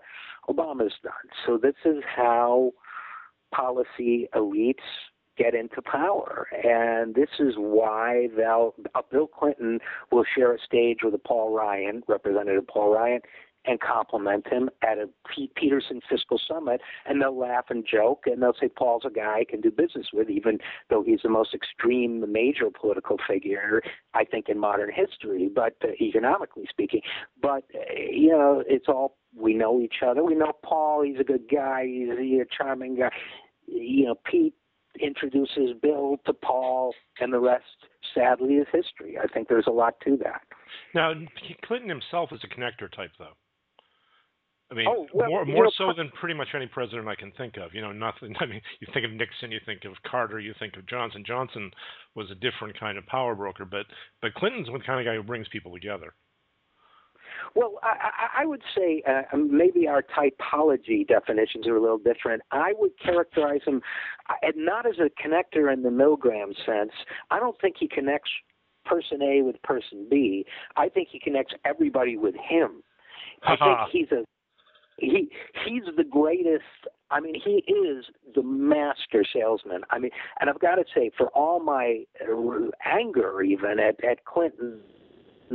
Obama's 0.48 0.94
done. 1.02 1.12
So 1.46 1.58
this 1.58 1.74
is 1.84 2.02
how 2.16 2.72
policy 3.54 4.28
elites 4.34 4.74
get 5.36 5.54
into 5.54 5.80
power, 5.82 6.46
and 6.64 7.14
this 7.14 7.30
is 7.38 7.54
why 7.56 8.28
they'll, 8.36 8.74
uh, 8.94 9.00
Bill 9.10 9.26
Clinton 9.26 9.78
will 10.12 10.24
share 10.36 10.54
a 10.54 10.58
stage 10.60 10.98
with 11.02 11.14
a 11.14 11.18
Paul 11.18 11.56
Ryan, 11.56 12.02
Representative 12.08 12.66
Paul 12.66 12.94
Ryan, 12.94 13.20
and 13.66 13.78
compliment 13.80 14.46
him 14.48 14.70
at 14.82 14.98
a 14.98 15.08
Peterson 15.54 16.00
Fiscal 16.08 16.40
Summit, 16.48 16.80
and 17.06 17.20
they'll 17.20 17.38
laugh 17.38 17.66
and 17.68 17.86
joke, 17.86 18.24
and 18.26 18.42
they'll 18.42 18.54
say 18.58 18.68
Paul's 18.68 19.04
a 19.04 19.10
guy 19.10 19.40
I 19.40 19.44
can 19.48 19.60
do 19.60 19.70
business 19.70 20.06
with, 20.12 20.30
even 20.30 20.58
though 20.88 21.02
he's 21.02 21.20
the 21.22 21.28
most 21.28 21.54
extreme 21.54 22.30
major 22.32 22.70
political 22.70 23.16
figure 23.28 23.82
I 24.14 24.24
think 24.24 24.48
in 24.48 24.58
modern 24.58 24.90
history, 24.92 25.50
but 25.54 25.74
uh, 25.84 25.88
economically 26.00 26.66
speaking. 26.68 27.02
But 27.40 27.64
uh, 27.74 27.92
you 28.10 28.30
know, 28.30 28.62
it's 28.66 28.88
all 28.88 29.16
we 29.36 29.54
know 29.54 29.80
each 29.80 30.02
other. 30.06 30.24
We 30.24 30.34
know 30.34 30.52
Paul; 30.64 31.02
he's 31.02 31.20
a 31.20 31.24
good 31.24 31.44
guy. 31.50 31.86
He's, 31.86 32.08
he's 32.18 32.40
a 32.40 32.46
charming 32.56 32.96
guy. 32.96 33.10
You 33.66 34.06
know, 34.06 34.14
Pete 34.24 34.54
introduces 34.98 35.70
Bill 35.80 36.16
to 36.26 36.32
Paul, 36.32 36.94
and 37.20 37.32
the 37.32 37.38
rest, 37.38 37.64
sadly, 38.14 38.54
is 38.54 38.66
history. 38.72 39.18
I 39.22 39.26
think 39.26 39.48
there's 39.48 39.66
a 39.68 39.72
lot 39.72 39.94
to 40.04 40.16
that. 40.18 40.42
Now, 40.94 41.12
Clinton 41.64 41.88
himself 41.88 42.30
is 42.32 42.40
a 42.42 42.48
connector 42.48 42.90
type, 42.90 43.12
though. 43.18 43.34
I 44.70 44.74
mean, 44.74 44.86
Oh, 44.88 45.06
well, 45.12 45.28
more 45.28 45.44
more 45.44 45.64
know, 45.64 45.70
so 45.76 45.92
than 45.96 46.10
pretty 46.20 46.34
much 46.34 46.48
any 46.54 46.66
president 46.66 47.08
I 47.08 47.16
can 47.16 47.32
think 47.32 47.56
of. 47.56 47.74
You 47.74 47.80
know, 47.80 47.92
nothing. 47.92 48.34
I 48.40 48.46
mean, 48.46 48.60
you 48.80 48.86
think 48.92 49.04
of 49.04 49.12
Nixon, 49.12 49.50
you 49.50 49.60
think 49.66 49.84
of 49.84 49.92
Carter, 50.08 50.38
you 50.38 50.54
think 50.58 50.76
of 50.76 50.86
Johnson. 50.86 51.24
Johnson 51.26 51.70
was 52.14 52.30
a 52.30 52.34
different 52.34 52.78
kind 52.78 52.96
of 52.96 53.06
power 53.06 53.34
broker, 53.34 53.64
but 53.64 53.86
but 54.22 54.34
Clinton's 54.34 54.68
the 54.68 54.78
kind 54.86 55.00
of 55.00 55.06
guy 55.10 55.16
who 55.16 55.22
brings 55.22 55.48
people 55.48 55.72
together. 55.72 56.14
Well, 57.54 57.80
I, 57.82 57.88
I 57.88 58.42
I 58.42 58.46
would 58.46 58.62
say 58.76 59.02
uh, 59.08 59.36
maybe 59.36 59.88
our 59.88 60.02
typology 60.02 61.06
definitions 61.06 61.66
are 61.66 61.76
a 61.76 61.80
little 61.80 61.98
different. 61.98 62.42
I 62.52 62.72
would 62.78 62.92
characterize 63.02 63.60
him 63.66 63.82
uh, 64.28 64.34
not 64.54 64.86
as 64.86 64.96
a 64.98 65.10
connector 65.20 65.72
in 65.72 65.82
the 65.82 65.88
Milgram 65.88 66.54
sense. 66.64 66.92
I 67.30 67.40
don't 67.40 67.60
think 67.60 67.76
he 67.78 67.88
connects 67.88 68.30
person 68.84 69.20
A 69.22 69.42
with 69.42 69.60
person 69.62 70.06
B. 70.10 70.46
I 70.76 70.88
think 70.88 71.08
he 71.10 71.18
connects 71.18 71.54
everybody 71.64 72.16
with 72.16 72.34
him. 72.34 72.82
I 73.42 73.56
think 73.56 73.78
he's 73.90 74.12
a 74.12 74.24
he 75.00 75.30
he's 75.64 75.82
the 75.96 76.04
greatest 76.04 76.64
I 77.10 77.20
mean, 77.20 77.34
he 77.34 77.64
is 77.72 78.04
the 78.34 78.42
master 78.42 79.24
salesman. 79.32 79.82
I 79.90 79.98
mean, 79.98 80.12
and 80.40 80.48
I've 80.48 80.60
got 80.60 80.76
to 80.76 80.84
say, 80.94 81.10
for 81.16 81.26
all 81.30 81.58
my 81.58 82.04
anger, 82.86 83.42
even 83.42 83.80
at, 83.80 84.02
at 84.04 84.24
Clinton 84.24 84.80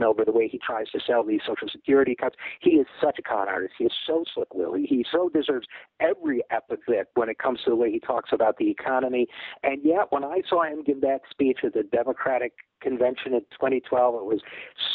over 0.03 0.25
the 0.25 0.31
way 0.31 0.49
he 0.49 0.60
tries 0.60 0.89
to 0.89 0.99
sell 1.08 1.23
these 1.23 1.39
Social 1.47 1.69
Security 1.71 2.15
cuts, 2.19 2.36
he 2.60 2.71
is 2.71 2.88
such 3.01 3.17
a 3.19 3.21
con 3.21 3.47
artist. 3.47 3.75
He 3.77 3.86
is 3.86 3.93
so 4.05 4.25
slick 4.34 4.53
Willie. 4.53 4.86
He 4.86 5.05
so 5.10 5.29
deserves 5.29 5.65
every 6.01 6.43
epithet 6.51 7.08
when 7.13 7.29
it 7.29 7.38
comes 7.39 7.62
to 7.63 7.69
the 7.69 7.75
way 7.77 7.91
he 7.91 8.01
talks 8.01 8.31
about 8.34 8.58
the 8.58 8.69
economy. 8.69 9.27
And 9.63 9.79
yet, 9.84 10.08
when 10.10 10.25
I 10.25 10.41
saw 10.49 10.63
him 10.63 10.84
give 10.84 10.99
that 11.01 11.21
speech 11.29 11.60
at 11.63 11.73
the 11.73 11.84
Democratic 11.84 12.53
convention 12.81 13.34
in 13.34 13.41
2012, 13.51 14.15
it 14.15 14.25
was 14.25 14.41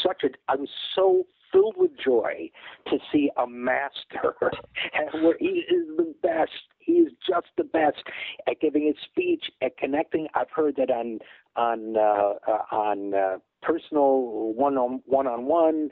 such 0.03 0.23
a. 0.23 0.29
I 0.47 0.55
was 0.55 0.69
so 0.95 1.25
filled 1.51 1.75
with 1.77 1.91
joy 2.03 2.49
to 2.87 2.97
see 3.11 3.29
a 3.37 3.47
master 3.47 4.35
where 5.21 5.37
he 5.39 5.65
is 5.69 5.87
the 5.97 6.13
best. 6.21 6.51
He 6.79 6.93
is 6.93 7.11
just 7.27 7.47
the 7.57 7.63
best 7.63 8.03
at 8.47 8.59
giving 8.59 8.85
his 8.85 8.95
speech, 9.09 9.45
at 9.61 9.77
connecting. 9.77 10.27
I've 10.33 10.49
heard 10.53 10.75
that 10.77 10.89
on 10.89 11.19
on 11.55 11.95
uh, 11.97 12.33
uh, 12.47 12.75
on 12.75 13.13
uh, 13.13 13.37
personal 13.61 14.53
one 14.53 14.77
on 14.77 15.01
one 15.05 15.27
on 15.27 15.45
one 15.45 15.89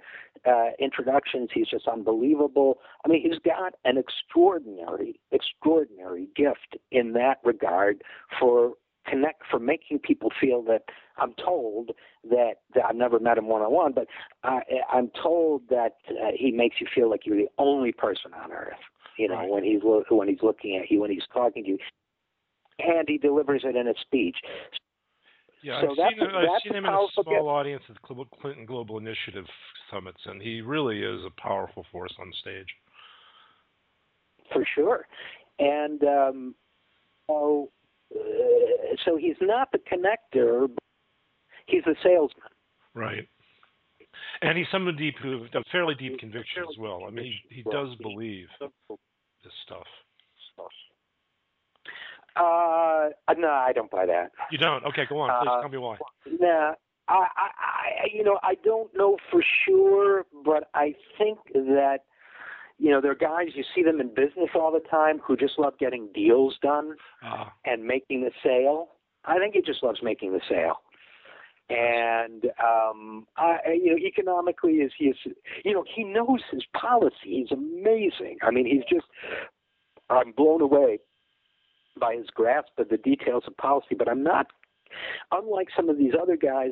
introductions. 0.80 1.50
He's 1.54 1.68
just 1.68 1.88
unbelievable. 1.88 2.80
I 3.06 3.10
mean, 3.10 3.22
he's 3.22 3.40
got 3.40 3.74
an 3.86 3.98
extraordinary, 3.98 5.20
extraordinary 5.32 6.28
gift 6.36 6.78
in 6.92 7.14
that 7.14 7.38
regard 7.44 8.02
for 8.40 8.74
connect 9.08 9.44
for 9.50 9.60
making 9.60 10.00
people 10.00 10.30
feel 10.40 10.62
that 10.64 10.84
I'm 11.18 11.34
told 11.34 11.92
that, 12.30 12.56
that 12.76 12.86
I've 12.88 12.96
never 12.96 13.20
met 13.20 13.38
him 13.38 13.48
one 13.48 13.62
on 13.62 13.72
one, 13.72 13.94
but 13.94 14.08
I, 14.44 14.62
I'm 14.92 15.10
told 15.22 15.64
that 15.70 15.94
uh, 16.10 16.32
he 16.36 16.52
makes 16.52 16.78
you 16.80 16.88
feel 16.94 17.10
like 17.10 17.26
you're 17.26 17.38
the 17.38 17.50
only 17.58 17.92
person 17.92 18.32
on 18.34 18.52
earth. 18.52 18.74
You 19.18 19.28
know, 19.28 19.36
Right. 19.36 19.50
when 19.50 19.64
he's 19.64 19.82
lo- 19.84 20.04
when 20.10 20.28
he's 20.30 20.42
looking 20.42 20.78
at 20.78 20.90
you, 20.90 21.02
when 21.02 21.12
he's 21.12 21.24
talking 21.34 21.64
to 21.66 21.70
you, 21.72 21.78
and 22.80 23.08
he 23.08 23.18
delivers 23.18 23.64
it 23.66 23.76
in 23.76 23.88
a 23.88 23.94
speech. 24.02 24.38
Yeah, 25.62 25.82
So 25.82 25.92
I've 25.92 25.98
that's 25.98 26.14
seen, 26.16 26.22
a- 26.22 26.30
him- 26.30 26.36
I've 26.38 26.62
seen 26.64 26.72
a 26.72 26.78
him 26.78 26.86
in 26.86 26.94
a 26.94 27.08
small 27.14 27.26
gift. 27.26 27.44
audience 27.44 27.84
at 27.90 27.96
the 27.96 28.26
Clinton 28.42 28.66
Global 28.66 28.98
Initiative 28.98 29.46
summits, 29.92 30.22
and 30.26 30.42
he 30.42 30.62
really 30.62 31.02
is 31.04 31.26
a 31.26 31.42
powerful 31.42 31.86
force 31.92 32.14
on 32.20 32.32
stage. 32.40 32.68
for 34.54 34.66
sure. 34.74 35.06
And 35.60 36.02
um, 36.06 36.56
so, 37.28 37.70
so 39.06 39.16
he's 39.18 39.38
not 39.42 39.72
the 39.72 39.80
connector; 39.80 40.68
but 40.68 40.84
he's 41.68 41.84
a 41.86 41.96
salesman. 42.04 42.50
Right. 42.94 43.28
And 44.42 44.58
he's 44.58 44.68
someone 44.72 44.96
deep 44.96 45.16
who 45.22 45.46
a 45.54 45.64
fairly 45.72 45.96
deep 45.96 46.18
conviction 46.20 46.64
as 46.70 46.78
well. 46.78 47.04
I 47.08 47.12
mean, 47.12 47.34
he, 47.50 47.56
he 47.58 47.64
does 47.64 47.96
believe 48.02 48.48
this 48.60 49.54
stuff. 49.66 49.86
Uh, 52.36 53.10
no, 53.38 53.50
I 53.50 53.72
don't 53.74 53.92
buy 53.92 54.06
that. 54.06 54.32
You 54.52 54.58
don't? 54.58 54.84
Okay, 54.86 55.04
go 55.10 55.20
on. 55.20 55.30
Please 55.44 55.52
Uh, 55.52 55.62
tell 55.62 55.70
me 55.70 55.78
why. 55.78 55.98
Nah, 56.40 56.74
I, 57.08 57.14
I, 57.14 57.26
I, 57.38 58.08
you 58.14 58.24
know, 58.24 58.40
I 58.44 58.56
don't 58.64 58.96
know 58.96 59.18
for 59.30 59.44
sure, 59.66 60.26
but 60.46 60.70
I 60.74 60.96
think 61.18 61.40
that, 61.54 62.00
you 62.80 62.90
know, 62.92 63.02
there 63.02 63.12
are 63.12 63.16
guys 63.16 63.50
you 63.56 63.64
see 63.76 63.84
them 63.84 64.00
in 64.00 64.08
business 64.14 64.50
all 64.56 64.72
the 64.72 64.80
time 64.90 65.20
who 65.20 65.36
just 65.36 65.60
love 65.60 65.78
getting 65.78 66.08
deals 66.14 66.58
done 66.62 66.96
Uh, 67.22 67.46
and 67.66 67.84
making 67.84 68.22
the 68.22 68.32
sale. 68.44 68.96
I 69.26 69.38
think 69.38 69.54
he 69.54 69.62
just 69.62 69.84
loves 69.84 70.02
making 70.02 70.32
the 70.32 70.42
sale. 70.48 70.82
And 71.70 72.46
um 72.64 73.28
I 73.38 73.60
I- 73.68 73.72
you 73.74 73.92
know, 73.92 73.98
economically 73.98 74.76
is 74.86 74.92
he 74.98 75.06
is 75.10 75.18
you 75.66 75.74
know, 75.74 75.84
he 75.96 76.04
knows 76.04 76.42
his 76.52 76.64
policy. 76.74 77.16
He's 77.38 77.52
amazing. 77.52 78.38
I 78.42 78.50
mean 78.52 78.66
he's 78.66 78.86
just 78.90 79.06
I'm 80.10 80.32
blown 80.32 80.62
away 80.62 81.00
by 82.00 82.16
his 82.16 82.28
grasp 82.28 82.70
of 82.80 82.90
the 82.90 82.98
details 82.98 83.44
of 83.46 83.56
policy, 83.58 83.94
but 83.96 84.08
I'm 84.10 84.24
not 84.24 84.48
unlike 85.32 85.68
some 85.76 85.90
of 85.90 85.98
these 85.98 86.14
other 86.20 86.38
guys, 86.38 86.72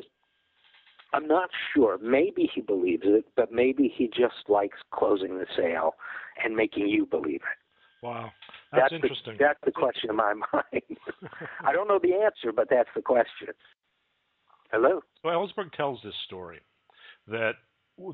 I'm 1.12 1.26
not 1.26 1.50
sure. 1.74 1.98
Maybe 1.98 2.50
he 2.54 2.60
believes 2.60 3.04
it, 3.06 3.24
but 3.36 3.50
maybe 3.50 3.92
he 3.94 4.08
just 4.08 4.48
likes 4.48 4.78
closing 4.92 5.38
the 5.38 5.46
sale 5.56 5.94
and 6.42 6.54
making 6.54 6.88
you 6.88 7.06
believe 7.06 7.40
it. 7.40 8.06
wow, 8.06 8.30
that's, 8.72 8.90
the, 8.90 8.96
interesting. 8.96 9.36
that's 9.38 9.58
the 9.64 9.72
question 9.72 10.10
in 10.10 10.16
my 10.16 10.34
mind. 10.52 10.82
I 11.64 11.72
don't 11.72 11.88
know 11.88 11.98
the 12.02 12.14
answer, 12.14 12.52
but 12.54 12.68
that's 12.70 12.90
the 12.94 13.02
question. 13.02 13.48
Hello. 14.70 15.00
So 15.22 15.28
Ellsberg 15.28 15.72
tells 15.72 16.00
this 16.04 16.14
story 16.26 16.60
that 17.26 17.52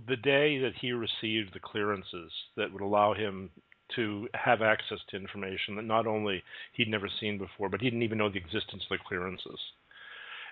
the 0.06 0.16
day 0.16 0.58
that 0.58 0.72
he 0.80 0.92
received 0.92 1.52
the 1.52 1.60
clearances 1.60 2.30
that 2.56 2.72
would 2.72 2.82
allow 2.82 3.12
him 3.12 3.50
to 3.96 4.28
have 4.34 4.62
access 4.62 4.98
to 5.10 5.16
information 5.16 5.76
that 5.76 5.84
not 5.84 6.06
only 6.06 6.42
he'd 6.72 6.88
never 6.88 7.08
seen 7.20 7.38
before, 7.38 7.68
but 7.68 7.80
he 7.80 7.90
didn't 7.90 8.02
even 8.02 8.18
know 8.18 8.30
the 8.30 8.38
existence 8.38 8.82
of 8.90 8.98
the 8.98 9.04
clearances. 9.06 9.58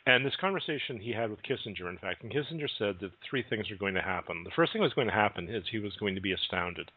And 0.04 0.26
this 0.26 0.36
conversation 0.40 0.98
he 0.98 1.12
had 1.12 1.30
with 1.30 1.42
Kissinger, 1.42 1.88
in 1.88 1.98
fact, 1.98 2.24
and 2.24 2.32
Kissinger 2.32 2.68
said 2.76 2.96
that 3.00 3.12
three 3.28 3.44
things 3.48 3.70
are 3.70 3.76
going 3.76 3.94
to 3.94 4.02
happen. 4.02 4.42
The 4.42 4.50
first 4.50 4.72
thing 4.72 4.80
that 4.80 4.86
was 4.86 4.94
going 4.94 5.06
to 5.06 5.14
happen 5.14 5.48
is 5.48 5.62
he 5.70 5.78
was 5.78 5.94
going 5.96 6.16
to 6.16 6.20
be 6.20 6.32
astounded 6.32 6.90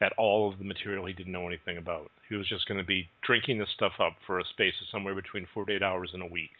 at 0.00 0.12
all 0.18 0.50
of 0.50 0.58
the 0.58 0.64
material 0.64 1.06
he 1.06 1.12
didn't 1.12 1.32
know 1.32 1.46
anything 1.46 1.76
about. 1.76 2.10
He 2.28 2.34
was 2.34 2.48
just 2.48 2.66
going 2.66 2.78
to 2.78 2.84
be 2.84 3.08
drinking 3.24 3.58
this 3.58 3.68
stuff 3.74 3.92
up 4.00 4.16
for 4.26 4.40
a 4.40 4.44
space 4.44 4.74
of 4.80 4.88
somewhere 4.90 5.14
between 5.14 5.46
48 5.54 5.82
hours 5.84 6.10
and 6.12 6.22
a 6.22 6.26
week. 6.26 6.50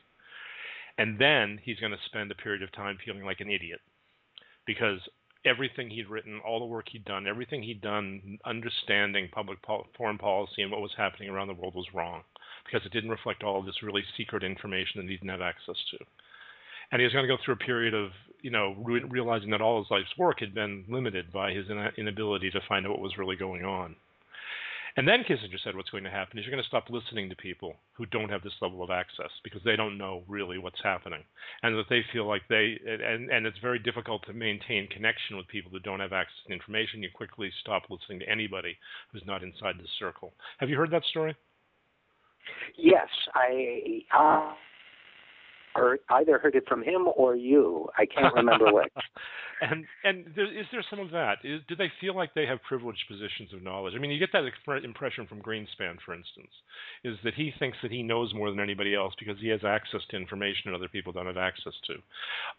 And 0.99 1.19
then 1.19 1.59
he's 1.61 1.81
going 1.81 1.93
to 1.93 1.99
spend 2.07 2.31
a 2.31 2.37
period 2.37 2.63
of 2.63 2.71
time 2.71 2.99
feeling 3.05 3.25
like 3.25 3.41
an 3.41 3.51
idiot 3.51 3.81
because 4.65 5.01
everything 5.45 5.91
he'd 5.91 6.09
written, 6.09 6.41
all 6.47 6.61
the 6.61 6.65
work 6.67 6.87
he'd 6.93 7.05
done, 7.05 7.27
everything 7.27 7.61
he'd 7.65 7.81
done 7.81 8.39
understanding 8.45 9.29
public 9.33 9.59
foreign 9.97 10.19
policy 10.19 10.63
and 10.63 10.71
what 10.71 10.81
was 10.81 10.95
happening 10.97 11.29
around 11.29 11.49
the 11.49 11.55
world 11.55 11.75
was 11.75 11.93
wrong 11.93 12.23
because 12.65 12.87
it 12.87 12.93
didn't 12.93 13.11
reflect 13.11 13.43
all 13.43 13.59
of 13.59 13.67
this 13.67 13.83
really 13.83 14.03
secret 14.17 14.43
information 14.43 15.01
that 15.01 15.09
he 15.09 15.17
didn't 15.17 15.31
have 15.31 15.41
access 15.41 15.77
to. 15.91 15.99
And 16.91 17.01
he 17.01 17.05
was 17.05 17.13
going 17.13 17.27
to 17.27 17.35
go 17.35 17.41
through 17.43 17.55
a 17.55 17.59
period 17.59 17.95
of, 17.95 18.11
you 18.43 18.51
know, 18.51 18.77
re- 18.85 19.05
realizing 19.09 19.51
that 19.51 19.63
all 19.63 19.83
his 19.83 19.91
life's 19.91 20.17
work 20.19 20.41
had 20.41 20.55
been 20.55 20.85
limited 20.89 21.33
by 21.33 21.53
his 21.53 21.71
ina- 21.71 21.93
inability 21.97 22.51
to 22.51 22.61
find 22.69 22.87
out 22.87 22.93
what 22.93 23.01
was 23.01 23.17
really 23.17 23.37
going 23.37 23.65
on. 23.65 23.97
And 24.95 25.09
then 25.09 25.25
Kissinger 25.25 25.59
said 25.65 25.75
what's 25.75 25.89
going 25.89 26.05
to 26.05 26.11
happen 26.11 26.39
is 26.39 26.45
you're 26.45 26.53
going 26.53 26.63
to 26.63 26.69
stop 26.69 26.91
listening 26.91 27.31
to 27.31 27.37
people 27.37 27.77
who 27.95 28.05
don't 28.05 28.29
have 28.29 28.43
this 28.43 28.53
level 28.61 28.83
of 28.83 28.91
access 28.91 29.31
because 29.43 29.63
they 29.65 29.75
don't 29.75 29.97
know 29.97 30.23
really 30.29 30.59
what's 30.59 30.83
happening. 30.83 31.25
And 31.63 31.79
that 31.79 31.89
they 31.89 32.05
feel 32.13 32.29
like 32.29 32.43
they, 32.49 32.79
and, 32.87 33.31
and 33.31 33.47
it's 33.47 33.59
very 33.59 33.79
difficult 33.79 34.27
to 34.27 34.35
maintain 34.35 34.87
connection 34.89 35.39
with 35.39 35.49
people 35.49 35.71
who 35.71 35.81
don't 35.81 36.01
have 36.01 36.13
access 36.13 36.37
to 36.47 36.53
information. 36.53 37.03
You 37.03 37.09
quickly 37.15 37.51
stop 37.63 37.85
listening 37.89 38.21
to 38.21 38.29
anybody 38.29 38.77
who's 39.11 39.25
not 39.27 39.43
inside 39.43 39.79
this 39.79 39.89
circle. 39.99 40.35
Have 40.59 40.69
you 40.69 40.77
heard 40.77 40.91
that 40.91 41.05
story? 41.05 41.35
Yes, 42.77 43.09
I 43.35 44.03
uh, 44.17 44.55
or 45.75 45.99
either 46.11 46.39
heard 46.39 46.55
it 46.55 46.65
from 46.69 46.83
him 46.83 47.09
or 47.17 47.37
you. 47.37 47.89
I 47.97 48.07
can't 48.07 48.35
remember 48.37 48.73
which. 48.73 48.93
and 49.61 49.85
and 50.05 50.27
there, 50.37 50.47
is 50.47 50.67
there 50.73 50.85
some 50.91 51.01
of 51.01 51.11
that? 51.11 51.39
Is, 51.45 51.61
do 51.69 51.77
they 51.77 51.91
feel 52.01 52.15
like 52.15 52.35
they 52.35 52.47
have 52.47 52.63
privileged 52.63 53.05
positions 53.09 53.53
of 53.53 53.63
knowledge? 53.63 53.95
I 53.97 53.99
mean, 53.99 54.11
you 54.11 54.19
get 54.19 54.31
that 54.33 54.45
expre- 54.45 54.85
impression 54.85 55.27
from 55.27 55.41
Greenspan, 55.41 55.97
for 56.05 56.15
instance, 56.15 56.51
is 57.05 57.17
that 57.25 57.35
he 57.35 57.53
thinks 57.59 57.79
that 57.83 57.91
he 57.93 58.03
knows 58.03 58.35
more 58.35 58.51
than 58.51 58.61
anybody 58.61 58.95
else 58.95 59.15
because 59.19 59.41
he 59.41 59.49
has 59.49 59.61
access 59.65 60.01
to 60.11 60.17
information 60.17 60.71
that 60.71 60.75
other 60.75 60.89
people 60.89 61.13
don't 61.13 61.27
have 61.27 61.37
access 61.37 61.75
to. 61.87 61.95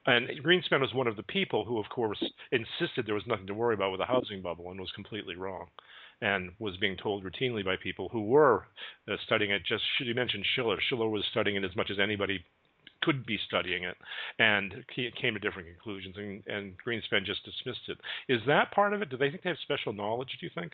And 0.05 0.29
Greenspan 0.43 0.81
was 0.81 0.93
one 0.93 1.07
of 1.07 1.15
the 1.15 1.23
people 1.23 1.65
who, 1.65 1.79
of 1.79 1.89
course, 1.89 2.23
insisted 2.51 3.05
there 3.05 3.15
was 3.15 3.27
nothing 3.27 3.47
to 3.47 3.53
worry 3.53 3.75
about 3.75 3.91
with 3.91 3.99
the 3.99 4.05
housing 4.05 4.41
bubble 4.41 4.71
and 4.71 4.79
was 4.79 4.91
completely 4.95 5.35
wrong. 5.35 5.67
And 6.23 6.51
was 6.57 6.77
being 6.77 6.95
told 6.95 7.25
routinely 7.25 7.65
by 7.65 7.75
people 7.75 8.07
who 8.09 8.21
were 8.21 8.65
uh, 9.11 9.17
studying 9.25 9.51
it. 9.51 9.61
Just 9.67 9.83
should 9.97 10.07
you 10.07 10.15
mentioned 10.15 10.45
Shiller. 10.55 10.77
Shiller 10.89 11.09
was 11.09 11.25
studying 11.31 11.57
it 11.57 11.65
as 11.65 11.75
much 11.75 11.91
as 11.91 11.99
anybody 11.99 12.43
could 13.01 13.25
be 13.25 13.37
studying 13.45 13.83
it 13.83 13.97
and 14.39 14.73
came 15.21 15.33
to 15.33 15.39
different 15.39 15.67
conclusions 15.67 16.15
and, 16.17 16.43
and 16.47 16.73
Greenspan 16.85 17.25
just 17.25 17.43
dismissed 17.43 17.89
it. 17.89 17.97
Is 18.29 18.39
that 18.47 18.71
part 18.71 18.93
of 18.93 19.01
it? 19.01 19.09
Do 19.09 19.17
they 19.17 19.29
think 19.29 19.43
they 19.43 19.49
have 19.49 19.57
special 19.63 19.91
knowledge, 19.91 20.37
do 20.39 20.45
you 20.45 20.51
think? 20.55 20.71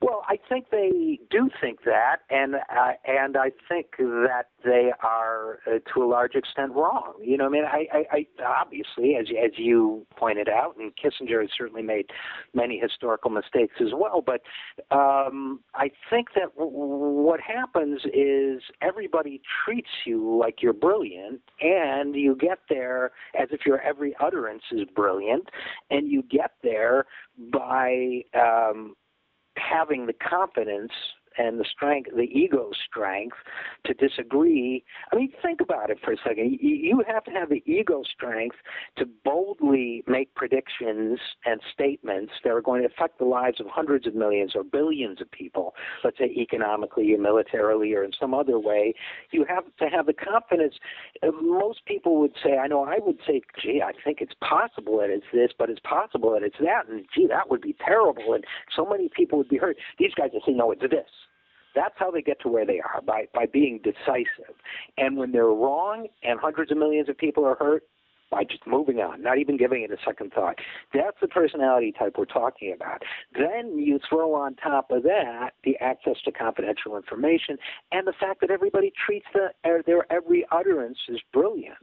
Well, 0.00 0.24
I 0.28 0.38
think 0.48 0.66
they 0.70 1.18
do 1.30 1.50
think 1.60 1.84
that, 1.84 2.18
and 2.30 2.54
uh, 2.56 2.92
and 3.06 3.36
I 3.36 3.50
think 3.68 3.96
that 3.98 4.46
they 4.64 4.92
are 5.02 5.58
uh, 5.66 5.78
to 5.92 6.02
a 6.02 6.06
large 6.06 6.34
extent 6.34 6.72
wrong. 6.72 7.14
You 7.22 7.36
know, 7.36 7.46
I 7.46 7.48
mean, 7.48 7.64
I, 7.64 7.86
I, 7.92 8.04
I 8.12 8.26
obviously, 8.60 9.16
as 9.16 9.26
as 9.44 9.52
you 9.56 10.06
pointed 10.16 10.48
out, 10.48 10.76
and 10.78 10.92
Kissinger 10.96 11.40
has 11.40 11.50
certainly 11.56 11.82
made 11.82 12.06
many 12.54 12.78
historical 12.78 13.30
mistakes 13.30 13.74
as 13.80 13.88
well. 13.94 14.22
But 14.24 14.42
um, 14.94 15.60
I 15.74 15.90
think 16.10 16.28
that 16.34 16.54
w- 16.56 16.70
what 16.70 17.40
happens 17.40 18.02
is 18.14 18.62
everybody 18.80 19.40
treats 19.64 19.90
you 20.06 20.38
like 20.38 20.62
you're 20.62 20.72
brilliant, 20.72 21.40
and 21.60 22.14
you 22.14 22.36
get 22.36 22.60
there 22.68 23.12
as 23.38 23.48
if 23.50 23.66
your 23.66 23.80
every 23.80 24.14
utterance 24.20 24.62
is 24.70 24.82
brilliant, 24.94 25.48
and 25.90 26.10
you 26.10 26.22
get 26.22 26.52
there 26.62 27.06
by 27.52 28.22
um, 28.34 28.94
having 29.58 30.06
the 30.06 30.12
confidence 30.12 30.92
and 31.38 31.58
the 31.58 31.64
strength, 31.64 32.10
the 32.14 32.22
ego 32.22 32.70
strength 32.88 33.36
to 33.86 33.94
disagree. 33.94 34.84
I 35.12 35.16
mean, 35.16 35.32
think 35.42 35.60
about 35.60 35.90
it 35.90 35.98
for 36.04 36.12
a 36.12 36.16
second. 36.16 36.58
You 36.60 37.02
have 37.06 37.24
to 37.24 37.30
have 37.30 37.48
the 37.48 37.62
ego 37.64 38.02
strength 38.12 38.56
to 38.96 39.06
boldly 39.24 40.02
make 40.06 40.34
predictions 40.34 41.18
and 41.44 41.60
statements 41.72 42.32
that 42.44 42.50
are 42.50 42.60
going 42.60 42.82
to 42.82 42.88
affect 42.88 43.18
the 43.18 43.24
lives 43.24 43.60
of 43.60 43.66
hundreds 43.68 44.06
of 44.06 44.14
millions 44.14 44.52
or 44.54 44.64
billions 44.64 45.20
of 45.20 45.30
people, 45.30 45.74
let's 46.04 46.18
say 46.18 46.26
economically 46.36 47.14
or 47.14 47.18
militarily 47.18 47.94
or 47.94 48.04
in 48.04 48.10
some 48.18 48.34
other 48.34 48.58
way. 48.58 48.94
You 49.30 49.44
have 49.48 49.64
to 49.78 49.86
have 49.86 50.06
the 50.06 50.12
confidence. 50.12 50.74
Uh, 51.22 51.30
most 51.40 51.84
people 51.86 52.20
would 52.20 52.34
say, 52.42 52.58
I 52.58 52.66
know 52.66 52.84
I 52.84 52.98
would 53.00 53.18
say, 53.26 53.42
gee, 53.62 53.82
I 53.84 53.92
think 54.04 54.20
it's 54.20 54.34
possible 54.40 54.98
that 54.98 55.10
it's 55.10 55.26
this, 55.32 55.50
but 55.58 55.70
it's 55.70 55.80
possible 55.80 56.32
that 56.32 56.42
it's 56.42 56.58
that, 56.60 56.88
and 56.88 57.04
gee, 57.14 57.26
that 57.28 57.50
would 57.50 57.60
be 57.60 57.76
terrible, 57.84 58.34
and 58.34 58.44
so 58.74 58.84
many 58.84 59.08
people 59.14 59.38
would 59.38 59.48
be 59.48 59.56
hurt. 59.56 59.76
These 59.98 60.14
guys 60.14 60.30
would 60.32 60.42
say, 60.44 60.52
no, 60.52 60.72
it's 60.72 60.82
this. 60.82 61.06
That's 61.78 61.94
how 61.96 62.10
they 62.10 62.22
get 62.22 62.40
to 62.40 62.48
where 62.48 62.66
they 62.66 62.80
are 62.80 63.00
by 63.00 63.28
by 63.32 63.46
being 63.46 63.80
decisive. 63.84 64.56
And 64.96 65.16
when 65.16 65.30
they're 65.30 65.46
wrong 65.46 66.08
and 66.24 66.40
hundreds 66.40 66.72
of 66.72 66.78
millions 66.78 67.08
of 67.08 67.16
people 67.16 67.44
are 67.44 67.54
hurt, 67.54 67.84
by 68.30 68.44
just 68.44 68.66
moving 68.66 68.98
on, 68.98 69.22
not 69.22 69.38
even 69.38 69.56
giving 69.56 69.82
it 69.82 69.90
a 69.90 69.96
second 70.04 70.32
thought. 70.32 70.56
That's 70.92 71.16
the 71.20 71.28
personality 71.28 71.92
type 71.98 72.14
we're 72.18 72.26
talking 72.26 72.72
about. 72.74 73.02
Then 73.32 73.78
you 73.78 73.98
throw 74.08 74.34
on 74.34 74.54
top 74.56 74.90
of 74.90 75.02
that 75.04 75.50
the 75.64 75.76
access 75.80 76.16
to 76.24 76.32
confidential 76.32 76.96
information 76.96 77.56
and 77.92 78.06
the 78.06 78.12
fact 78.12 78.40
that 78.40 78.50
everybody 78.50 78.92
treats 79.06 79.26
the, 79.32 79.48
er, 79.68 79.82
their 79.86 80.10
every 80.12 80.46
utterance 80.50 80.98
as 81.10 81.18
brilliant. 81.32 81.78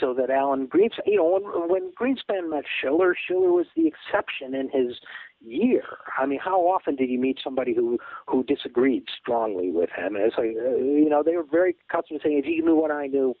So 0.00 0.14
that 0.14 0.30
Alan 0.30 0.66
Greenspan, 0.66 1.06
you 1.06 1.16
know, 1.16 1.40
when, 1.40 1.68
when 1.68 1.92
Greenspan 1.92 2.50
met 2.50 2.64
Shiller, 2.82 3.16
Shiller 3.28 3.52
was 3.52 3.66
the 3.76 3.86
exception 3.86 4.54
in 4.54 4.68
his 4.70 4.96
year. 5.44 5.82
I 6.18 6.26
mean, 6.26 6.40
how 6.42 6.60
often 6.60 6.96
did 6.96 7.10
you 7.10 7.18
meet 7.18 7.38
somebody 7.42 7.74
who 7.74 7.98
who 8.26 8.44
disagreed 8.44 9.04
strongly 9.20 9.70
with 9.70 9.90
him? 9.90 10.16
And 10.16 10.24
it's 10.24 10.36
like, 10.38 10.56
uh, 10.56 10.76
you 10.76 11.08
know, 11.08 11.22
they 11.22 11.36
were 11.36 11.44
very 11.50 11.76
accustomed 11.88 12.20
to 12.20 12.28
saying, 12.28 12.38
if 12.38 12.46
you 12.46 12.64
knew 12.64 12.74
what 12.74 12.90
I 12.90 13.06
knew, 13.06 13.34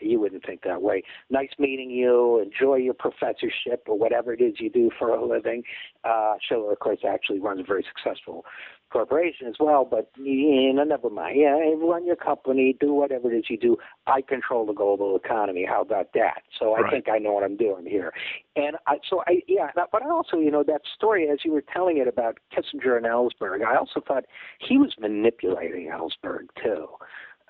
you 0.00 0.20
wouldn't 0.20 0.44
think 0.44 0.62
that 0.62 0.82
way. 0.82 1.02
Nice 1.30 1.50
meeting 1.58 1.90
you. 1.90 2.40
Enjoy 2.40 2.76
your 2.76 2.94
professorship 2.94 3.84
or 3.86 3.98
whatever 3.98 4.32
it 4.32 4.40
is 4.40 4.54
you 4.58 4.70
do 4.70 4.90
for 4.98 5.10
a 5.10 5.24
living. 5.24 5.62
Uh, 6.04 6.34
Shiller, 6.48 6.72
of 6.72 6.78
course, 6.78 7.00
actually 7.08 7.40
runs 7.40 7.60
a 7.60 7.64
very 7.64 7.84
successful 7.84 8.44
corporation 8.90 9.46
as 9.46 9.54
well, 9.60 9.86
but 9.88 10.10
you 10.16 10.72
know, 10.72 10.84
never 10.84 11.08
mind. 11.08 11.38
Yeah, 11.38 11.56
run 11.80 12.04
your 12.04 12.16
company, 12.16 12.76
do 12.78 12.92
whatever 12.92 13.32
it 13.32 13.38
is 13.38 13.44
you 13.48 13.56
do. 13.56 13.76
I 14.06 14.20
control 14.20 14.66
the 14.66 14.72
global 14.72 15.16
economy. 15.16 15.64
How 15.68 15.82
about 15.82 16.12
that? 16.14 16.42
So 16.58 16.74
I 16.74 16.80
Right. 16.80 16.92
think 16.92 17.08
I 17.08 17.18
know 17.18 17.32
what 17.32 17.44
I'm 17.44 17.56
doing 17.56 17.86
here. 17.86 18.12
And 18.56 18.76
I, 18.86 18.98
so 19.08 19.22
I, 19.26 19.42
yeah, 19.46 19.70
but 19.74 20.02
I 20.02 20.10
also, 20.10 20.38
you 20.38 20.50
know, 20.50 20.64
that 20.64 20.82
story 20.94 21.28
as 21.28 21.44
you 21.44 21.52
were 21.52 21.62
telling 21.62 21.98
it 21.98 22.08
about 22.08 22.38
Kissinger 22.52 22.96
and 22.96 23.06
Ellsberg, 23.06 23.64
I 23.64 23.76
also 23.76 24.00
thought 24.00 24.24
he 24.58 24.76
was 24.76 24.92
manipulating 24.98 25.88
Ellsberg 25.88 26.48
too. 26.62 26.88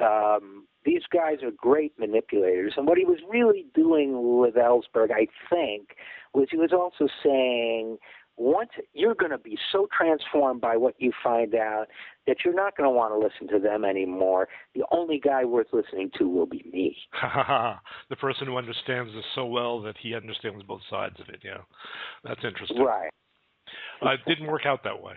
Um, 0.03 0.67
these 0.85 1.03
guys 1.13 1.43
are 1.43 1.51
great 1.57 1.93
manipulators. 1.99 2.75
And 2.77 2.87
what 2.87 2.99
he 2.99 3.05
was 3.05 3.19
really 3.29 3.67
doing 3.75 4.39
with 4.39 4.55
Ellsberg, 4.55 5.11
I 5.13 5.27
think, 5.51 5.91
was 6.33 6.49
he 6.51 6.57
was 6.57 6.73
also 6.73 7.09
saying, 7.23 7.99
once 8.37 8.71
you're 8.95 9.15
going 9.15 9.31
to 9.31 9.39
be 9.39 9.59
so 9.71 9.87
transformed 9.95 10.63
by 10.63 10.75
what 10.77 10.95
you 10.99 11.13
find 11.23 11.55
out 11.55 11.87
that 12.27 12.39
you're 12.43 12.55
not 12.55 12.75
going 12.75 12.89
to 12.89 12.91
want 12.91 13.13
to 13.13 13.19
listen 13.19 13.55
to 13.55 13.63
them 13.63 13.85
anymore. 13.85 14.49
The 14.75 14.85
only 14.91 15.21
guy 15.21 15.45
worth 15.45 15.67
listening 15.73 16.11
to 16.19 16.27
will 16.27 16.47
be 16.47 16.65
me. 16.73 16.97
the 18.09 18.17
person 18.17 18.47
who 18.47 18.57
understands 18.57 19.13
this 19.13 19.25
so 19.35 19.45
well 19.45 19.83
that 19.83 19.97
he 20.01 20.15
understands 20.15 20.63
both 20.63 20.81
sides 20.89 21.17
of 21.21 21.29
it. 21.29 21.41
Yeah, 21.45 21.59
that's 22.25 22.41
interesting. 22.43 22.83
Right. 22.83 23.11
Uh, 24.01 24.13
it 24.13 24.21
didn't 24.27 24.47
work 24.47 24.65
out 24.65 24.83
that 24.85 25.03
way. 25.03 25.15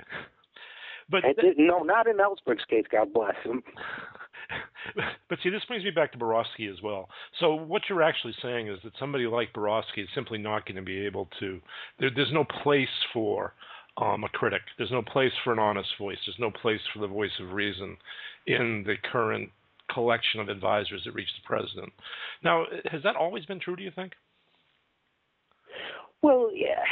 But 1.09 1.21
th- 1.21 1.55
no, 1.57 1.79
not 1.79 2.07
in 2.07 2.17
Ellsberg's 2.17 2.65
case. 2.69 2.85
God 2.91 3.13
bless 3.13 3.35
him. 3.43 3.63
but 5.29 5.37
see, 5.43 5.49
this 5.49 5.63
brings 5.67 5.83
me 5.83 5.91
back 5.91 6.11
to 6.11 6.17
Borowski 6.17 6.67
as 6.67 6.81
well. 6.81 7.09
So 7.39 7.53
what 7.53 7.83
you're 7.89 8.01
actually 8.01 8.35
saying 8.41 8.67
is 8.67 8.79
that 8.83 8.93
somebody 8.99 9.25
like 9.25 9.53
Borowski 9.53 10.01
is 10.01 10.09
simply 10.13 10.37
not 10.37 10.65
going 10.65 10.75
to 10.75 10.81
be 10.81 11.05
able 11.05 11.29
to. 11.39 11.61
There, 11.99 12.09
there's 12.15 12.31
no 12.33 12.45
place 12.63 12.87
for 13.13 13.53
um, 13.97 14.23
a 14.23 14.29
critic. 14.29 14.61
There's 14.77 14.91
no 14.91 15.01
place 15.01 15.31
for 15.43 15.53
an 15.53 15.59
honest 15.59 15.89
voice. 15.99 16.17
There's 16.25 16.39
no 16.39 16.51
place 16.51 16.81
for 16.93 16.99
the 16.99 17.07
voice 17.07 17.31
of 17.39 17.53
reason 17.53 17.97
in 18.47 18.83
the 18.85 18.95
current 19.11 19.49
collection 19.93 20.39
of 20.39 20.49
advisors 20.49 21.03
that 21.05 21.13
reach 21.13 21.29
the 21.41 21.47
president. 21.47 21.91
Now, 22.43 22.65
has 22.91 23.03
that 23.03 23.15
always 23.15 23.45
been 23.45 23.59
true? 23.59 23.75
Do 23.75 23.83
you 23.83 23.91
think? 23.95 24.13
Well, 26.21 26.49
yeah 26.53 26.83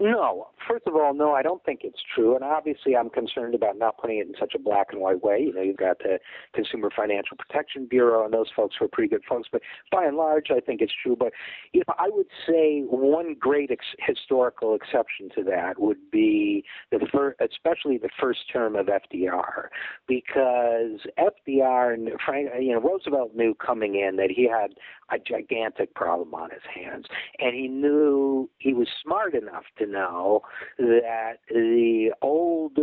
no. 0.00 0.48
First 0.70 0.86
of 0.86 0.94
all, 0.94 1.12
no, 1.14 1.32
I 1.32 1.42
don't 1.42 1.64
think 1.64 1.80
it's 1.82 1.98
true. 2.14 2.36
And 2.36 2.44
obviously, 2.44 2.94
I'm 2.94 3.10
concerned 3.10 3.56
about 3.56 3.76
not 3.76 3.98
putting 3.98 4.18
it 4.18 4.28
in 4.28 4.34
such 4.38 4.54
a 4.54 4.58
black 4.58 4.88
and 4.92 5.00
white 5.00 5.20
way. 5.20 5.40
You 5.40 5.52
know, 5.52 5.62
you've 5.62 5.76
got 5.76 5.98
the 5.98 6.20
Consumer 6.54 6.90
Financial 6.94 7.36
Protection 7.36 7.86
Bureau, 7.86 8.24
and 8.24 8.32
those 8.32 8.46
folks 8.54 8.76
who 8.78 8.84
are 8.84 8.88
pretty 8.88 9.08
good 9.08 9.24
folks. 9.28 9.48
But 9.50 9.62
by 9.90 10.04
and 10.04 10.16
large, 10.16 10.46
I 10.50 10.60
think 10.60 10.80
it's 10.80 10.92
true. 11.02 11.16
But 11.18 11.32
you 11.72 11.80
know, 11.80 11.94
I 11.98 12.08
would 12.08 12.28
say 12.46 12.82
one 12.82 13.34
great 13.34 13.72
ex- 13.72 13.84
historical 13.98 14.76
exception 14.76 15.28
to 15.34 15.42
that 15.50 15.80
would 15.80 16.08
be 16.12 16.64
the 16.92 17.04
first, 17.12 17.40
especially 17.40 17.98
the 17.98 18.10
first 18.20 18.40
term 18.52 18.76
of 18.76 18.86
FDR, 18.86 19.70
because 20.06 21.00
FDR 21.18 21.94
and 21.94 22.10
Frank, 22.24 22.48
you 22.60 22.72
know, 22.72 22.80
Roosevelt 22.80 23.34
knew 23.34 23.54
coming 23.54 23.96
in 23.96 24.14
that 24.16 24.30
he 24.30 24.48
had 24.48 24.74
a 25.10 25.18
gigantic 25.18 25.94
problem 25.94 26.32
on 26.32 26.50
his 26.50 26.62
hands, 26.72 27.06
and 27.40 27.56
he 27.56 27.66
knew 27.66 28.48
he 28.58 28.72
was 28.72 28.86
smart 29.02 29.34
enough 29.34 29.64
to 29.78 29.86
know 29.86 30.42
that 30.78 31.38
the 31.48 32.12
old 32.22 32.78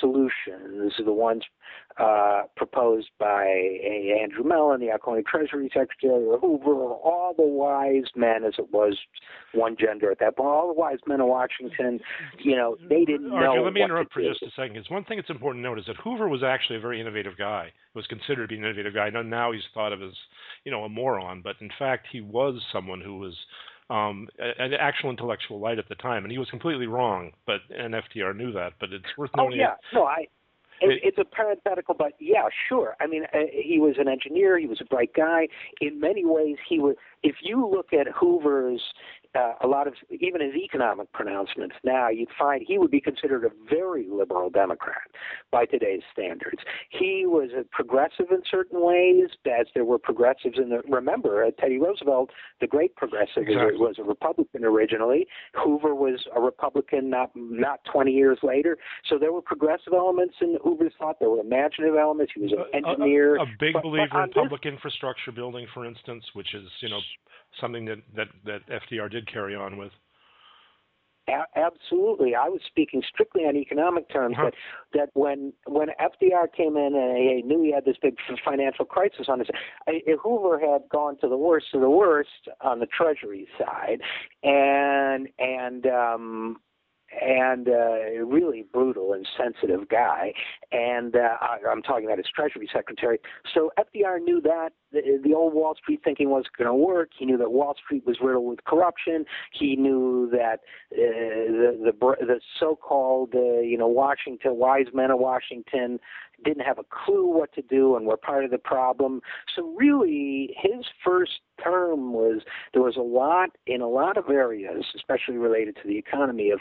solutions, 0.00 0.92
the 1.04 1.12
ones 1.12 1.44
uh, 1.98 2.42
proposed 2.56 3.10
by 3.18 3.44
Andrew 3.44 4.44
Mellon, 4.44 4.80
the 4.80 4.90
outgoing 4.90 5.24
Treasury 5.24 5.70
Secretary, 5.74 6.24
or 6.24 6.38
Hoover, 6.38 6.72
or 6.72 6.94
all 6.96 7.34
the 7.36 7.46
wise 7.46 8.10
men, 8.16 8.44
as 8.44 8.54
it 8.58 8.72
was 8.72 8.96
one 9.52 9.76
gender 9.78 10.10
at 10.10 10.18
that 10.20 10.36
point, 10.36 10.48
all 10.48 10.68
the 10.68 10.80
wise 10.80 10.98
men 11.06 11.20
of 11.20 11.28
Washington, 11.28 12.00
you 12.38 12.56
know, 12.56 12.76
they 12.88 13.04
didn't 13.04 13.28
know. 13.28 13.62
let 13.62 13.72
me 13.72 13.82
interrupt 13.82 14.12
for 14.12 14.22
just 14.22 14.42
a 14.42 14.50
second. 14.56 14.74
Because 14.74 14.90
one 14.90 15.04
thing 15.04 15.18
that's 15.18 15.30
important 15.30 15.62
to 15.64 15.68
note 15.68 15.78
is 15.78 15.86
that 15.86 15.96
Hoover 15.96 16.28
was 16.28 16.42
actually 16.42 16.76
a 16.76 16.80
very 16.80 17.00
innovative 17.00 17.36
guy. 17.36 17.66
He 17.92 17.98
was 17.98 18.06
considered 18.06 18.42
to 18.42 18.48
be 18.48 18.56
an 18.56 18.64
innovative 18.64 18.94
guy. 18.94 19.10
Now, 19.10 19.22
now 19.22 19.52
he's 19.52 19.62
thought 19.74 19.92
of 19.92 20.02
as, 20.02 20.12
you 20.64 20.72
know, 20.72 20.84
a 20.84 20.88
moron, 20.88 21.42
but 21.42 21.56
in 21.60 21.70
fact, 21.78 22.06
he 22.10 22.20
was 22.20 22.60
someone 22.72 23.00
who 23.00 23.18
was 23.18 23.34
um, 23.90 24.28
an 24.38 24.72
actual 24.74 25.10
intellectual 25.10 25.58
light 25.58 25.78
at 25.78 25.88
the 25.88 25.96
time, 25.96 26.24
and 26.24 26.32
he 26.32 26.38
was 26.38 26.48
completely 26.48 26.86
wrong. 26.86 27.32
But 27.46 27.60
and 27.76 27.94
FDR 27.94 28.36
knew 28.36 28.52
that. 28.52 28.74
But 28.78 28.92
it's 28.92 29.04
worth 29.18 29.30
oh, 29.36 29.44
noting. 29.44 29.60
Oh 29.60 29.62
yeah, 29.62 29.74
no, 29.92 30.04
I. 30.04 30.26
It, 30.82 31.00
it's 31.04 31.18
a 31.18 31.26
parenthetical, 31.26 31.94
but 31.94 32.12
yeah, 32.18 32.44
sure. 32.68 32.96
I 33.02 33.06
mean, 33.06 33.24
uh, 33.34 33.38
he 33.52 33.78
was 33.78 33.96
an 33.98 34.08
engineer. 34.08 34.58
He 34.58 34.66
was 34.66 34.80
a 34.80 34.86
bright 34.86 35.10
guy. 35.14 35.48
In 35.82 36.00
many 36.00 36.24
ways, 36.24 36.56
he 36.66 36.78
was. 36.78 36.96
If 37.22 37.36
you 37.42 37.68
look 37.68 37.92
at 37.92 38.06
Hoover's 38.18 38.80
uh, 39.34 39.52
a 39.62 39.66
lot 39.66 39.86
of 39.86 39.94
even 40.10 40.40
his 40.40 40.54
economic 40.54 41.12
pronouncements 41.12 41.76
now, 41.84 42.08
you'd 42.08 42.28
find 42.38 42.64
he 42.66 42.78
would 42.78 42.90
be 42.90 43.00
considered 43.00 43.44
a 43.44 43.50
very 43.68 44.08
liberal 44.10 44.50
Democrat 44.50 45.02
by 45.52 45.64
today's 45.66 46.02
standards. 46.12 46.62
He 46.90 47.24
was 47.26 47.50
a 47.58 47.64
progressive 47.70 48.26
in 48.30 48.42
certain 48.50 48.84
ways, 48.84 49.28
as 49.46 49.66
there 49.74 49.84
were 49.84 49.98
progressives 49.98 50.58
in 50.58 50.70
the. 50.70 50.82
Remember, 50.88 51.44
uh, 51.44 51.50
Teddy 51.60 51.78
Roosevelt, 51.78 52.30
the 52.60 52.66
great 52.66 52.96
progressive, 52.96 53.44
exactly. 53.46 53.78
was 53.78 53.96
a 53.98 54.02
Republican 54.02 54.64
originally. 54.64 55.26
Hoover 55.54 55.94
was 55.94 56.24
a 56.34 56.40
Republican 56.40 57.08
not 57.08 57.30
not 57.34 57.80
20 57.92 58.10
years 58.10 58.38
later. 58.42 58.78
So 59.08 59.18
there 59.18 59.32
were 59.32 59.42
progressive 59.42 59.92
elements 59.92 60.34
in 60.40 60.58
Hoover's 60.62 60.92
thought. 60.98 61.20
There 61.20 61.30
were 61.30 61.40
imaginative 61.40 61.96
elements. 61.96 62.32
He 62.34 62.42
was 62.42 62.52
an 62.52 62.84
engineer. 62.84 63.36
A, 63.36 63.40
a, 63.40 63.42
a 63.44 63.46
big 63.60 63.74
but, 63.74 63.82
believer 63.82 64.08
but 64.10 64.24
in 64.24 64.30
public 64.30 64.62
this, 64.62 64.72
infrastructure 64.72 65.30
building, 65.30 65.66
for 65.72 65.86
instance, 65.86 66.24
which 66.34 66.54
is 66.54 66.64
you 66.80 66.88
know 66.88 67.00
something 67.60 67.84
that, 67.86 67.98
that, 68.14 68.28
that 68.44 68.60
FDR 68.90 69.10
did 69.10 69.30
carry 69.30 69.54
on 69.54 69.76
with. 69.76 69.92
absolutely, 71.56 72.34
I 72.34 72.48
was 72.48 72.60
speaking 72.66 73.02
strictly 73.08 73.42
on 73.42 73.56
economic 73.56 74.08
terms. 74.10 74.36
Uh-huh. 74.38 74.50
That 74.92 74.98
that 74.98 75.08
when 75.14 75.52
when 75.66 75.88
FDR 75.88 76.52
came 76.52 76.76
in 76.76 76.94
and 76.94 77.16
he 77.16 77.42
knew 77.44 77.62
he 77.62 77.72
had 77.72 77.84
this 77.84 77.96
big 78.02 78.16
financial 78.44 78.84
crisis 78.84 79.26
on 79.28 79.38
his, 79.38 79.48
Hoover 80.22 80.58
had 80.58 80.88
gone 80.90 81.18
to 81.20 81.28
the 81.28 81.36
worst 81.36 81.66
of 81.74 81.80
the 81.80 81.90
worst 81.90 82.48
on 82.60 82.80
the 82.80 82.86
Treasury 82.86 83.46
side, 83.58 84.00
and 84.42 85.28
and 85.38 85.86
um, 85.86 86.56
and 87.20 87.68
uh, 87.68 88.24
really 88.24 88.64
brutal 88.72 89.12
and 89.12 89.26
sensitive 89.36 89.88
guy. 89.88 90.32
And 90.72 91.16
uh, 91.16 91.36
I, 91.40 91.58
I'm 91.70 91.82
talking 91.82 92.06
about 92.06 92.18
his 92.18 92.26
Treasury 92.34 92.68
Secretary. 92.72 93.18
So 93.54 93.70
FDR 93.78 94.22
knew 94.22 94.40
that 94.42 94.70
the, 94.92 95.20
the 95.22 95.34
old 95.34 95.54
Wall 95.54 95.74
Street 95.74 96.00
thinking 96.04 96.30
wasn't 96.30 96.56
going 96.56 96.68
to 96.68 96.74
work. 96.74 97.10
He 97.18 97.26
knew 97.26 97.36
that 97.38 97.50
Wall 97.50 97.74
Street 97.82 98.04
was 98.06 98.18
riddled 98.22 98.48
with 98.48 98.64
corruption. 98.64 99.24
He 99.52 99.76
knew 99.76 100.28
that 100.32 100.60
uh, 100.92 100.96
the 100.96 101.92
the 102.00 102.16
the 102.26 102.40
so-called 102.58 103.34
uh, 103.34 103.60
you 103.60 103.78
know 103.78 103.88
Washington 103.88 104.56
wise 104.56 104.86
men 104.94 105.10
of 105.10 105.18
Washington 105.18 105.98
didn't 106.44 106.64
have 106.64 106.78
a 106.78 106.84
clue 106.84 107.26
what 107.26 107.52
to 107.54 107.62
do 107.62 107.96
and 107.96 108.06
were 108.06 108.16
part 108.16 108.44
of 108.44 108.50
the 108.50 108.58
problem. 108.58 109.20
So 109.54 109.74
really, 109.76 110.56
his 110.60 110.86
first 111.04 111.40
term 111.62 112.12
was 112.12 112.42
there 112.72 112.82
was 112.82 112.96
a 112.96 113.02
lot 113.02 113.50
in 113.66 113.80
a 113.80 113.88
lot 113.88 114.16
of 114.16 114.28
areas, 114.30 114.84
especially 114.96 115.36
related 115.36 115.76
to 115.76 115.88
the 115.88 115.98
economy, 115.98 116.50
of 116.50 116.60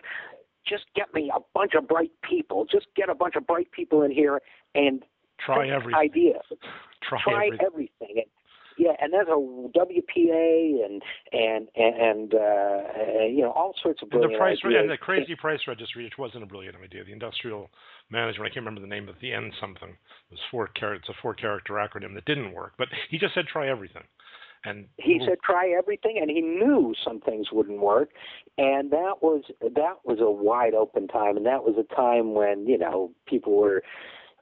just 0.67 0.85
get 0.95 1.13
me 1.13 1.31
a 1.35 1.39
bunch 1.53 1.73
of 1.75 1.87
bright 1.87 2.11
people. 2.23 2.65
Just 2.71 2.87
get 2.95 3.09
a 3.09 3.15
bunch 3.15 3.35
of 3.35 3.45
bright 3.47 3.71
people 3.71 4.03
in 4.03 4.11
here 4.11 4.41
and 4.75 5.03
try 5.43 5.69
everything. 5.69 5.95
Ideas. 5.95 6.43
Try, 7.07 7.21
try 7.23 7.45
everything. 7.45 7.65
everything. 7.65 8.15
And, 8.17 8.25
yeah, 8.79 8.91
and 8.99 9.11
there's 9.11 9.27
a 9.27 9.31
WPA 9.31 10.85
and 10.85 11.01
and 11.33 11.67
and 11.75 12.33
uh, 12.33 13.25
you 13.27 13.41
know 13.41 13.51
all 13.51 13.73
sorts 13.83 14.01
of 14.01 14.09
brilliant 14.09 14.33
and 14.33 14.35
the 14.35 14.39
price 14.39 14.57
ideas. 14.65 14.81
and 14.81 14.89
the 14.89 14.97
crazy 14.97 15.35
price 15.35 15.59
registry, 15.67 16.05
which 16.05 16.17
wasn't 16.17 16.43
a 16.43 16.45
brilliant 16.45 16.77
idea. 16.81 17.03
The 17.03 17.11
industrial 17.11 17.69
management, 18.09 18.49
I 18.49 18.53
can't 18.53 18.65
remember 18.65 18.79
the 18.79 18.87
name, 18.87 19.05
but 19.05 19.15
the 19.21 19.33
end 19.33 19.53
something 19.59 19.89
it 19.89 20.31
was 20.31 20.39
four 20.49 20.67
characters. 20.67 21.09
It's 21.09 21.17
a 21.17 21.21
four 21.21 21.33
character 21.33 21.73
acronym 21.73 22.15
that 22.15 22.25
didn't 22.25 22.53
work. 22.53 22.73
But 22.77 22.87
he 23.09 23.17
just 23.17 23.33
said 23.33 23.45
try 23.47 23.69
everything. 23.69 24.03
And 24.65 24.87
he 24.97 25.21
said 25.25 25.37
try 25.43 25.69
everything, 25.69 26.17
and 26.19 26.29
he 26.29 26.41
knew 26.41 26.93
some 27.03 27.21
things 27.21 27.47
wouldn't 27.51 27.79
work, 27.79 28.09
and 28.57 28.91
that 28.91 29.15
was 29.21 29.43
that 29.61 29.97
was 30.03 30.19
a 30.19 30.29
wide 30.29 30.73
open 30.73 31.07
time, 31.07 31.37
and 31.37 31.45
that 31.45 31.63
was 31.63 31.75
a 31.77 31.95
time 31.95 32.33
when 32.33 32.67
you 32.67 32.77
know 32.77 33.11
people 33.25 33.55
were 33.55 33.83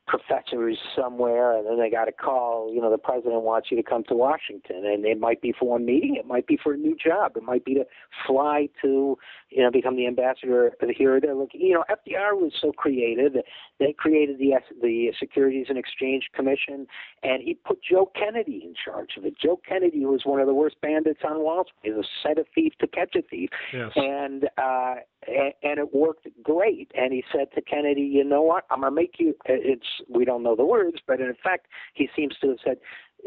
professors 0.08 0.78
somewhere 0.96 1.58
and 1.58 1.68
then 1.68 1.78
they 1.78 1.90
got 1.90 2.08
a 2.08 2.12
call 2.12 2.72
you 2.74 2.82
know 2.82 2.90
the 2.90 2.98
president 2.98 3.42
wants 3.42 3.70
you 3.70 3.76
to 3.76 3.84
come 3.84 4.04
to 4.08 4.16
washington 4.16 4.86
and 4.86 5.06
it 5.06 5.20
might 5.20 5.42
be 5.42 5.54
for 5.58 5.68
one 5.68 5.86
meeting 5.86 6.16
it 6.18 6.26
might 6.26 6.48
be 6.48 6.58
for 6.62 6.74
a 6.74 6.78
new 6.78 6.96
job 6.96 7.34
it 7.36 7.44
might 7.44 7.66
be 7.66 7.74
to 7.74 7.86
fly 8.26 8.70
to 8.82 9.18
you 9.50 9.62
know 9.62 9.70
become 9.70 9.98
the 9.98 10.08
ambassador 10.08 10.72
here 10.96 11.18
or 11.18 11.22
there. 11.22 11.36
Look 11.36 11.50
you 11.54 11.74
know 11.74 11.84
fdr 11.90 12.40
was 12.40 12.54
so 12.62 12.72
creative 12.72 13.34
they 13.80 13.94
created 13.98 14.40
the 14.40 14.54
the 14.82 15.12
securities 15.20 15.66
and 15.70 15.78
exchange 15.78 16.30
commission 16.34 16.88
and 17.24 17.44
he 17.44 17.54
put 17.54 17.80
joe 17.84 18.10
kennedy 18.16 18.62
in 18.64 18.74
charge 18.74 19.12
of 19.18 19.26
it. 19.26 19.36
Joe 19.38 19.60
kennedy 19.68 20.06
was 20.06 20.22
one 20.24 20.40
of 20.40 20.48
the 20.48 20.54
worst 20.54 20.78
bandits 20.82 21.20
on 21.28 21.44
wall 21.44 21.66
street 21.66 21.78
he 21.84 21.92
was 21.92 22.06
a 22.06 22.28
set 22.28 22.40
a 22.40 22.46
thief 22.56 22.74
to 22.80 22.88
catch 22.88 23.16
a 23.16 23.22
thief. 23.22 23.50
Yes. 23.74 23.92
and 23.96 24.46
uh 24.58 24.96
and 25.28 25.80
it 25.80 25.94
worked 25.94 26.28
great 26.44 26.92
and 26.96 27.12
he 27.12 27.24
said 27.32 27.48
to 27.54 27.62
kennedy 27.62 28.02
you 28.02 28.24
know 28.24 28.42
what 28.42 28.66
i'm 28.70 28.82
going 28.82 28.92
to 28.92 28.96
make 28.96 29.16
you 29.18 29.30
uh, 29.50 29.54
it's 29.54 29.86
we 30.10 30.26
don't 30.26 30.44
know 30.44 30.56
the 30.56 30.66
words, 30.66 30.98
but 31.06 31.20
in 31.20 31.34
fact, 31.44 31.68
he 31.94 32.10
seems 32.16 32.36
to 32.42 32.50
have 32.50 32.58
said, 32.64 32.78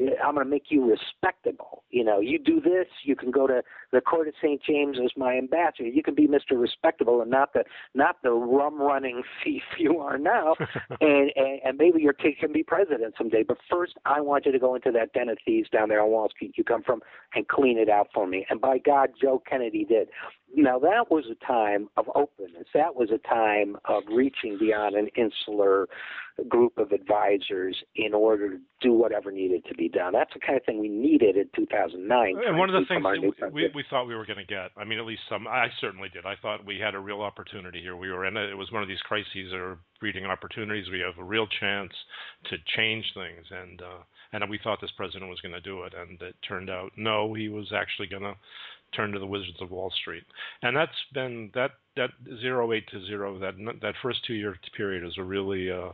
uh, 0.01 0.11
I'm 0.25 0.35
going 0.35 0.47
to 0.47 0.51
make 0.51 0.67
you 0.69 0.85
respectable. 0.85 1.83
You 1.91 2.05
know, 2.05 2.21
you 2.21 2.39
do 2.39 2.61
this, 2.61 2.87
you 3.05 3.17
can 3.17 3.31
go 3.31 3.47
to 3.47 3.63
the 3.93 4.01
court 4.01 4.29
of 4.29 4.35
St. 4.41 4.63
James 4.63 4.99
as 5.03 5.11
my 5.17 5.37
ambassador. 5.37 5.89
You 5.89 6.03
can 6.03 6.15
be 6.15 6.29
Mr. 6.29 6.61
Respectable 6.61 7.21
and 7.21 7.31
not 7.31 7.53
the 7.53 7.65
not 7.95 8.23
the 8.23 8.31
rum 8.31 8.81
running 8.81 9.23
thief 9.45 9.63
you 9.79 9.99
are 9.99 10.19
now. 10.19 10.55
and, 11.01 11.33
and 11.35 11.61
and 11.65 11.79
maybe 11.79 12.01
your 12.01 12.13
kid 12.13 12.39
can 12.39 12.53
be 12.53 12.63
president 12.63 13.15
someday. 13.19 13.43
But 13.43 13.59
first, 13.69 13.95
I 14.05 14.21
want 14.21 14.47
you 14.47 14.53
to 14.53 14.59
go 14.59 14.75
into 14.75 14.93
that 14.93 15.13
den 15.13 15.29
of 15.29 15.39
thieves 15.45 15.69
down 15.71 15.89
there 15.89 16.03
on 16.03 16.11
Wall 16.11 16.29
Street 16.31 16.55
you 16.57 16.65
come 16.65 16.83
from 16.83 17.01
and 17.35 17.49
clean 17.49 17.79
it 17.79 17.89
out 17.89 18.09
for 18.15 18.27
me. 18.27 18.47
And 18.51 18.61
by 18.61 18.79
God, 18.79 19.11
Joe 19.21 19.43
Kennedy 19.49 19.85
did. 19.85 20.09
Now 20.55 20.79
that 20.79 21.11
was 21.11 21.25
a 21.31 21.47
time 21.47 21.89
of 21.97 22.07
openness. 22.15 22.67
That 22.75 22.95
was 22.95 23.11
a 23.11 23.19
time 23.19 23.77
of 23.85 24.03
reaching 24.11 24.59
beyond 24.59 24.97
an 24.97 25.09
insular 25.17 25.89
group 26.49 26.79
of 26.79 26.93
advisors 26.93 27.77
in 27.97 28.15
order 28.15 28.51
to 28.51 28.59
do 28.81 28.93
whatever 28.93 29.31
needed 29.31 29.65
to 29.67 29.75
be 29.75 29.89
done. 29.89 30.13
That's 30.13 30.33
the 30.33 30.41
kind 30.41 30.57
of 30.57 30.65
thing 30.65 30.81
we 30.81 30.89
needed 30.89 31.37
in 31.37 31.49
2009. 31.55 32.35
And 32.47 32.59
one 32.59 32.71
of 32.71 32.81
the 32.81 32.87
things 32.89 33.05
we, 33.05 33.51
we, 33.53 33.71
we, 33.75 33.85
thought 33.91 34.07
we 34.07 34.15
were 34.15 34.27
going 34.27 34.39
to 34.39 34.47
get, 34.47 34.71
I 34.77 34.85
mean, 34.85 34.99
at 34.99 35.05
least 35.05 35.23
some, 35.29 35.47
I 35.47 35.67
certainly 35.81 36.09
did. 36.09 36.25
I 36.25 36.35
thought 36.41 36.65
we 36.65 36.79
had 36.79 36.95
a 36.95 37.01
real 37.01 37.21
opportunity 37.21 37.81
here. 37.81 37.97
We 37.97 38.11
were 38.11 38.27
in 38.27 38.37
it. 38.37 38.51
It 38.51 38.55
was 38.57 38.73
one 38.73 38.83
of 38.83 38.89
these 38.89 39.01
crises 39.01 39.53
or 39.53 39.79
breeding 40.01 40.25
opportunities. 40.25 40.87
We 40.91 41.01
have 41.01 41.19
a 41.19 41.25
real 41.25 41.47
chance 41.61 41.93
to 42.49 42.57
change 42.77 43.05
things. 43.15 43.47
And, 43.51 43.83
uh, 43.83 44.03
and 44.33 44.49
we 44.49 44.59
thought 44.63 44.81
this 44.81 44.93
president 44.97 45.29
was 45.29 45.41
going 45.41 45.55
to 45.55 45.61
do 45.61 45.83
it. 45.83 45.93
And 45.95 46.21
it 46.23 46.37
turned 46.47 46.71
out, 46.71 46.93
no, 46.97 47.35
he 47.35 47.49
was 47.49 47.73
actually 47.75 48.09
going 48.09 48.23
to 48.23 48.35
turn 48.95 49.13
to 49.13 49.19
the 49.19 49.27
Wizards 49.27 49.61
of 49.61 49.71
Wall 49.71 49.93
Street. 50.01 50.25
And 50.63 50.77
that's 50.77 50.93
been 51.15 51.51
that 51.55 51.73
that 51.97 52.11
zero 52.41 52.73
eight 52.73 52.89
to 52.91 53.05
zero 53.07 53.39
that 53.39 53.55
that 53.83 53.95
first 54.03 54.25
two 54.27 54.35
year 54.35 54.57
period 54.77 55.07
is 55.07 55.15
a 55.19 55.23
really 55.23 55.71
uh, 55.71 55.93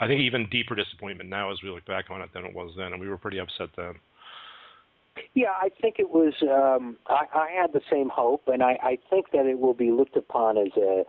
I 0.00 0.06
think 0.06 0.20
even 0.20 0.48
deeper 0.50 0.74
disappointment 0.74 1.30
now 1.30 1.52
as 1.52 1.58
we 1.62 1.70
look 1.70 1.84
back 1.86 2.06
on 2.10 2.20
it 2.20 2.30
than 2.34 2.44
it 2.44 2.54
was 2.54 2.72
then, 2.76 2.92
and 2.92 3.00
we 3.00 3.08
were 3.08 3.18
pretty 3.18 3.38
upset 3.38 3.68
then. 3.76 3.94
Yeah, 5.34 5.52
I 5.60 5.68
think 5.80 5.96
it 5.98 6.10
was. 6.10 6.34
Um, 6.42 6.96
I, 7.06 7.26
I 7.32 7.50
had 7.60 7.72
the 7.72 7.80
same 7.90 8.08
hope, 8.08 8.42
and 8.48 8.62
I, 8.62 8.78
I 8.82 8.98
think 9.10 9.26
that 9.32 9.46
it 9.46 9.58
will 9.58 9.74
be 9.74 9.92
looked 9.92 10.16
upon 10.16 10.58
as 10.58 10.76
a 10.76 11.04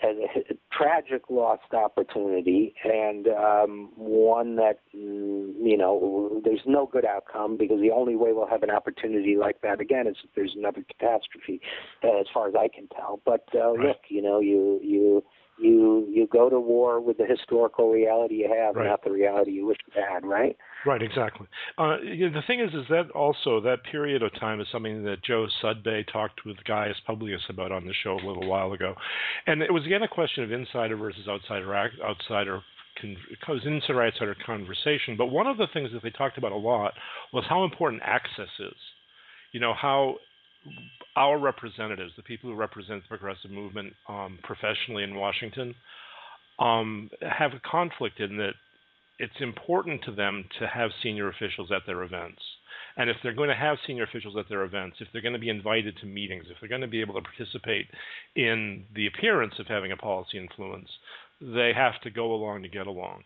as 0.00 0.16
a 0.50 0.54
tragic 0.72 1.22
lost 1.28 1.72
opportunity 1.72 2.74
and 2.84 3.26
um, 3.28 3.90
one 3.96 4.54
that 4.56 4.78
mm, 4.94 5.52
you 5.60 5.76
know 5.76 6.40
there's 6.44 6.60
no 6.66 6.86
good 6.86 7.04
outcome 7.04 7.56
because 7.56 7.80
the 7.80 7.90
only 7.90 8.14
way 8.14 8.32
we'll 8.32 8.46
have 8.46 8.62
an 8.62 8.70
opportunity 8.70 9.36
like 9.36 9.60
that 9.62 9.80
again 9.80 10.06
is 10.06 10.16
if 10.22 10.30
there's 10.36 10.54
another 10.56 10.84
catastrophe, 10.88 11.60
uh, 12.04 12.20
as 12.20 12.26
far 12.32 12.48
as 12.48 12.54
I 12.54 12.68
can 12.68 12.86
tell. 12.88 13.20
But 13.24 13.44
uh, 13.54 13.72
right. 13.72 13.88
look, 13.88 14.00
you 14.08 14.22
know, 14.22 14.40
you 14.40 14.78
you 14.82 15.24
you 15.60 16.06
you 16.10 16.28
go 16.32 16.48
to 16.48 16.60
war 16.60 17.00
with 17.00 17.18
the 17.18 17.26
historical 17.26 17.90
reality 17.90 18.36
you 18.36 18.48
have, 18.48 18.76
right. 18.76 18.86
not 18.86 19.02
the 19.04 19.10
reality 19.10 19.52
you 19.52 19.66
wish 19.66 19.78
you 19.86 20.02
had, 20.02 20.24
right? 20.24 20.56
Right, 20.86 21.02
exactly. 21.02 21.46
Uh, 21.76 21.96
you 22.00 22.28
know, 22.28 22.40
the 22.40 22.46
thing 22.46 22.60
is, 22.60 22.72
is 22.72 22.86
that 22.90 23.10
also 23.10 23.60
that 23.60 23.78
period 23.90 24.22
of 24.22 24.32
time 24.38 24.60
is 24.60 24.66
something 24.70 25.02
that 25.04 25.24
Joe 25.24 25.46
Sudbay 25.62 26.10
talked 26.12 26.44
with 26.46 26.56
Gaius 26.64 26.96
Publius 27.06 27.42
about 27.48 27.72
on 27.72 27.86
the 27.86 27.94
show 28.04 28.12
a 28.12 28.26
little 28.26 28.48
while 28.48 28.72
ago, 28.72 28.94
and 29.46 29.62
it 29.62 29.72
was 29.72 29.84
again 29.86 30.02
a 30.02 30.08
question 30.08 30.44
of 30.44 30.52
insider 30.52 30.96
versus 30.96 31.26
outsider 31.28 31.74
outsider 31.74 32.62
because 33.30 33.60
insider 33.64 34.02
outsider 34.02 34.36
conversation. 34.44 35.16
But 35.16 35.26
one 35.26 35.46
of 35.46 35.56
the 35.56 35.68
things 35.72 35.90
that 35.92 36.02
they 36.02 36.10
talked 36.10 36.38
about 36.38 36.52
a 36.52 36.56
lot 36.56 36.92
was 37.32 37.44
how 37.48 37.64
important 37.64 38.02
access 38.04 38.48
is. 38.58 38.76
You 39.52 39.60
know 39.60 39.74
how 39.74 40.16
our 41.16 41.38
representatives, 41.38 42.12
the 42.16 42.22
people 42.22 42.50
who 42.50 42.56
represent 42.56 43.02
the 43.02 43.08
progressive 43.08 43.50
movement 43.50 43.92
um, 44.08 44.38
professionally 44.42 45.02
in 45.02 45.14
Washington, 45.14 45.74
um, 46.58 47.10
have 47.22 47.52
a 47.52 47.60
conflict 47.68 48.20
in 48.20 48.36
that 48.36 48.52
it's 49.18 49.40
important 49.40 50.02
to 50.04 50.12
them 50.12 50.44
to 50.60 50.66
have 50.66 50.90
senior 51.02 51.28
officials 51.28 51.70
at 51.74 51.82
their 51.86 52.02
events. 52.02 52.40
And 52.96 53.10
if 53.10 53.16
they're 53.22 53.34
going 53.34 53.48
to 53.48 53.54
have 53.54 53.78
senior 53.86 54.04
officials 54.04 54.36
at 54.36 54.48
their 54.48 54.62
events, 54.62 54.96
if 55.00 55.08
they're 55.12 55.22
going 55.22 55.32
to 55.32 55.38
be 55.40 55.50
invited 55.50 55.96
to 55.98 56.06
meetings, 56.06 56.44
if 56.48 56.56
they're 56.60 56.68
going 56.68 56.80
to 56.80 56.88
be 56.88 57.00
able 57.00 57.14
to 57.14 57.20
participate 57.22 57.86
in 58.36 58.84
the 58.94 59.06
appearance 59.06 59.54
of 59.58 59.66
having 59.66 59.92
a 59.92 59.96
policy 59.96 60.38
influence, 60.38 60.88
they 61.40 61.72
have 61.74 62.00
to 62.02 62.10
go 62.10 62.32
along 62.32 62.62
to 62.62 62.68
get 62.68 62.86
along. 62.86 63.22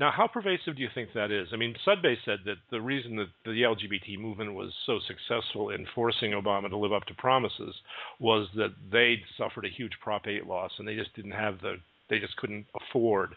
Now, 0.00 0.10
how 0.10 0.26
pervasive 0.26 0.76
do 0.76 0.82
you 0.82 0.88
think 0.94 1.10
that 1.12 1.30
is? 1.30 1.48
I 1.52 1.56
mean, 1.56 1.76
Sudbay 1.86 2.16
said 2.24 2.38
that 2.46 2.56
the 2.70 2.80
reason 2.80 3.16
that 3.16 3.28
the 3.44 3.50
LGBT 3.50 4.18
movement 4.18 4.54
was 4.54 4.72
so 4.86 4.98
successful 5.06 5.68
in 5.68 5.86
forcing 5.94 6.30
Obama 6.30 6.70
to 6.70 6.76
live 6.78 6.94
up 6.94 7.04
to 7.04 7.14
promises 7.14 7.74
was 8.18 8.48
that 8.56 8.74
they 8.90 9.16
suffered 9.36 9.66
a 9.66 9.68
huge 9.68 9.92
Prop 10.02 10.26
8 10.26 10.46
loss, 10.46 10.70
and 10.78 10.88
they 10.88 10.96
just 10.96 11.14
didn't 11.14 11.32
have 11.32 11.60
the, 11.60 11.74
they 12.08 12.18
just 12.18 12.34
couldn't 12.38 12.64
afford 12.74 13.34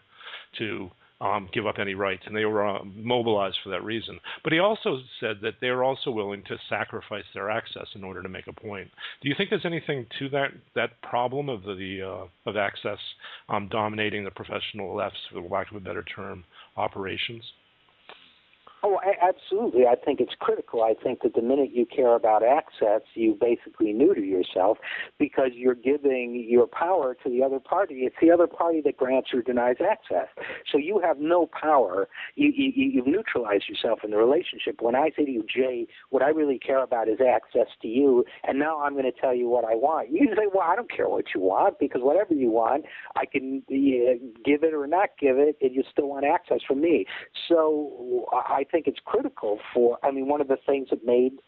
to 0.56 0.90
um, 1.24 1.48
give 1.52 1.66
up 1.66 1.76
any 1.80 1.94
rights, 1.94 2.22
and 2.26 2.36
they 2.36 2.44
were 2.44 2.66
uh, 2.66 2.84
mobilized 2.84 3.56
for 3.64 3.70
that 3.70 3.82
reason. 3.82 4.20
But 4.42 4.52
he 4.52 4.58
also 4.58 4.98
said 5.20 5.38
that 5.42 5.54
they 5.60 5.70
were 5.70 5.82
also 5.82 6.10
willing 6.10 6.42
to 6.48 6.58
sacrifice 6.68 7.24
their 7.32 7.50
access 7.50 7.86
in 7.94 8.04
order 8.04 8.22
to 8.22 8.28
make 8.28 8.46
a 8.46 8.52
point. 8.52 8.90
Do 9.22 9.28
you 9.28 9.34
think 9.36 9.48
there's 9.48 9.64
anything 9.64 10.06
to 10.18 10.28
that 10.30 10.50
that 10.74 11.00
problem 11.02 11.48
of 11.48 11.62
the 11.62 12.02
uh, 12.02 12.50
of 12.50 12.56
access 12.56 12.98
um, 13.48 13.68
dominating 13.70 14.24
the 14.24 14.30
professional 14.30 14.94
left's, 14.94 15.18
for 15.32 15.40
lack 15.40 15.70
of 15.70 15.78
a 15.78 15.80
better 15.80 16.04
term, 16.04 16.44
operations? 16.76 17.42
Oh, 18.86 19.00
absolutely. 19.22 19.86
I 19.86 19.94
think 19.94 20.20
it's 20.20 20.34
critical. 20.38 20.82
I 20.82 20.92
think 20.92 21.22
that 21.22 21.32
the 21.32 21.40
minute 21.40 21.70
you 21.72 21.86
care 21.86 22.14
about 22.14 22.42
access, 22.44 23.00
you 23.14 23.34
basically 23.40 23.94
neuter 23.94 24.20
yourself 24.20 24.76
because 25.18 25.52
you're 25.54 25.74
giving 25.74 26.46
your 26.46 26.66
power 26.66 27.16
to 27.24 27.30
the 27.30 27.42
other 27.42 27.58
party. 27.60 28.00
It's 28.00 28.16
the 28.20 28.30
other 28.30 28.46
party 28.46 28.82
that 28.84 28.98
grants 28.98 29.30
or 29.32 29.40
denies 29.40 29.76
access. 29.80 30.28
So 30.70 30.76
you 30.76 31.00
have 31.02 31.18
no 31.18 31.48
power. 31.58 32.08
You, 32.34 32.52
you, 32.54 32.72
you've 32.74 33.06
neutralized 33.06 33.70
yourself 33.70 34.00
in 34.04 34.10
the 34.10 34.18
relationship. 34.18 34.82
When 34.82 34.94
I 34.94 35.12
say 35.16 35.24
to 35.24 35.30
you, 35.30 35.46
Jay, 35.48 35.86
what 36.10 36.22
I 36.22 36.28
really 36.28 36.58
care 36.58 36.82
about 36.82 37.08
is 37.08 37.20
access 37.26 37.68
to 37.80 37.88
you, 37.88 38.26
and 38.46 38.58
now 38.58 38.82
I'm 38.82 38.92
going 38.92 39.10
to 39.10 39.18
tell 39.18 39.34
you 39.34 39.48
what 39.48 39.64
I 39.64 39.76
want. 39.76 40.10
You 40.10 40.28
say, 40.36 40.42
well, 40.52 40.68
I 40.68 40.76
don't 40.76 40.90
care 40.94 41.08
what 41.08 41.24
you 41.34 41.40
want 41.40 41.78
because 41.78 42.02
whatever 42.02 42.34
you 42.34 42.50
want, 42.50 42.84
I 43.16 43.24
can 43.24 43.62
uh, 43.70 44.28
give 44.44 44.62
it 44.62 44.74
or 44.74 44.86
not 44.86 45.08
give 45.18 45.38
it, 45.38 45.56
and 45.62 45.74
you 45.74 45.84
still 45.90 46.08
want 46.08 46.26
access 46.26 46.60
from 46.68 46.82
me. 46.82 47.06
So 47.48 48.26
I 48.30 48.64
think 48.74 48.88
it's 48.88 48.98
critical 49.04 49.60
for. 49.72 49.98
I 50.02 50.10
mean, 50.10 50.26
one 50.26 50.40
of 50.40 50.48
the 50.48 50.58
things 50.66 50.88
that 50.90 51.06
made 51.06 51.38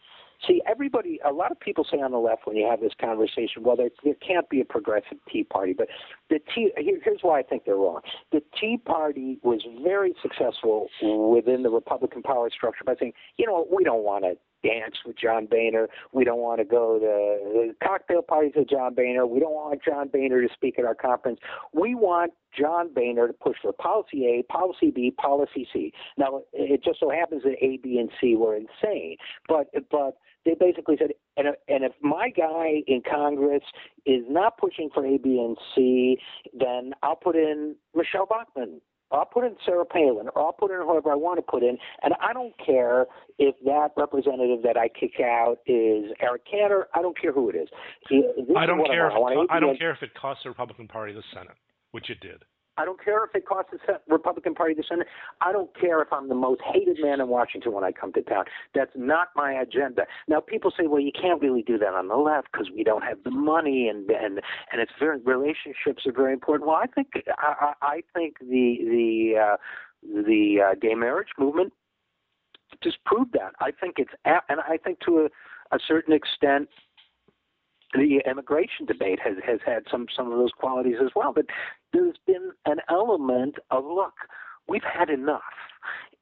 See, 0.46 0.60
everybody, 0.68 1.18
a 1.26 1.32
lot 1.32 1.50
of 1.50 1.58
people 1.58 1.86
say 1.90 1.98
on 1.98 2.10
the 2.10 2.18
left 2.18 2.46
when 2.46 2.56
you 2.56 2.66
have 2.68 2.80
this 2.80 2.92
conversation, 3.00 3.62
well, 3.62 3.74
there, 3.74 3.88
there 4.04 4.14
can't 4.14 4.48
be 4.50 4.60
a 4.60 4.64
progressive 4.64 5.16
Tea 5.32 5.44
Party. 5.44 5.72
But 5.72 5.88
the 6.28 6.40
Tea, 6.54 6.72
here, 6.76 6.98
here's 7.02 7.20
why 7.22 7.38
I 7.38 7.42
think 7.42 7.64
they're 7.64 7.76
wrong. 7.76 8.00
The 8.32 8.42
Tea 8.60 8.76
Party 8.76 9.38
was 9.42 9.62
very 9.82 10.14
successful 10.20 10.88
within 11.02 11.62
the 11.62 11.70
Republican 11.70 12.22
power 12.22 12.50
structure 12.50 12.84
by 12.84 12.96
saying, 13.00 13.14
you 13.38 13.46
know, 13.46 13.66
we 13.74 13.82
don't 13.82 14.04
want 14.04 14.24
to 14.24 14.36
dance 14.66 14.96
with 15.04 15.16
John 15.18 15.46
Boehner. 15.46 15.88
We 16.12 16.24
don't 16.24 16.40
want 16.40 16.58
to 16.60 16.64
go 16.64 16.98
to 16.98 17.74
cocktail 17.86 18.22
parties 18.22 18.52
with 18.56 18.68
John 18.68 18.94
Boehner. 18.94 19.26
We 19.26 19.40
don't 19.40 19.54
want 19.54 19.80
John 19.84 20.08
Boehner 20.08 20.42
to 20.42 20.48
speak 20.52 20.78
at 20.78 20.84
our 20.84 20.94
conference. 20.94 21.38
We 21.72 21.94
want 21.94 22.32
John 22.58 22.92
Boehner 22.94 23.26
to 23.28 23.32
push 23.32 23.56
for 23.62 23.72
policy 23.72 24.26
A, 24.26 24.52
policy 24.52 24.90
B, 24.90 25.10
policy 25.10 25.68
C. 25.72 25.92
Now, 26.16 26.42
it 26.52 26.82
just 26.82 27.00
so 27.00 27.10
happens 27.10 27.42
that 27.44 27.56
A, 27.60 27.78
B, 27.82 27.98
and 27.98 28.10
C 28.20 28.36
were 28.36 28.56
insane, 28.56 29.16
but 29.48 29.68
but 29.90 30.16
they 30.44 30.54
basically 30.58 30.96
said, 30.98 31.10
and 31.36 31.48
and 31.68 31.84
if 31.84 31.92
my 32.00 32.30
guy 32.30 32.82
in 32.86 33.02
Congress 33.08 33.62
is 34.06 34.22
not 34.28 34.58
pushing 34.58 34.88
for 34.92 35.04
A, 35.04 35.18
B, 35.18 35.38
and 35.38 35.56
C, 35.74 36.18
then 36.58 36.92
I'll 37.02 37.16
put 37.16 37.36
in 37.36 37.76
Michele 37.94 38.26
Bachmann 38.26 38.80
I'll 39.12 39.24
put 39.24 39.44
in 39.44 39.56
Sarah 39.64 39.84
Palin, 39.84 40.28
or 40.34 40.46
I'll 40.46 40.52
put 40.52 40.70
in 40.70 40.78
whoever 40.78 41.12
I 41.12 41.14
want 41.14 41.38
to 41.38 41.42
put 41.42 41.62
in, 41.62 41.78
and 42.02 42.14
I 42.20 42.32
don't 42.32 42.54
care 42.64 43.06
if 43.38 43.54
that 43.64 43.90
representative 43.96 44.62
that 44.62 44.76
I 44.76 44.88
kick 44.88 45.20
out 45.20 45.58
is 45.66 46.12
Eric 46.20 46.42
Cantor. 46.50 46.88
I 46.94 47.02
don't 47.02 47.18
care 47.20 47.32
who 47.32 47.50
it 47.50 47.56
is. 47.56 47.68
I 48.56 48.66
don't 48.66 48.84
care. 48.86 49.10
I, 49.10 49.16
if, 49.16 49.50
I, 49.50 49.56
I 49.56 49.60
don't 49.60 49.78
care 49.78 49.92
if 49.92 50.02
it 50.02 50.10
costs 50.14 50.42
the 50.42 50.50
Republican 50.50 50.88
Party 50.88 51.12
the 51.12 51.22
Senate, 51.32 51.56
which 51.92 52.10
it 52.10 52.20
did. 52.20 52.42
I 52.76 52.84
don't 52.84 53.02
care 53.02 53.24
if 53.24 53.34
it 53.34 53.46
costs 53.46 53.72
the 53.86 54.00
Republican 54.08 54.54
Party 54.54 54.74
the 54.74 54.84
Senate. 54.88 55.06
I 55.40 55.52
don't 55.52 55.70
care 55.78 56.02
if 56.02 56.12
I'm 56.12 56.28
the 56.28 56.34
most 56.34 56.60
hated 56.72 56.98
man 57.00 57.20
in 57.20 57.28
Washington 57.28 57.72
when 57.72 57.84
I 57.84 57.92
come 57.92 58.12
to 58.12 58.22
town. 58.22 58.44
That's 58.74 58.90
not 58.94 59.28
my 59.34 59.52
agenda. 59.52 60.06
Now, 60.28 60.40
people 60.40 60.72
say, 60.76 60.86
well, 60.86 61.00
you 61.00 61.12
can't 61.12 61.40
really 61.40 61.62
do 61.62 61.78
that 61.78 61.94
on 61.94 62.08
the 62.08 62.16
left 62.16 62.48
because 62.52 62.68
we 62.74 62.84
don't 62.84 63.02
have 63.02 63.18
the 63.24 63.30
money 63.30 63.88
and 63.88 64.10
and 64.10 64.40
and 64.72 64.80
it's 64.80 64.92
very 64.98 65.20
relationships 65.20 66.06
are 66.06 66.12
very 66.12 66.32
important. 66.32 66.68
Well, 66.68 66.76
I 66.76 66.86
think 66.86 67.08
I, 67.38 67.72
I 67.82 68.02
think 68.14 68.38
the 68.40 68.78
the 68.80 69.34
uh, 69.40 69.56
the 70.02 70.70
uh, 70.70 70.74
gay 70.80 70.94
marriage 70.94 71.28
movement 71.38 71.72
just 72.82 73.02
proved 73.04 73.32
that. 73.32 73.52
I 73.60 73.70
think 73.70 73.96
it's 73.98 74.12
and 74.24 74.60
I 74.60 74.76
think 74.76 75.00
to 75.00 75.28
a, 75.72 75.76
a 75.76 75.78
certain 75.86 76.12
extent 76.12 76.68
the 77.92 78.20
immigration 78.28 78.86
debate 78.86 79.18
has 79.22 79.34
has 79.46 79.60
had 79.64 79.84
some 79.90 80.06
some 80.14 80.30
of 80.30 80.38
those 80.38 80.52
qualities 80.52 80.96
as 81.02 81.10
well. 81.14 81.32
But 81.32 81.46
there's 81.92 82.16
been 82.26 82.52
an 82.66 82.78
element 82.90 83.56
of 83.70 83.84
look, 83.84 84.14
we've 84.68 84.82
had 84.82 85.10
enough, 85.10 85.42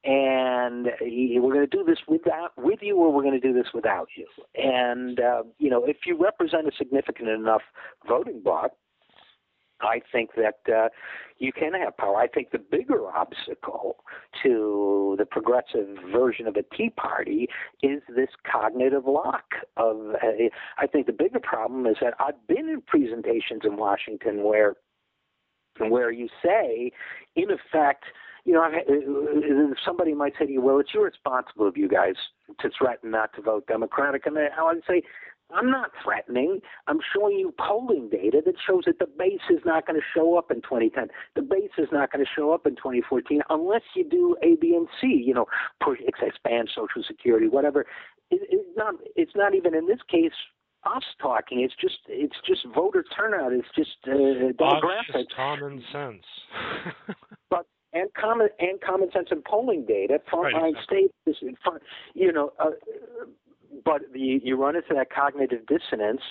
and 0.03 0.87
we're 1.01 1.53
going 1.53 1.67
to 1.67 1.77
do 1.77 1.83
this 1.83 1.99
without 2.07 2.51
with 2.57 2.79
you, 2.81 2.97
or 2.97 3.11
we're 3.11 3.23
going 3.23 3.39
to 3.39 3.47
do 3.47 3.53
this 3.53 3.73
without 3.73 4.07
you. 4.15 4.27
And 4.55 5.19
uh, 5.19 5.43
you 5.57 5.69
know, 5.69 5.85
if 5.85 5.97
you 6.05 6.17
represent 6.17 6.67
a 6.67 6.71
significant 6.77 7.29
enough 7.29 7.63
voting 8.07 8.41
bloc, 8.43 8.71
I 9.81 10.01
think 10.11 10.31
that 10.35 10.59
uh, 10.73 10.89
you 11.37 11.51
can 11.51 11.73
have 11.73 11.97
power. 11.97 12.17
I 12.17 12.27
think 12.27 12.51
the 12.51 12.59
bigger 12.59 13.11
obstacle 13.13 13.97
to 14.43 15.15
the 15.17 15.25
progressive 15.25 15.87
version 16.11 16.47
of 16.47 16.55
a 16.55 16.63
Tea 16.75 16.91
Party 16.91 17.47
is 17.83 18.01
this 18.15 18.29
cognitive 18.49 19.05
lock 19.05 19.45
of. 19.77 20.15
Uh, 20.15 20.49
I 20.77 20.87
think 20.87 21.07
the 21.07 21.13
bigger 21.13 21.39
problem 21.39 21.85
is 21.87 21.97
that 22.01 22.13
I've 22.19 22.47
been 22.47 22.69
in 22.69 22.81
presentations 22.81 23.61
in 23.63 23.77
Washington 23.77 24.43
where, 24.43 24.75
where 25.79 26.11
you 26.11 26.29
say, 26.43 26.91
in 27.35 27.51
effect, 27.51 28.05
you 28.45 28.53
know, 28.53 28.63
uh, 28.63 29.73
somebody 29.83 30.13
might 30.13 30.33
say 30.39 30.45
to 30.45 30.51
you, 30.51 30.61
"Well, 30.61 30.79
it's 30.79 30.91
irresponsible 30.93 31.67
of 31.67 31.75
you 31.75 31.87
guys 31.87 32.15
to 32.59 32.69
threaten 32.77 33.11
not 33.11 33.33
to 33.33 33.41
vote 33.41 33.67
Democratic," 33.67 34.25
and 34.25 34.37
I 34.37 34.63
would 34.63 34.83
say 34.87 35.01
I'm 35.53 35.69
not 35.69 35.91
threatening. 36.03 36.59
I'm 36.87 36.99
showing 37.13 37.37
you 37.37 37.53
polling 37.59 38.09
data 38.09 38.41
that 38.45 38.55
shows 38.65 38.83
that 38.85 38.99
the 38.99 39.05
base 39.05 39.45
is 39.49 39.59
not 39.65 39.85
going 39.85 39.99
to 39.99 40.05
show 40.13 40.37
up 40.37 40.51
in 40.51 40.57
2010. 40.61 41.07
The 41.35 41.41
base 41.41 41.71
is 41.77 41.87
not 41.91 42.11
going 42.11 42.25
to 42.25 42.31
show 42.35 42.51
up 42.51 42.65
in 42.65 42.75
2014 42.75 43.41
unless 43.49 43.83
you 43.95 44.07
do 44.09 44.35
A, 44.41 44.55
B, 44.55 44.73
and 44.75 44.87
C. 44.99 45.07
You 45.25 45.33
know, 45.33 45.45
push, 45.83 45.99
expand 46.07 46.69
Social 46.75 47.03
Security, 47.07 47.47
whatever. 47.47 47.81
It, 48.31 48.41
it's 48.49 48.69
not. 48.75 48.95
It's 49.15 49.35
not 49.35 49.53
even 49.53 49.75
in 49.75 49.87
this 49.87 49.99
case 50.09 50.33
us 50.83 51.03
talking. 51.21 51.61
It's 51.61 51.75
just. 51.79 51.99
It's 52.07 52.35
just 52.45 52.65
voter 52.73 53.03
turnout. 53.15 53.53
It's 53.53 53.67
just 53.75 53.97
uh, 54.07 54.11
demographics. 54.11 55.25
common 55.35 55.83
sense. 55.91 56.25
but 57.49 57.67
and 57.93 58.09
common 58.13 58.49
and 58.59 58.81
common 58.81 59.11
sense 59.11 59.27
and 59.31 59.43
polling 59.45 59.85
data. 59.85 60.19
Frontline 60.31 60.53
right, 60.53 60.73
exactly. 60.75 61.07
State, 61.33 61.81
you 62.13 62.31
know, 62.31 62.51
uh, 62.59 62.71
but 63.83 64.01
the, 64.13 64.39
you 64.43 64.55
run 64.55 64.75
into 64.75 64.93
that 64.95 65.09
cognitive 65.11 65.65
dissonance, 65.67 66.21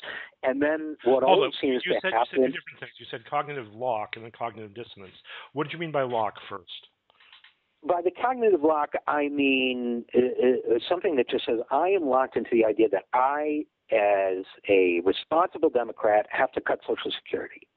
and 0.42 0.60
then 0.60 0.96
what 1.04 1.22
always 1.22 1.52
seems 1.60 1.82
you 1.84 1.94
to 1.94 2.00
said, 2.02 2.12
happen. 2.12 2.40
You 2.40 2.46
said 2.46 2.52
different 2.52 2.80
things. 2.80 2.92
You 2.98 3.06
said 3.10 3.20
cognitive 3.28 3.66
lock 3.74 4.10
and 4.16 4.24
then 4.24 4.32
cognitive 4.36 4.74
dissonance. 4.74 5.14
What 5.52 5.64
did 5.64 5.72
you 5.72 5.78
mean 5.78 5.92
by 5.92 6.02
lock 6.02 6.34
first? 6.48 6.88
By 7.86 8.00
the 8.02 8.10
cognitive 8.10 8.62
lock, 8.62 8.90
I 9.06 9.28
mean 9.28 10.04
uh, 10.14 10.18
uh, 10.18 10.78
something 10.88 11.16
that 11.16 11.28
just 11.28 11.46
says 11.46 11.58
I 11.70 11.88
am 11.88 12.06
locked 12.06 12.36
into 12.36 12.50
the 12.52 12.64
idea 12.64 12.88
that 12.90 13.04
I, 13.12 13.64
as 13.92 14.44
a 14.68 15.00
responsible 15.04 15.70
Democrat, 15.70 16.26
have 16.30 16.50
to 16.52 16.60
cut 16.60 16.80
Social 16.86 17.12
Security 17.22 17.68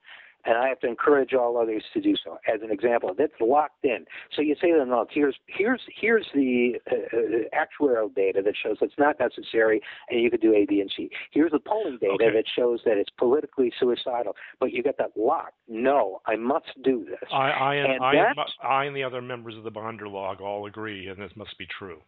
and 0.46 0.58
I 0.58 0.70
have 0.70 0.80
to 0.80 0.88
encourage 0.88 1.34
all 1.34 1.58
others 1.58 1.84
to 1.94 2.02
do 2.02 2.16
so. 2.24 2.38
As 2.52 2.62
an 2.62 2.72
example, 2.72 3.14
that's 3.18 3.34
locked 3.40 3.84
in. 3.84 4.06
So 4.36 4.42
you 4.42 4.56
say 4.62 4.72
to 4.72 4.78
them, 4.78 4.90
"No, 4.90 5.06
here's 5.10 5.36
here's 5.48 5.82
here's 5.94 6.26
the 6.34 6.80
uh, 6.90 6.96
uh, 6.96 7.20
actuarial 7.54 8.14
data 8.14 8.42
that 8.44 8.54
shows 8.62 8.78
it's 8.82 8.94
not 8.98 9.20
necessary, 9.20 9.82
and 10.10 10.22
you 10.22 10.32
could 10.32 10.42
do 10.42 10.54
A, 10.54 10.66
B, 10.66 10.80
and 10.82 10.92
C. 10.96 11.10
Here's 11.32 11.52
the 11.52 11.60
polling 11.60 11.98
data 12.00 12.14
okay. 12.14 12.32
that 12.34 12.46
shows 12.56 12.82
that 12.86 12.98
it's 12.98 13.10
politically 13.18 13.72
suicidal, 13.80 14.36
but 14.60 14.72
you 14.72 14.82
get 14.82 14.98
that 14.98 15.12
locked. 15.16 15.56
No, 15.68 16.22
I 16.26 16.36
must 16.36 16.68
do 16.84 17.06
this. 17.06 17.30
I 17.32 17.50
I 17.50 17.76
and, 17.76 17.94
and 17.94 18.04
I, 18.04 18.14
and, 18.14 18.40
I 18.64 18.86
and 18.86 18.96
the 18.96 19.04
other 19.04 19.22
members 19.22 19.56
of 19.56 19.64
the 19.64 19.72
Bonder 19.72 20.08
log 20.08 20.42
all 20.42 20.66
agree, 20.66 21.08
and 21.08 21.22
this 21.22 21.32
must 21.36 21.58
be 21.58 21.68
true 21.78 22.00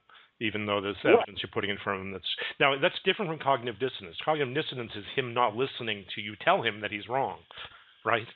even 0.42 0.66
though 0.66 0.80
there's 0.80 0.96
evidence 1.04 1.40
you're 1.44 1.52
putting 1.54 1.70
in 1.70 1.76
front 1.84 2.00
of 2.00 2.06
him 2.06 2.14
that's 2.14 2.36
now 2.62 2.74
that's 2.80 2.96
different 3.04 3.30
from 3.30 3.38
cognitive 3.40 3.78
dissonance. 3.78 4.16
Cognitive 4.24 4.56
dissonance 4.56 4.92
is 4.96 5.04
him 5.14 5.34
not 5.34 5.54
listening 5.54 6.06
to 6.16 6.22
you 6.22 6.34
tell 6.46 6.62
him 6.62 6.80
that 6.80 6.92
he's 6.92 7.10
wrong 7.10 7.40
right? 8.06 8.28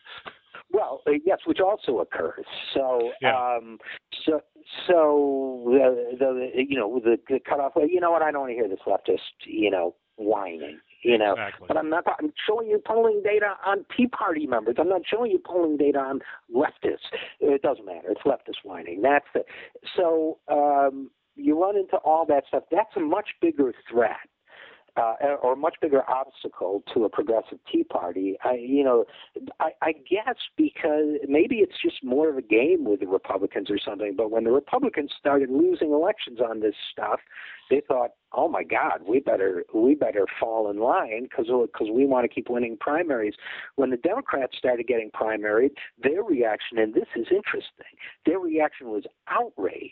Well, 0.72 1.02
uh, 1.08 1.12
yes, 1.26 1.40
which 1.46 1.60
also 1.60 2.00
occurs. 2.00 2.46
So, 2.74 3.12
yeah. 3.22 3.36
um, 3.36 3.78
so, 4.26 4.42
so 4.88 5.62
the, 5.66 6.18
the 6.18 6.50
you 6.68 6.78
know 6.78 7.00
the, 7.00 7.18
the 7.30 7.40
cutoff. 7.40 7.74
You 7.76 8.00
know 8.02 8.12
what? 8.12 8.22
I 8.22 8.32
don't 8.32 8.42
want 8.42 8.52
to 8.52 8.56
hear 8.56 8.68
this 8.68 8.80
leftist, 8.88 9.20
you 9.46 9.70
know, 9.70 9.96
whining. 10.18 10.80
You 11.04 11.18
know, 11.18 11.34
exactly. 11.34 11.68
but 11.68 11.78
I'm 11.78 11.90
not. 11.90 12.06
I'm 12.20 12.32
showing 12.48 12.70
you 12.70 12.82
polling 12.84 13.22
data 13.24 13.56
on 13.66 13.86
Tea 13.96 14.08
Party 14.08 14.48
members. 14.48 14.76
I'm 14.80 14.90
not 14.90 15.02
showing 15.06 15.32
you 15.32 15.40
polling 15.46 15.78
data 15.78 16.00
on 16.00 16.22
leftists. 16.54 17.12
It 17.40 17.62
doesn't 17.62 17.86
matter. 17.86 18.10
It's 18.10 18.22
leftist 18.22 18.64
whining. 18.64 19.02
That's 19.02 19.26
it. 19.36 19.46
So 19.98 20.40
um, 20.50 21.12
you 21.36 21.62
run 21.62 21.76
into 21.76 21.98
all 21.98 22.26
that 22.28 22.46
stuff. 22.48 22.64
That's 22.72 22.96
a 22.96 23.02
much 23.02 23.30
bigger 23.42 23.74
threat 23.90 24.18
uh, 24.96 25.14
or 25.42 25.54
a 25.54 25.56
much 25.56 25.76
bigger 25.82 26.08
obstacle 26.10 26.84
to 26.94 27.06
a 27.06 27.10
progressive 27.10 27.58
Tea 27.72 27.84
Party. 27.84 28.38
I, 28.44 28.54
you 28.54 28.84
know, 28.84 29.06
I, 29.60 29.72
I 29.82 29.92
guess 29.94 30.36
because 30.56 31.18
maybe 31.28 31.58
it's 31.58 31.76
just 31.82 32.04
more 32.04 32.30
of 32.30 32.38
a 32.38 32.42
game 32.42 32.86
with 32.86 33.00
the 33.00 33.08
Republicans 33.08 33.72
or 33.72 33.80
something. 33.80 34.14
But 34.16 34.32
when 34.32 34.44
the 34.44 34.52
Republicans 34.52 35.12
started 35.18 35.50
losing 35.50 35.92
elections 35.92 36.40
on 36.40 36.60
this 36.60 36.76
stuff, 36.92 37.20
they 37.70 37.82
thought, 37.88 38.12
"Oh 38.34 38.48
my 38.48 38.64
God, 38.64 39.02
we 39.08 39.20
better 39.20 39.66
we 39.74 39.96
better 39.96 40.26
fall 40.40 40.70
in 40.70 40.80
line 40.80 41.24
because 41.24 41.48
because 41.48 41.88
we 41.92 42.06
want 42.06 42.26
to 42.26 42.34
keep 42.34 42.50
winning 42.50 42.78
primaries." 42.80 43.34
When 43.76 43.90
the 43.90 43.98
Democrats 43.98 44.58
started 44.58 44.88
getting 44.88 45.10
primaried, 45.10 45.72
their 46.02 46.24
reaction, 46.24 46.78
and 46.78 46.94
this 46.94 47.08
is 47.16 47.28
interesting, 47.32 47.98
their 48.26 48.40
reaction 48.40 48.90
was 48.90 49.04
outrage 49.28 49.92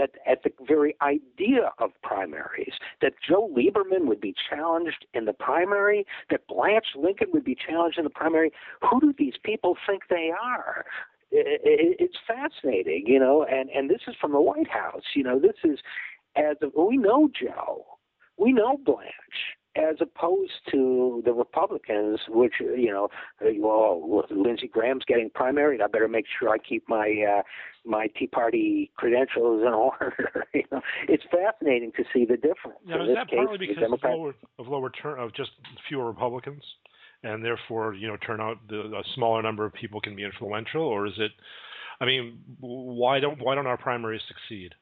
that 0.00 0.12
at 0.26 0.42
the 0.42 0.50
very 0.66 0.96
idea 1.02 1.72
of 1.78 1.90
primaries, 2.02 2.72
that 3.02 3.12
Joe 3.26 3.50
Lieberman 3.54 4.06
would 4.06 4.20
be 4.20 4.34
challenged 4.48 5.04
in 5.12 5.26
the 5.26 5.34
primary, 5.34 6.06
that 6.30 6.46
Blanche 6.46 6.96
Lincoln 6.96 7.28
would 7.34 7.44
be 7.44 7.54
challenged 7.54 7.98
in 7.98 8.04
the 8.04 8.10
primary. 8.10 8.50
Who 8.88 9.00
do 9.00 9.12
these 9.16 9.34
people 9.44 9.76
think 9.86 10.04
they 10.08 10.30
are? 10.30 10.86
It's 11.30 12.16
fascinating, 12.26 13.04
you 13.06 13.20
know, 13.20 13.44
and 13.44 13.70
and 13.70 13.88
this 13.88 14.00
is 14.08 14.16
from 14.20 14.32
the 14.32 14.40
White 14.40 14.70
House. 14.70 15.04
You 15.14 15.22
know, 15.22 15.38
this 15.38 15.58
is 15.62 15.78
as 16.34 16.56
a, 16.62 16.68
we 16.80 16.96
know 16.96 17.28
Joe, 17.28 17.84
we 18.36 18.52
know 18.52 18.78
Blanche 18.84 19.42
as 19.76 19.96
opposed 20.00 20.52
to 20.70 21.22
the 21.24 21.32
Republicans, 21.32 22.18
which 22.28 22.54
you 22.60 22.90
know, 22.90 23.08
well, 23.58 24.24
Lindsey 24.30 24.66
Graham's 24.66 25.04
getting 25.06 25.30
primary, 25.30 25.80
I 25.80 25.86
better 25.86 26.08
make 26.08 26.24
sure 26.38 26.48
I 26.48 26.58
keep 26.58 26.88
my 26.88 27.38
uh, 27.38 27.42
my 27.84 28.08
Tea 28.18 28.26
Party 28.26 28.90
credentials 28.96 29.62
in 29.62 29.68
order. 29.72 30.46
you 30.54 30.64
know, 30.72 30.80
it's 31.08 31.24
fascinating 31.30 31.92
to 31.96 32.04
see 32.12 32.24
the 32.24 32.36
difference. 32.36 32.78
Now, 32.84 33.02
in 33.02 33.10
is 33.10 33.16
that 33.16 33.28
case, 33.28 33.38
partly 33.38 33.58
because 33.58 33.82
of 33.82 34.00
lower 34.02 34.34
of 34.58 34.66
lower 34.66 34.90
turn 34.90 35.20
of 35.20 35.34
just 35.34 35.50
fewer 35.88 36.06
Republicans, 36.06 36.62
and 37.22 37.44
therefore 37.44 37.94
you 37.94 38.08
know 38.08 38.16
turnout 38.16 38.58
the 38.68 38.80
a 38.80 39.02
smaller 39.14 39.42
number 39.42 39.64
of 39.64 39.72
people 39.72 40.00
can 40.00 40.16
be 40.16 40.24
influential, 40.24 40.82
or 40.82 41.06
is 41.06 41.14
it? 41.18 41.30
I 42.00 42.06
mean, 42.06 42.40
why 42.58 43.20
don't 43.20 43.40
why 43.40 43.54
don't 43.54 43.66
our 43.66 43.78
primaries 43.78 44.22
succeed? 44.26 44.74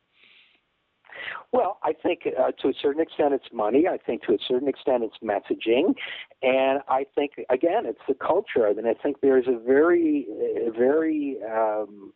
Well, 1.52 1.78
I 1.82 1.92
think 1.92 2.22
uh, 2.26 2.52
to 2.62 2.68
a 2.68 2.72
certain 2.80 3.00
extent 3.00 3.34
it's 3.34 3.52
money. 3.52 3.86
I 3.88 3.98
think 3.98 4.22
to 4.24 4.32
a 4.34 4.38
certain 4.46 4.68
extent 4.68 5.02
it's 5.04 5.16
messaging, 5.22 5.94
and 6.42 6.80
I 6.88 7.06
think 7.14 7.32
again 7.50 7.86
it's 7.86 8.00
the 8.06 8.14
culture. 8.14 8.66
I 8.66 8.72
mean, 8.74 8.86
I 8.86 8.94
think 8.94 9.20
there's 9.20 9.46
a 9.46 9.58
very, 9.58 10.26
very 10.76 11.38
um, 11.50 12.12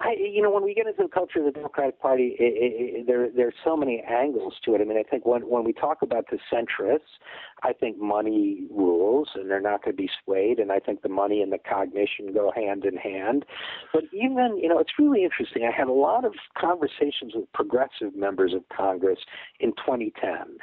I, 0.00 0.16
you 0.18 0.42
know, 0.42 0.50
when 0.50 0.64
we 0.64 0.74
get 0.74 0.86
into 0.86 1.04
the 1.04 1.08
culture 1.08 1.38
of 1.38 1.44
the 1.44 1.52
Democratic 1.52 2.00
Party, 2.00 2.36
it, 2.38 2.52
it, 2.56 3.06
there 3.06 3.28
there's 3.34 3.54
so 3.64 3.76
many 3.76 4.02
angles 4.02 4.54
to 4.64 4.74
it. 4.74 4.80
I 4.80 4.84
mean, 4.84 4.98
I 4.98 5.04
think 5.04 5.24
when 5.24 5.42
when 5.42 5.62
we 5.62 5.72
talk 5.72 6.02
about 6.02 6.26
the 6.30 6.38
centrists, 6.52 7.20
I 7.62 7.72
think 7.72 7.98
money 7.98 8.66
rules, 8.70 9.28
and 9.34 9.48
they're 9.48 9.60
not 9.60 9.84
going 9.84 9.96
to 9.96 10.02
be 10.02 10.10
swayed. 10.24 10.58
And 10.58 10.72
I 10.72 10.80
think 10.80 11.02
the 11.02 11.08
money 11.08 11.42
and 11.42 11.52
the 11.52 11.58
cognition 11.58 12.32
go 12.34 12.52
hand 12.54 12.84
in 12.84 12.96
hand. 12.96 13.44
But 13.92 14.04
even, 14.12 14.58
you 14.60 14.68
know, 14.68 14.78
it's 14.78 14.98
really 14.98 15.22
interesting. 15.22 15.64
I 15.64 15.76
had 15.76 15.86
a 15.86 15.92
lot 15.92 16.24
of 16.24 16.34
conversations 16.58 17.32
with 17.34 17.50
progressive 17.52 18.16
members 18.16 18.52
of 18.52 18.62
Congress 18.76 19.20
in 19.60 19.70
2010, 19.72 20.58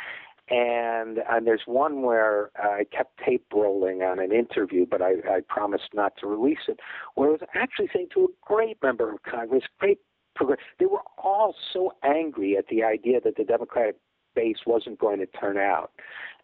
and 0.52 1.20
and 1.30 1.48
there's 1.48 1.64
one 1.66 2.02
where 2.02 2.52
uh, 2.62 2.68
I 2.68 2.84
kept 2.96 3.18
tape 3.26 3.46
rolling 3.54 4.02
on 4.02 4.20
an 4.20 4.34
interview, 4.34 4.86
but 4.86 5.02
I, 5.02 5.14
I 5.28 5.40
promised 5.48 5.94
not 5.94 6.14
to 6.18 6.28
release 6.28 6.68
it. 6.68 6.80
Where 7.16 7.30
I 7.30 7.32
was 7.32 7.42
actually 7.56 7.90
saying 7.94 8.10
to 8.16 8.26
a 8.26 8.28
great 8.46 8.78
member 8.84 9.12
of 9.14 9.24
Congress, 9.24 9.64
great 9.80 10.00
progress, 10.36 10.60
they 10.78 10.86
were 10.86 11.04
all 11.18 11.56
so 11.72 11.94
angry 12.04 12.58
at 12.58 12.68
the 12.68 12.84
idea 12.84 13.22
that 13.22 13.38
the 13.38 13.46
Democratic 13.46 13.96
base 14.36 14.58
wasn't 14.66 15.00
going 15.00 15.20
to 15.20 15.26
turn 15.26 15.58
out. 15.58 15.92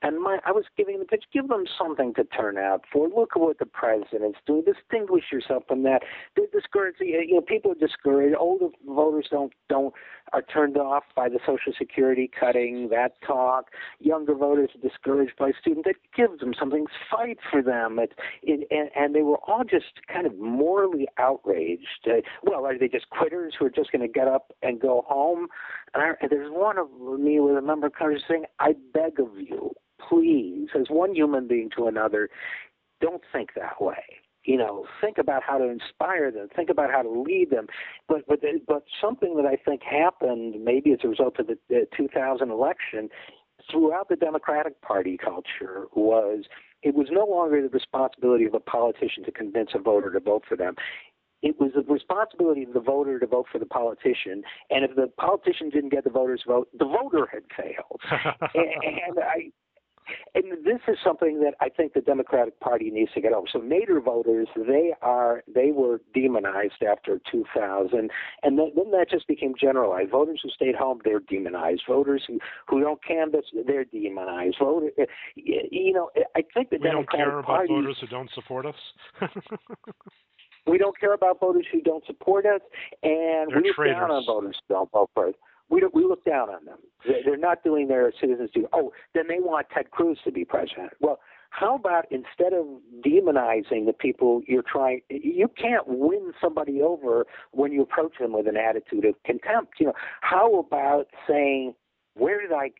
And 0.01 0.21
my, 0.21 0.37
I 0.45 0.51
was 0.51 0.65
giving 0.77 0.99
the 0.99 1.05
pitch, 1.05 1.23
give 1.33 1.47
them 1.47 1.65
something 1.77 2.13
to 2.15 2.23
turn 2.23 2.57
out 2.57 2.83
for. 2.91 3.07
Look 3.09 3.31
at 3.35 3.41
what 3.41 3.57
the 3.57 3.65
president's 3.65 4.37
doing. 4.45 4.63
Distinguish 4.63 5.25
yourself 5.31 5.63
from 5.67 5.83
that. 5.83 6.03
They're 6.35 6.45
discouraged. 6.53 6.97
You 6.99 7.35
know, 7.35 7.41
people 7.41 7.71
are 7.71 7.87
discouraged. 7.87 8.35
Older 8.37 8.67
voters 8.85 9.27
don't 9.31 9.53
don't 9.69 9.93
are 10.33 10.41
turned 10.41 10.77
off 10.77 11.03
by 11.15 11.29
the 11.29 11.39
Social 11.45 11.73
Security 11.77 12.29
cutting, 12.39 12.89
that 12.89 13.21
talk. 13.25 13.71
Younger 13.99 14.35
voters 14.35 14.69
are 14.75 14.87
discouraged 14.87 15.33
by 15.37 15.51
students. 15.59 15.85
That 15.85 15.95
gives 16.15 16.39
them 16.39 16.53
something. 16.57 16.85
Fight 17.11 17.37
for 17.51 17.61
them. 17.61 17.99
It, 17.99 18.13
it, 18.43 18.67
and, 18.71 18.89
and 18.95 19.15
they 19.15 19.21
were 19.21 19.39
all 19.47 19.63
just 19.63 20.05
kind 20.11 20.27
of 20.27 20.37
morally 20.37 21.07
outraged. 21.17 22.07
Uh, 22.07 22.21
well, 22.43 22.65
are 22.65 22.77
they 22.77 22.87
just 22.87 23.09
quitters 23.09 23.53
who 23.57 23.65
are 23.65 23.69
just 23.69 23.91
going 23.91 24.01
to 24.01 24.07
get 24.07 24.27
up 24.27 24.53
and 24.61 24.79
go 24.79 25.05
home? 25.07 25.47
And, 25.93 26.03
I, 26.03 26.07
and 26.21 26.29
there's 26.29 26.51
one 26.51 26.77
of 26.77 26.87
me 27.19 27.39
with 27.39 27.57
a 27.57 27.61
member 27.61 27.87
of 27.87 27.93
Congress 27.93 28.23
saying, 28.27 28.45
"I 28.59 28.73
beg 28.93 29.19
of 29.19 29.37
you." 29.37 29.73
please, 30.09 30.67
as 30.79 30.87
one 30.89 31.15
human 31.15 31.47
being 31.47 31.69
to 31.75 31.87
another, 31.87 32.29
don't 33.01 33.21
think 33.31 33.51
that 33.55 33.81
way. 33.81 34.03
You 34.47 34.57
know, 34.57 34.85
think 35.01 35.17
about 35.17 35.43
how 35.43 35.57
to 35.57 35.65
inspire 35.69 36.31
them. 36.31 36.47
Think 36.55 36.69
about 36.69 36.89
how 36.89 37.01
to 37.01 37.09
lead 37.09 37.49
them. 37.49 37.67
But 38.07 38.25
but 38.27 38.39
but 38.65 38.83
something 39.01 39.35
that 39.35 39.45
I 39.45 39.57
think 39.57 39.81
happened, 39.83 40.55
maybe 40.63 40.93
as 40.93 40.99
a 41.03 41.09
result 41.09 41.37
of 41.39 41.47
the, 41.47 41.57
the 41.67 41.85
2000 41.95 42.49
election, 42.49 43.09
throughout 43.69 44.07
the 44.07 44.15
Democratic 44.15 44.81
Party 44.81 45.17
culture 45.17 45.87
was 45.93 46.45
it 46.81 46.95
was 46.95 47.07
no 47.11 47.25
longer 47.25 47.61
the 47.61 47.67
responsibility 47.67 48.45
of 48.45 48.53
a 48.53 48.61
politician 48.61 49.25
to 49.25 49.31
convince 49.33 49.71
a 49.75 49.79
voter 49.79 50.13
to 50.13 50.19
vote 50.21 50.43
for 50.47 50.55
them. 50.55 50.75
It 51.43 51.59
was 51.59 51.71
the 51.75 51.81
responsibility 51.81 52.63
of 52.63 52.73
the 52.73 52.79
voter 52.79 53.19
to 53.19 53.27
vote 53.27 53.47
for 53.51 53.59
the 53.59 53.65
politician, 53.65 54.43
and 54.69 54.85
if 54.85 54.95
the 54.95 55.11
politician 55.19 55.69
didn't 55.69 55.89
get 55.89 56.05
the 56.05 56.09
voter's 56.09 56.43
vote, 56.47 56.69
the 56.79 56.85
voter 56.85 57.27
had 57.31 57.43
failed. 57.55 58.01
and, 58.55 58.83
and 58.83 59.19
I 59.19 59.51
and 60.35 60.65
this 60.65 60.79
is 60.87 60.97
something 61.03 61.39
that 61.41 61.53
I 61.61 61.69
think 61.69 61.93
the 61.93 62.01
Democratic 62.01 62.59
Party 62.59 62.89
needs 62.89 63.11
to 63.13 63.21
get 63.21 63.33
over. 63.33 63.47
So 63.51 63.59
Nader 63.59 64.03
voters, 64.03 64.47
they 64.55 64.93
are 65.01 65.43
they 65.53 65.71
were 65.71 66.01
demonized 66.13 66.83
after 66.87 67.19
2000, 67.31 67.99
and 68.43 68.57
then, 68.59 68.71
then 68.75 68.91
that 68.91 69.07
just 69.09 69.27
became 69.27 69.53
generalized. 69.59 70.11
Voters 70.11 70.39
who 70.43 70.49
stayed 70.49 70.75
home, 70.75 70.99
they're 71.03 71.19
demonized. 71.19 71.83
Voters 71.87 72.23
who 72.27 72.39
who 72.67 72.81
don't 72.81 73.03
canvass, 73.03 73.45
they're 73.65 73.85
demonized. 73.85 74.57
Voter, 74.59 74.91
eh, 74.97 75.05
you 75.35 75.93
know, 75.93 76.09
I 76.35 76.41
think 76.53 76.69
the 76.69 76.77
we 76.77 76.89
Democratic 76.89 77.07
don't 77.07 77.09
care 77.17 77.41
Party, 77.43 77.73
about 77.73 77.75
voters 77.81 77.97
who 78.01 78.07
don't 78.07 78.29
support 78.33 78.65
us. 78.65 78.75
we 80.67 80.77
don't 80.77 80.97
care 80.99 81.13
about 81.13 81.39
voters 81.39 81.65
who 81.71 81.81
don't 81.81 82.05
support 82.05 82.45
us, 82.45 82.61
and 83.03 83.51
They're 83.51 83.61
we 83.61 83.69
look 83.69 83.75
traitors. 83.75 83.95
down 83.97 84.11
on 84.11 84.25
voters 84.25 84.57
who 84.67 84.73
don't 84.75 84.91
vote 84.91 85.09
for 85.13 85.27
us. 85.29 85.33
We 85.69 85.79
don't, 85.81 85.93
we 85.93 86.03
look 86.03 86.23
down 86.23 86.49
on 86.49 86.65
them. 86.65 86.77
They- 87.05 87.21
They're 87.25 87.37
not 87.37 87.63
doing 87.63 87.87
their 87.87 88.11
citizens' 88.19 88.51
duty. 88.53 88.67
Oh, 88.73 88.91
then 89.13 89.25
they 89.27 89.39
want 89.39 89.67
Ted 89.73 89.91
Cruz 89.91 90.19
to 90.23 90.31
be 90.31 90.45
president. 90.45 90.91
Well, 90.99 91.19
how 91.49 91.75
about 91.75 92.05
instead 92.11 92.53
of 92.53 92.65
demonizing 93.05 93.85
the 93.85 93.93
people 93.97 94.41
you're 94.47 94.63
trying, 94.63 95.01
you 95.09 95.47
can't 95.47 95.87
win 95.87 96.33
somebody 96.41 96.81
over 96.81 97.25
when 97.51 97.71
you 97.71 97.81
approach 97.81 98.13
them 98.19 98.33
with 98.33 98.47
an 98.47 98.57
attitude 98.57 99.05
of 99.05 99.15
contempt. 99.23 99.75
You 99.79 99.87
know, 99.87 99.93
how 100.21 100.59
about 100.59 101.07
saying, 101.27 101.73
where 102.15 102.41
did 102.41 102.51
I, 102.51 102.71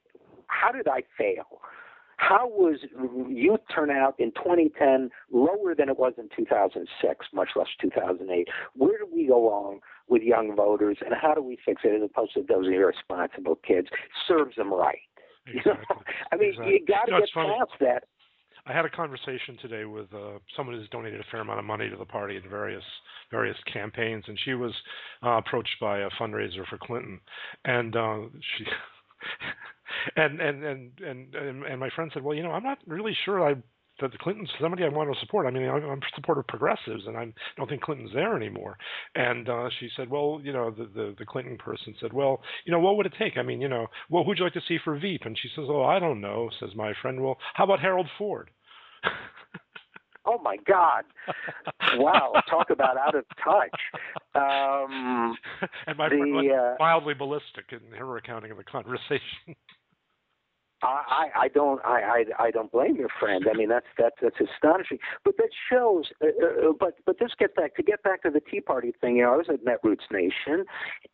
how 0.48 0.72
did 0.72 0.88
I 0.88 1.04
fail? 1.18 1.62
How 2.18 2.48
was 2.48 2.80
youth 3.30 3.62
turnout 3.74 4.16
in 4.20 4.32
2010 4.32 5.10
lower 5.32 5.76
than 5.76 5.88
it 5.88 5.98
was 5.98 6.14
in 6.18 6.30
2006, 6.36 7.26
much 7.34 7.50
less 7.56 7.68
2008? 7.80 8.48
Where 8.76 8.98
do 8.98 9.08
we 9.14 9.28
go 9.28 9.50
wrong 9.50 9.80
with 10.10 10.24
young 10.24 10.56
voters, 10.56 10.98
and 11.06 11.14
how 11.20 11.34
do 11.34 11.42
we 11.42 11.58
fix 11.64 11.82
it 11.84 11.96
as 11.96 12.10
opposed 12.10 12.34
to 12.34 12.44
those 12.48 12.66
irresponsible 12.68 13.56
kids? 13.66 13.88
Serves 14.28 14.56
them 14.56 14.74
right. 14.74 15.00
You 15.48 15.62
know? 15.66 15.72
Exactly. 15.72 16.06
I 16.32 16.36
mean, 16.36 16.50
Exactly. 16.50 16.74
you 16.74 16.86
got 16.86 17.06
to 17.06 17.12
know, 17.12 17.20
get 17.20 17.30
past 17.34 17.80
that. 17.80 18.04
I 18.66 18.74
had 18.74 18.84
a 18.84 18.90
conversation 18.90 19.58
today 19.62 19.86
with 19.86 20.14
uh, 20.14 20.40
someone 20.58 20.76
who's 20.76 20.90
donated 20.90 21.22
a 21.22 21.24
fair 21.32 21.40
amount 21.40 21.60
of 21.60 21.66
money 21.66 21.90
to 21.90 21.96
the 21.96 22.04
party 22.04 22.36
in 22.36 22.50
various 22.50 22.84
various 23.32 23.56
campaigns, 23.72 24.26
and 24.28 24.38
she 24.44 24.56
was 24.56 24.74
uh, 25.24 25.38
approached 25.38 25.76
by 25.80 26.00
a 26.00 26.10
fundraiser 26.20 26.68
for 26.70 26.78
Clinton, 26.78 27.20
and 27.64 27.96
uh, 27.96 28.20
she. 28.58 28.66
And 30.16 30.40
and, 30.40 30.64
and 30.64 30.92
and 31.04 31.36
and 31.64 31.80
my 31.80 31.90
friend 31.96 32.12
said, 32.14 32.24
"Well, 32.24 32.36
you 32.36 32.44
know, 32.44 32.52
I'm 32.52 32.64
not 32.64 32.80
really 32.88 33.16
sure 33.26 33.48
I 33.48 33.56
that 34.00 34.12
the 34.12 34.18
Clintons 34.20 34.50
somebody 34.62 34.84
I 34.84 34.90
want 34.90 35.12
to 35.12 35.20
support. 35.20 35.48
I 35.48 35.52
mean, 35.52 35.68
I'm, 35.68 35.84
I'm 35.84 36.02
support 36.16 36.38
of 36.38 36.46
progressives, 36.48 37.08
and 37.08 37.18
I'm, 37.18 37.34
don't 37.58 37.68
think 37.68 37.82
Clinton's 37.82 38.14
there 38.14 38.36
anymore." 38.36 38.78
And 39.16 39.50
uh, 39.50 39.70
she 39.80 39.90
said, 39.96 40.10
"Well, 40.10 40.40
you 40.44 40.54
know, 40.54 40.72
the, 40.72 40.86
the 40.86 41.16
the 41.18 41.26
Clinton 41.26 41.58
person 41.58 41.96
said, 42.00 42.14
well, 42.14 42.42
you 42.66 42.72
know, 42.72 42.80
what 42.80 42.98
would 42.98 43.06
it 43.06 43.14
take? 43.18 43.38
I 43.38 43.44
mean, 43.44 43.62
you 43.62 43.70
know, 43.70 43.88
well, 44.10 44.24
who'd 44.24 44.38
you 44.38 44.44
like 44.44 44.54
to 44.54 44.62
see 44.68 44.78
for 44.84 44.98
Veep?" 44.98 45.22
And 45.26 45.38
she 45.38 45.50
says, 45.56 45.66
"Oh, 45.68 45.84
I 45.84 46.00
don't 46.00 46.22
know," 46.22 46.50
says 46.60 46.70
my 46.76 46.94
friend. 47.02 47.22
"Well, 47.22 47.38
how 47.56 47.64
about 47.64 47.80
Harold 47.80 48.08
Ford?" 48.18 48.52
Oh 50.30 50.38
my 50.44 50.58
God! 50.68 51.06
Wow, 51.96 52.34
talk 52.50 52.70
about 52.70 52.98
out 52.98 53.16
of 53.16 53.24
touch. 53.42 53.80
Um, 54.36 55.38
and 55.88 55.98
my 55.98 56.10
The, 56.10 56.18
friend 56.18 56.34
went 56.34 56.52
uh, 56.52 56.76
mildly 56.80 57.14
ballistic 57.14 57.72
in 57.72 57.80
her 57.98 58.18
accounting 58.18 58.52
of 58.52 58.58
the 58.58 58.64
conversation. 58.66 59.56
I, 60.84 61.30
I 61.36 61.48
don't 61.48 61.84
I, 61.84 62.24
I 62.40 62.46
I 62.46 62.52
don't 62.52 62.72
blame 62.72 62.96
your 62.96 63.10
friend. 63.20 63.46
I 63.50 63.58
mean 63.58 63.70
that's 63.70 63.88
that's 63.98 64.16
that's 64.22 64.36
astonishing. 64.40 65.00
But 65.24 65.38
that 65.38 65.50
shows. 65.72 66.06
Uh, 66.22 66.28
uh, 66.28 66.72
but 66.80 66.96
but 67.06 67.18
this 67.20 67.32
gets 67.40 67.54
back 67.56 67.76
to 67.76 67.84
get 67.84 68.04
back 68.04 68.22
to 68.24 68.30
the 68.30 68.40
Tea 68.40 68.62
Party 68.62 68.94
thing. 69.02 69.18
You 69.18 69.24
know, 69.24 69.34
I 69.34 69.38
was 69.38 69.48
at 69.50 69.66
Netroots 69.66 70.12
Nation, 70.12 70.66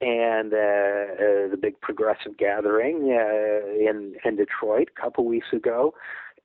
and 0.01 0.53
uh, 0.53 0.57
uh, 0.57 1.49
the 1.51 1.57
big 1.61 1.79
progressive 1.81 2.37
gathering 2.37 3.17
uh, 3.17 3.89
in 3.89 4.15
in 4.25 4.35
Detroit 4.35 4.89
a 4.97 5.01
couple 5.01 5.25
weeks 5.25 5.47
ago. 5.53 5.93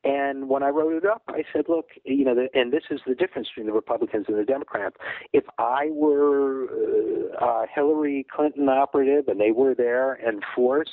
And 0.04 0.48
when 0.48 0.62
I 0.62 0.68
wrote 0.68 0.92
it 0.92 1.04
up, 1.04 1.22
I 1.26 1.42
said, 1.52 1.64
look, 1.68 1.88
you 2.04 2.24
know, 2.24 2.34
the, 2.34 2.48
and 2.54 2.72
this 2.72 2.84
is 2.88 3.00
the 3.04 3.16
difference 3.16 3.48
between 3.48 3.66
the 3.66 3.72
Republicans 3.72 4.26
and 4.28 4.38
the 4.38 4.44
Democrats. 4.44 4.94
If 5.32 5.42
I 5.58 5.88
were 5.90 6.68
uh, 7.40 7.66
Hillary 7.74 8.24
Clinton 8.32 8.68
operative 8.68 9.26
and 9.26 9.40
they 9.40 9.50
were 9.50 9.74
there 9.74 10.12
and 10.12 10.44
force, 10.54 10.90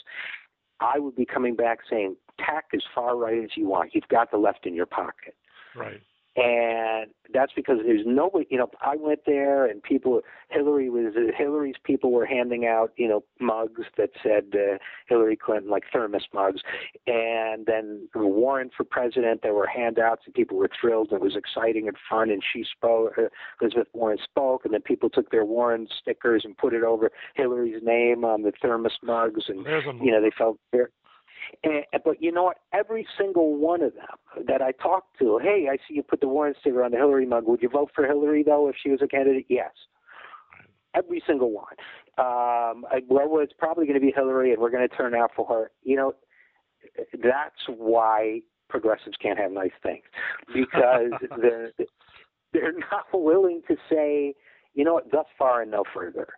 I 0.79 0.99
would 0.99 1.15
be 1.15 1.25
coming 1.25 1.55
back 1.55 1.79
saying, 1.89 2.15
tack 2.39 2.65
as 2.73 2.81
far 2.93 3.15
right 3.17 3.43
as 3.43 3.51
you 3.55 3.67
want. 3.67 3.95
You've 3.95 4.07
got 4.09 4.31
the 4.31 4.37
left 4.37 4.65
in 4.65 4.73
your 4.73 4.85
pocket. 4.85 5.35
right. 5.75 6.01
And 6.37 7.11
that's 7.33 7.53
because 7.55 7.77
there's 7.85 8.05
nobody, 8.05 8.45
you 8.49 8.57
know, 8.57 8.69
I 8.81 8.97
went 8.97 9.21
there 9.25 9.65
and 9.65 9.81
people, 9.81 10.19
Hillary 10.49 10.89
was, 10.89 11.13
Hillary's 11.37 11.75
people 11.83 12.11
were 12.11 12.25
handing 12.25 12.65
out, 12.65 12.91
you 12.97 13.07
know, 13.07 13.23
mugs 13.39 13.83
that 13.97 14.09
said 14.21 14.45
uh, 14.53 14.77
Hillary 15.07 15.37
Clinton, 15.37 15.69
like 15.69 15.83
thermos 15.93 16.27
mugs. 16.33 16.61
And 17.07 17.65
then 17.65 18.09
Warren 18.15 18.69
for 18.75 18.83
president, 18.83 19.43
there 19.43 19.53
were 19.53 19.67
handouts 19.67 20.23
and 20.25 20.33
people 20.33 20.57
were 20.57 20.69
thrilled. 20.79 21.13
It 21.13 21.21
was 21.21 21.37
exciting 21.37 21.87
and 21.87 21.95
fun. 22.09 22.29
And 22.29 22.43
she 22.53 22.65
spoke, 22.69 23.13
uh, 23.17 23.29
Elizabeth 23.61 23.87
Warren 23.93 24.17
spoke. 24.21 24.65
And 24.65 24.73
then 24.73 24.81
people 24.81 25.09
took 25.09 25.31
their 25.31 25.45
Warren 25.45 25.87
stickers 26.01 26.43
and 26.43 26.57
put 26.57 26.73
it 26.73 26.83
over 26.83 27.11
Hillary's 27.35 27.81
name 27.81 28.25
on 28.25 28.41
the 28.41 28.51
thermos 28.61 28.97
mugs. 29.01 29.45
And, 29.47 29.65
you 30.03 30.11
know, 30.11 30.21
they 30.21 30.31
felt 30.37 30.59
very, 30.71 30.87
and, 31.63 31.83
but 32.03 32.21
you 32.21 32.31
know 32.31 32.43
what? 32.43 32.57
Every 32.73 33.07
single 33.17 33.55
one 33.55 33.81
of 33.81 33.93
them 33.93 34.45
that 34.47 34.61
I 34.61 34.71
talked 34.71 35.17
to, 35.19 35.39
hey, 35.41 35.67
I 35.71 35.77
see 35.87 35.95
you 35.95 36.03
put 36.03 36.21
the 36.21 36.27
Warren 36.27 36.53
sticker 36.59 36.83
on 36.83 36.91
the 36.91 36.97
Hillary 36.97 37.25
mug. 37.25 37.45
Would 37.47 37.61
you 37.61 37.69
vote 37.69 37.91
for 37.93 38.05
Hillary 38.05 38.43
though 38.43 38.67
if 38.69 38.75
she 38.81 38.89
was 38.89 39.01
a 39.01 39.07
candidate? 39.07 39.45
Yes. 39.49 39.71
Every 40.95 41.21
single 41.27 41.51
one. 41.51 41.75
Um, 42.17 42.85
I, 42.89 43.01
well, 43.09 43.39
it's 43.39 43.53
probably 43.57 43.85
going 43.85 43.99
to 43.99 44.05
be 44.05 44.13
Hillary, 44.15 44.53
and 44.53 44.61
we're 44.61 44.69
going 44.69 44.87
to 44.87 44.95
turn 44.95 45.13
out 45.13 45.31
for 45.35 45.45
her. 45.47 45.71
You 45.83 45.97
know, 45.97 46.13
that's 47.21 47.67
why 47.67 48.39
progressives 48.69 49.17
can't 49.21 49.37
have 49.37 49.51
nice 49.51 49.71
things 49.83 50.03
because 50.53 51.11
they're 51.41 51.71
they're 52.53 52.73
not 52.91 53.05
willing 53.13 53.61
to 53.67 53.75
say, 53.89 54.33
you 54.73 54.85
know 54.85 54.93
what, 54.93 55.11
thus 55.11 55.25
far 55.37 55.61
and 55.61 55.71
no 55.71 55.83
further 55.93 56.29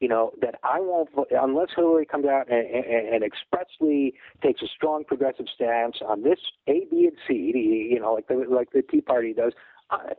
you 0.00 0.08
know, 0.08 0.32
that 0.40 0.56
I 0.62 0.80
won't 0.80 1.12
vote 1.14 1.28
unless 1.30 1.68
Hillary 1.74 2.06
comes 2.06 2.26
out 2.26 2.50
and, 2.50 2.66
and, 2.66 3.14
and 3.14 3.24
expressly 3.24 4.14
takes 4.42 4.62
a 4.62 4.66
strong 4.66 5.04
progressive 5.04 5.46
stance 5.54 5.96
on 6.06 6.22
this 6.22 6.38
A, 6.68 6.86
B, 6.90 7.08
and 7.08 7.16
C. 7.26 7.88
You 7.90 8.00
know, 8.00 8.14
like 8.14 8.28
the 8.28 8.44
like 8.48 8.70
the 8.72 8.82
Tea 8.82 9.00
Party 9.00 9.32
does. 9.32 9.52
I, 9.90 10.12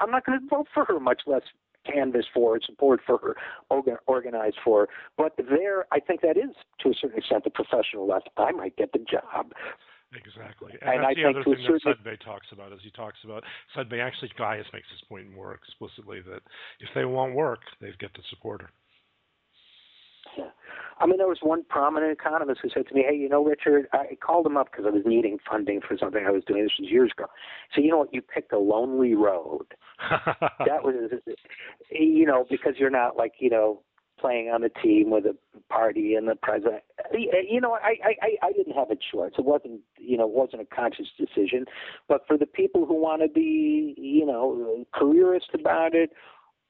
I'm 0.00 0.10
not 0.10 0.26
going 0.26 0.38
to 0.38 0.46
vote 0.46 0.66
for 0.72 0.84
her, 0.84 1.00
much 1.00 1.22
less 1.26 1.42
canvass 1.90 2.26
for 2.32 2.54
her, 2.54 2.60
support 2.64 3.00
for 3.06 3.18
her, 3.18 3.36
organ, 3.70 3.96
organize 4.06 4.52
for 4.62 4.80
her. 4.82 4.88
But 5.16 5.32
there, 5.36 5.86
I 5.92 6.00
think 6.00 6.20
that 6.22 6.36
is 6.36 6.54
to 6.80 6.90
a 6.90 6.94
certain 7.00 7.18
extent 7.18 7.44
the 7.44 7.50
professional 7.50 8.06
left. 8.06 8.28
I 8.36 8.52
might 8.52 8.76
get 8.76 8.92
the 8.92 9.00
job. 9.00 9.52
Exactly. 10.14 10.72
And 10.82 11.02
that's 11.02 11.10
I 11.10 11.14
the 11.14 11.22
think 11.22 11.36
other 11.36 11.44
to 11.44 11.50
a 11.50 11.56
thing 11.56 11.78
that 11.84 12.04
Sudbay 12.04 12.24
talks 12.24 12.46
about 12.52 12.72
is 12.72 12.78
he 12.82 12.90
talks 12.90 13.18
about 13.24 13.42
Sudbay 13.76 14.00
actually 14.00 14.30
Gaius 14.38 14.66
makes 14.72 14.86
this 14.90 15.02
point 15.08 15.32
more 15.34 15.54
explicitly 15.54 16.20
that 16.30 16.42
if 16.80 16.88
they 16.94 17.04
want 17.04 17.34
work, 17.34 17.60
they 17.80 17.90
get 17.98 18.14
to 18.14 18.22
support 18.30 18.62
her. 18.62 18.70
I 20.98 21.06
mean, 21.06 21.18
there 21.18 21.28
was 21.28 21.38
one 21.42 21.64
prominent 21.68 22.12
economist 22.12 22.60
who 22.62 22.68
said 22.68 22.86
to 22.88 22.94
me, 22.94 23.04
"Hey, 23.08 23.16
you 23.16 23.28
know, 23.28 23.44
Richard, 23.44 23.88
I 23.92 24.16
called 24.20 24.46
him 24.46 24.56
up 24.56 24.70
because 24.70 24.86
I 24.86 24.90
was 24.90 25.02
needing 25.04 25.38
funding 25.48 25.80
for 25.80 25.96
something 25.96 26.24
I 26.26 26.30
was 26.30 26.44
doing. 26.44 26.62
This 26.62 26.72
was 26.78 26.90
years 26.90 27.12
ago. 27.16 27.26
So 27.74 27.80
you 27.80 27.90
know 27.90 27.98
what? 27.98 28.14
You 28.14 28.22
picked 28.22 28.52
a 28.52 28.58
lonely 28.58 29.14
road. 29.14 29.66
That 30.66 30.82
was, 30.82 31.10
you 31.90 32.26
know, 32.26 32.46
because 32.50 32.74
you're 32.78 32.90
not 32.90 33.16
like 33.16 33.34
you 33.38 33.50
know 33.50 33.82
playing 34.18 34.48
on 34.48 34.62
the 34.62 34.70
team 34.82 35.10
with 35.10 35.26
a 35.26 35.36
party 35.70 36.14
and 36.14 36.28
the 36.28 36.34
president. 36.34 36.82
You 37.12 37.60
know, 37.60 37.72
I 37.72 37.96
I 38.04 38.46
I 38.46 38.52
didn't 38.52 38.74
have 38.74 38.90
a 38.90 38.96
choice. 38.96 39.32
It 39.36 39.44
wasn't 39.44 39.80
you 39.98 40.16
know 40.16 40.24
it 40.24 40.34
wasn't 40.34 40.62
a 40.62 40.74
conscious 40.74 41.08
decision. 41.18 41.66
But 42.08 42.22
for 42.26 42.38
the 42.38 42.46
people 42.46 42.86
who 42.86 42.94
want 42.94 43.22
to 43.22 43.28
be 43.28 43.94
you 43.98 44.24
know 44.24 44.84
careerist 44.94 45.50
about 45.54 45.94
it 45.94 46.10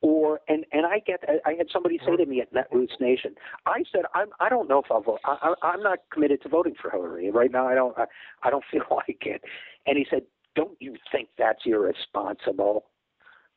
or 0.05 0.41
and 0.49 0.67
and 0.71 0.85
I 0.85 0.99
get 0.99 1.25
I 1.47 1.55
had 1.55 1.69
somebody 1.73 1.99
say 1.99 2.15
to 2.15 2.23
mm-hmm. 2.23 2.31
me 2.31 2.43
at 2.43 2.53
Netroots 2.53 3.01
Nation, 3.01 3.35
I 3.65 3.85
said 3.91 4.03
I'm 4.15 4.29
I 4.39 4.51
don't 4.51 4.69
know 4.69 4.81
if 4.81 4.91
I'll 4.91 5.01
vote. 5.01 5.21
I, 5.25 5.55
I, 5.63 5.67
I'm 5.67 5.83
not 5.83 6.01
committed 6.13 6.43
to 6.43 6.51
voting 6.51 6.75
for 6.81 6.91
Hillary 6.91 7.31
right 7.31 7.51
now. 7.51 7.67
I 7.67 7.75
don't 7.75 7.97
I, 7.97 8.05
I 8.43 8.51
don't 8.51 8.65
feel 8.71 8.83
like 8.91 9.23
it. 9.23 9.41
And 9.87 9.97
he 9.97 10.07
said, 10.11 10.23
Don't 10.55 10.77
you 10.79 10.97
think 11.11 11.31
that's 11.39 11.61
irresponsible? 11.65 12.85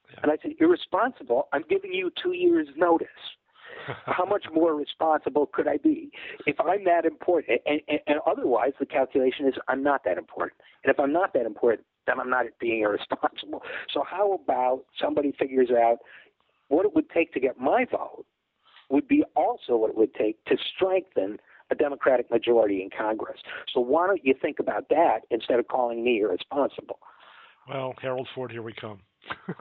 Yeah. 0.10 0.20
And 0.24 0.32
I 0.32 0.38
said, 0.42 0.52
Irresponsible? 0.58 1.50
I'm 1.52 1.66
giving 1.70 1.92
you 1.92 2.12
two 2.24 2.32
years 2.32 2.68
notice. 2.78 3.08
How 4.06 4.26
much 4.26 4.46
more 4.54 4.74
responsible 4.74 5.50
could 5.54 5.68
I 5.68 5.78
be 5.78 6.12
if 6.46 6.56
I'm 6.62 6.86
that 6.86 7.06
important? 7.06 7.62
And, 7.66 7.82
and, 7.90 8.00
and 8.08 8.20
otherwise, 8.26 8.72
the 8.80 8.86
calculation 8.86 9.48
is 9.48 9.54
I'm 9.68 9.84
not 9.84 10.04
that 10.06 10.18
important. 10.18 10.60
And 10.84 10.92
if 10.92 11.00
I'm 11.00 11.12
not 11.12 11.34
that 11.34 11.46
important, 11.46 11.86
then 12.08 12.20
I'm 12.20 12.30
not 12.30 12.46
being 12.60 12.82
irresponsible. 12.82 13.62
So 13.94 14.04
how 14.10 14.34
about 14.34 14.86
somebody 15.00 15.34
figures 15.38 15.70
out 15.70 15.98
what 16.70 16.86
it 16.86 16.94
would 16.94 17.10
take 17.10 17.34
to 17.34 17.40
get 17.40 17.60
my 17.60 17.86
vote 17.90 18.26
would 18.90 19.08
be 19.08 19.24
also 19.36 19.76
what 19.76 19.90
it 19.90 19.98
would 19.98 20.14
take 20.14 20.44
to 20.46 20.58
strengthen 20.76 21.38
a 21.70 21.76
Democratic 21.76 22.32
majority 22.32 22.82
in 22.82 22.90
Congress. 22.90 23.40
So 23.74 23.82
why 23.82 24.08
don't 24.08 24.24
you 24.24 24.34
think 24.42 24.60
about 24.60 24.88
that 24.90 25.22
instead 25.30 25.60
of 25.60 25.68
calling 25.68 26.04
me 26.04 26.22
irresponsible? 26.22 27.00
Well, 27.68 27.94
Harold 28.02 28.28
Ford, 28.34 28.52
here 28.52 28.64
we 28.64 28.74
come. 28.74 29.00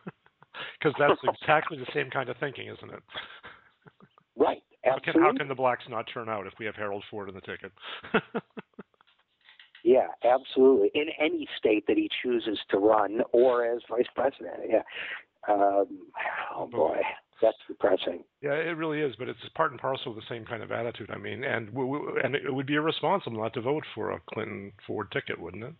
Because 0.81 0.95
that's 0.99 1.21
exactly 1.43 1.77
the 1.77 1.87
same 1.93 2.09
kind 2.09 2.31
of 2.31 2.37
thinking, 2.39 2.69
isn't 2.69 2.91
it? 2.91 3.03
Right. 4.39 4.63
How 4.85 4.99
can, 4.99 5.09
Absolutely. 5.09 5.23
how 5.23 5.33
can 5.39 5.49
the 5.49 5.55
blacks 5.55 5.85
not 5.89 6.05
turn 6.13 6.29
out 6.29 6.47
if 6.47 6.53
we 6.59 6.67
have 6.67 6.75
Harold 6.75 7.03
Ford 7.11 7.31
in 7.31 7.35
the 7.35 7.41
ticket? 7.41 7.73
Yeah, 9.87 10.09
absolutely. 10.25 10.91
In 10.95 11.07
any 11.21 11.47
state 11.57 11.87
that 11.87 11.97
he 11.97 12.11
chooses 12.21 12.59
to 12.71 12.77
run, 12.77 13.21
or 13.31 13.65
as 13.65 13.83
vice 13.89 14.09
president. 14.17 14.55
Yeah. 14.69 14.83
Um, 15.49 15.87
oh 16.55 16.67
boy, 16.71 16.97
that's 17.41 17.57
depressing. 17.69 18.25
Yeah, 18.43 18.55
it 18.55 18.77
really 18.77 19.01
is. 19.01 19.15
But 19.19 19.29
it's 19.29 19.39
part 19.55 19.71
and 19.71 19.81
parcel 19.81 20.11
of 20.13 20.17
the 20.17 20.23
same 20.29 20.45
kind 20.45 20.63
of 20.63 20.73
attitude. 20.73 21.11
I 21.11 21.19
mean, 21.19 21.45
and 21.45 21.69
w- 21.69 21.93
w- 21.99 22.21
and 22.23 22.35
it 22.35 22.53
would 22.53 22.67
be 22.67 22.75
irresponsible 22.75 23.41
not 23.41 23.55
to 23.55 23.61
vote 23.61 23.85
for 23.95 24.11
a 24.13 24.21
Clinton 24.33 24.73
Ford 24.87 25.09
ticket, 25.13 25.41
wouldn't 25.41 25.65
it? 25.65 25.75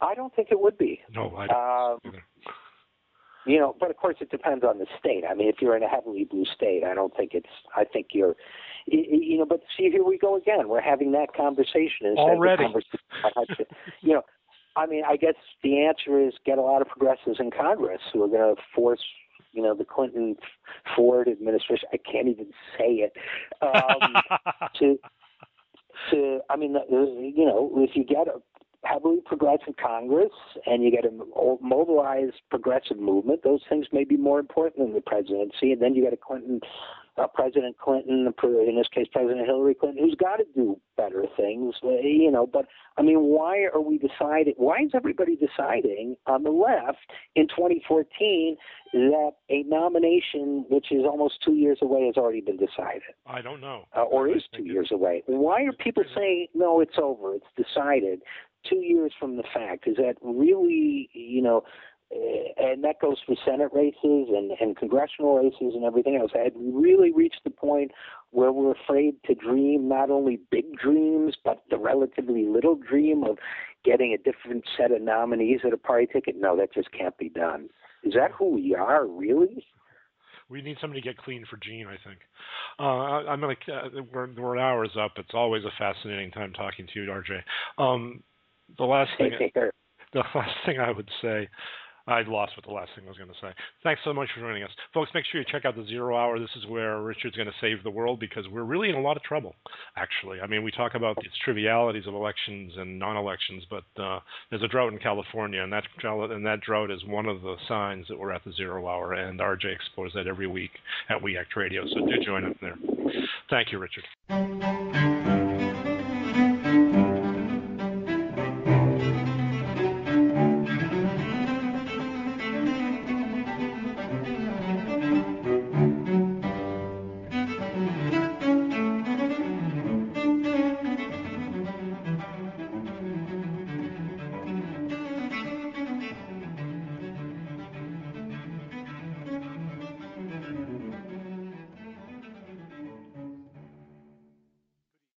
I 0.00 0.14
don't 0.14 0.34
think 0.34 0.48
it 0.50 0.58
would 0.60 0.78
be. 0.78 1.00
No, 1.14 1.34
I 1.36 1.46
don't. 1.46 2.06
Um, 2.06 2.20
you 3.46 3.58
know, 3.58 3.74
but 3.78 3.90
of 3.90 3.96
course 3.96 4.16
it 4.20 4.30
depends 4.30 4.64
on 4.64 4.78
the 4.78 4.86
state. 4.98 5.24
I 5.28 5.34
mean, 5.34 5.48
if 5.48 5.56
you're 5.60 5.76
in 5.76 5.82
a 5.82 5.88
heavily 5.88 6.24
blue 6.24 6.44
state, 6.54 6.84
I 6.84 6.94
don't 6.94 7.14
think 7.16 7.32
it's. 7.34 7.48
I 7.74 7.84
think 7.84 8.08
you're, 8.12 8.34
you 8.86 9.38
know. 9.38 9.46
But 9.46 9.60
see, 9.76 9.90
here 9.90 10.04
we 10.04 10.18
go 10.18 10.36
again. 10.36 10.68
We're 10.68 10.80
having 10.80 11.12
that 11.12 11.34
conversation 11.34 12.06
instead 12.06 12.18
already. 12.18 12.64
Of 12.64 12.72
the 12.74 12.98
conversation. 13.34 13.66
you 14.02 14.14
know, 14.14 14.22
I 14.76 14.86
mean, 14.86 15.02
I 15.08 15.16
guess 15.16 15.34
the 15.62 15.84
answer 15.84 16.20
is 16.20 16.34
get 16.46 16.58
a 16.58 16.62
lot 16.62 16.82
of 16.82 16.88
progressives 16.88 17.40
in 17.40 17.50
Congress 17.50 18.00
who 18.12 18.22
are 18.22 18.28
going 18.28 18.54
to 18.54 18.62
force 18.74 19.00
you 19.52 19.62
know 19.62 19.74
the 19.74 19.84
Clinton 19.84 20.36
Ford 20.94 21.28
administration. 21.28 21.88
I 21.92 21.96
can't 21.98 22.28
even 22.28 22.46
say 22.78 23.08
it. 23.08 23.12
Um, 23.62 24.14
to 24.78 24.98
to 26.10 26.40
I 26.48 26.56
mean, 26.56 26.76
you 26.90 27.46
know, 27.46 27.70
if 27.76 27.90
you 27.94 28.04
get 28.04 28.28
a 28.28 28.40
heavily 28.84 29.18
progressive 29.24 29.74
Congress 29.82 30.32
and 30.66 30.82
you 30.82 30.90
get 30.90 31.04
a 31.04 31.10
mobilized 31.60 32.40
progressive 32.50 32.98
movement, 32.98 33.42
those 33.42 33.60
things 33.68 33.86
may 33.92 34.04
be 34.04 34.16
more 34.16 34.38
important 34.38 34.78
than 34.78 34.94
the 34.94 35.00
presidency. 35.00 35.72
And 35.72 35.82
then 35.82 35.94
you 35.94 36.02
get 36.02 36.12
a 36.12 36.16
Clinton, 36.16 36.60
uh, 37.20 37.26
President 37.26 37.76
Clinton, 37.78 38.32
in 38.42 38.76
this 38.76 38.88
case, 38.94 39.06
President 39.12 39.46
Hillary 39.46 39.74
Clinton, 39.74 40.02
who's 40.04 40.14
got 40.14 40.36
to 40.36 40.44
do 40.54 40.80
better 40.96 41.24
things, 41.36 41.74
uh, 41.84 41.90
you 42.02 42.30
know. 42.30 42.46
But 42.46 42.66
I 42.96 43.02
mean, 43.02 43.18
why 43.20 43.64
are 43.72 43.80
we 43.80 43.98
deciding? 43.98 44.54
Why 44.56 44.78
is 44.84 44.90
everybody 44.94 45.36
deciding 45.36 46.16
on 46.26 46.42
the 46.42 46.50
left 46.50 46.98
in 47.36 47.48
2014 47.48 48.56
that 48.92 49.32
a 49.50 49.62
nomination, 49.64 50.64
which 50.70 50.86
is 50.90 51.04
almost 51.04 51.34
two 51.44 51.54
years 51.54 51.78
away, 51.82 52.06
has 52.06 52.16
already 52.16 52.40
been 52.40 52.56
decided? 52.56 53.02
I 53.26 53.42
don't 53.42 53.60
know. 53.60 53.84
Uh, 53.96 54.02
or 54.02 54.28
is 54.28 54.42
two 54.56 54.64
years 54.64 54.88
away. 54.92 55.22
Why 55.26 55.64
are 55.64 55.72
people 55.72 56.04
saying 56.14 56.48
no? 56.54 56.80
It's 56.80 56.98
over. 57.00 57.34
It's 57.34 57.46
decided 57.56 58.20
two 58.68 58.76
years 58.76 59.12
from 59.18 59.36
the 59.36 59.44
fact. 59.54 59.86
Is 59.86 59.96
that 59.96 60.14
really, 60.22 61.08
you 61.12 61.42
know, 61.42 61.64
and 62.10 62.82
that 62.82 63.00
goes 63.00 63.18
for 63.24 63.36
Senate 63.44 63.70
races 63.72 63.94
and, 64.34 64.52
and 64.60 64.76
congressional 64.76 65.38
races 65.38 65.74
and 65.74 65.84
everything 65.84 66.16
else. 66.16 66.32
I 66.34 66.44
had 66.44 66.54
really 66.56 67.12
reached 67.12 67.40
the 67.44 67.50
point 67.50 67.92
where 68.30 68.52
we're 68.52 68.72
afraid 68.72 69.14
to 69.26 69.34
dream 69.34 69.88
not 69.88 70.10
only 70.10 70.40
big 70.50 70.76
dreams, 70.76 71.36
but 71.44 71.62
the 71.70 71.78
relatively 71.78 72.46
little 72.46 72.74
dream 72.74 73.24
of 73.24 73.38
getting 73.84 74.12
a 74.12 74.18
different 74.18 74.64
set 74.76 74.92
of 74.92 75.02
nominees 75.02 75.60
at 75.64 75.72
a 75.72 75.76
party 75.76 76.06
ticket? 76.12 76.36
No, 76.38 76.56
that 76.56 76.72
just 76.72 76.90
can't 76.92 77.16
be 77.18 77.28
done. 77.28 77.68
Is 78.02 78.14
that 78.14 78.32
who 78.32 78.54
we 78.54 78.74
are, 78.74 79.06
really? 79.06 79.66
We 80.48 80.62
need 80.62 80.78
somebody 80.80 81.00
to 81.00 81.08
get 81.08 81.16
clean 81.16 81.44
for 81.48 81.58
Gene, 81.58 81.86
I 81.86 81.96
think. 82.04 82.20
Uh, 82.78 83.28
I, 83.28 83.32
am 83.32 83.40
like, 83.42 83.58
uh, 83.72 83.88
we're, 84.12 84.28
we're 84.36 84.58
hour's 84.58 84.96
up. 84.98 85.12
It's 85.16 85.30
always 85.32 85.62
a 85.64 85.70
fascinating 85.78 86.32
time 86.32 86.52
talking 86.52 86.88
to 86.92 87.02
you, 87.02 87.08
RJ. 87.08 87.42
Um, 87.82 88.22
the 88.76 88.84
last 88.84 89.10
thing, 89.16 89.30
the 90.12 90.22
last 90.34 90.56
thing 90.66 90.80
I 90.80 90.90
would 90.90 91.08
say, 91.22 91.48
I 92.10 92.22
lost 92.22 92.52
what 92.56 92.66
the 92.66 92.72
last 92.72 92.90
thing 92.94 93.04
I 93.06 93.08
was 93.08 93.18
going 93.18 93.30
to 93.30 93.40
say. 93.40 93.52
Thanks 93.82 94.00
so 94.04 94.12
much 94.12 94.28
for 94.34 94.40
joining 94.40 94.62
us, 94.62 94.70
folks. 94.92 95.10
Make 95.14 95.24
sure 95.30 95.40
you 95.40 95.46
check 95.50 95.64
out 95.64 95.76
the 95.76 95.86
Zero 95.86 96.16
Hour. 96.16 96.38
This 96.38 96.50
is 96.56 96.66
where 96.66 97.00
Richard's 97.02 97.36
going 97.36 97.48
to 97.48 97.54
save 97.60 97.82
the 97.82 97.90
world 97.90 98.20
because 98.20 98.46
we're 98.48 98.64
really 98.64 98.88
in 98.88 98.96
a 98.96 99.00
lot 99.00 99.16
of 99.16 99.22
trouble. 99.22 99.54
Actually, 99.96 100.40
I 100.40 100.46
mean, 100.46 100.62
we 100.62 100.70
talk 100.70 100.94
about 100.94 101.16
these 101.16 101.30
trivialities 101.44 102.06
of 102.06 102.14
elections 102.14 102.72
and 102.76 102.98
non-elections, 102.98 103.64
but 103.70 103.84
uh, 104.02 104.20
there's 104.50 104.62
a 104.62 104.68
drought 104.68 104.92
in 104.92 104.98
California, 104.98 105.62
and 105.62 105.72
that 105.72 105.84
and 106.02 106.46
that 106.46 106.60
drought 106.60 106.90
is 106.90 107.04
one 107.04 107.26
of 107.26 107.42
the 107.42 107.56
signs 107.68 108.06
that 108.08 108.18
we're 108.18 108.32
at 108.32 108.44
the 108.44 108.52
Zero 108.52 108.86
Hour. 108.86 109.14
And 109.14 109.40
RJ 109.40 109.74
explores 109.74 110.12
that 110.14 110.26
every 110.26 110.46
week 110.46 110.70
at 111.08 111.22
We 111.22 111.36
Act 111.36 111.56
Radio. 111.56 111.84
So 111.86 112.06
do 112.06 112.24
join 112.24 112.44
us 112.44 112.56
there. 112.60 112.76
Thank 113.48 113.72
you, 113.72 113.78
Richard. 113.78 114.79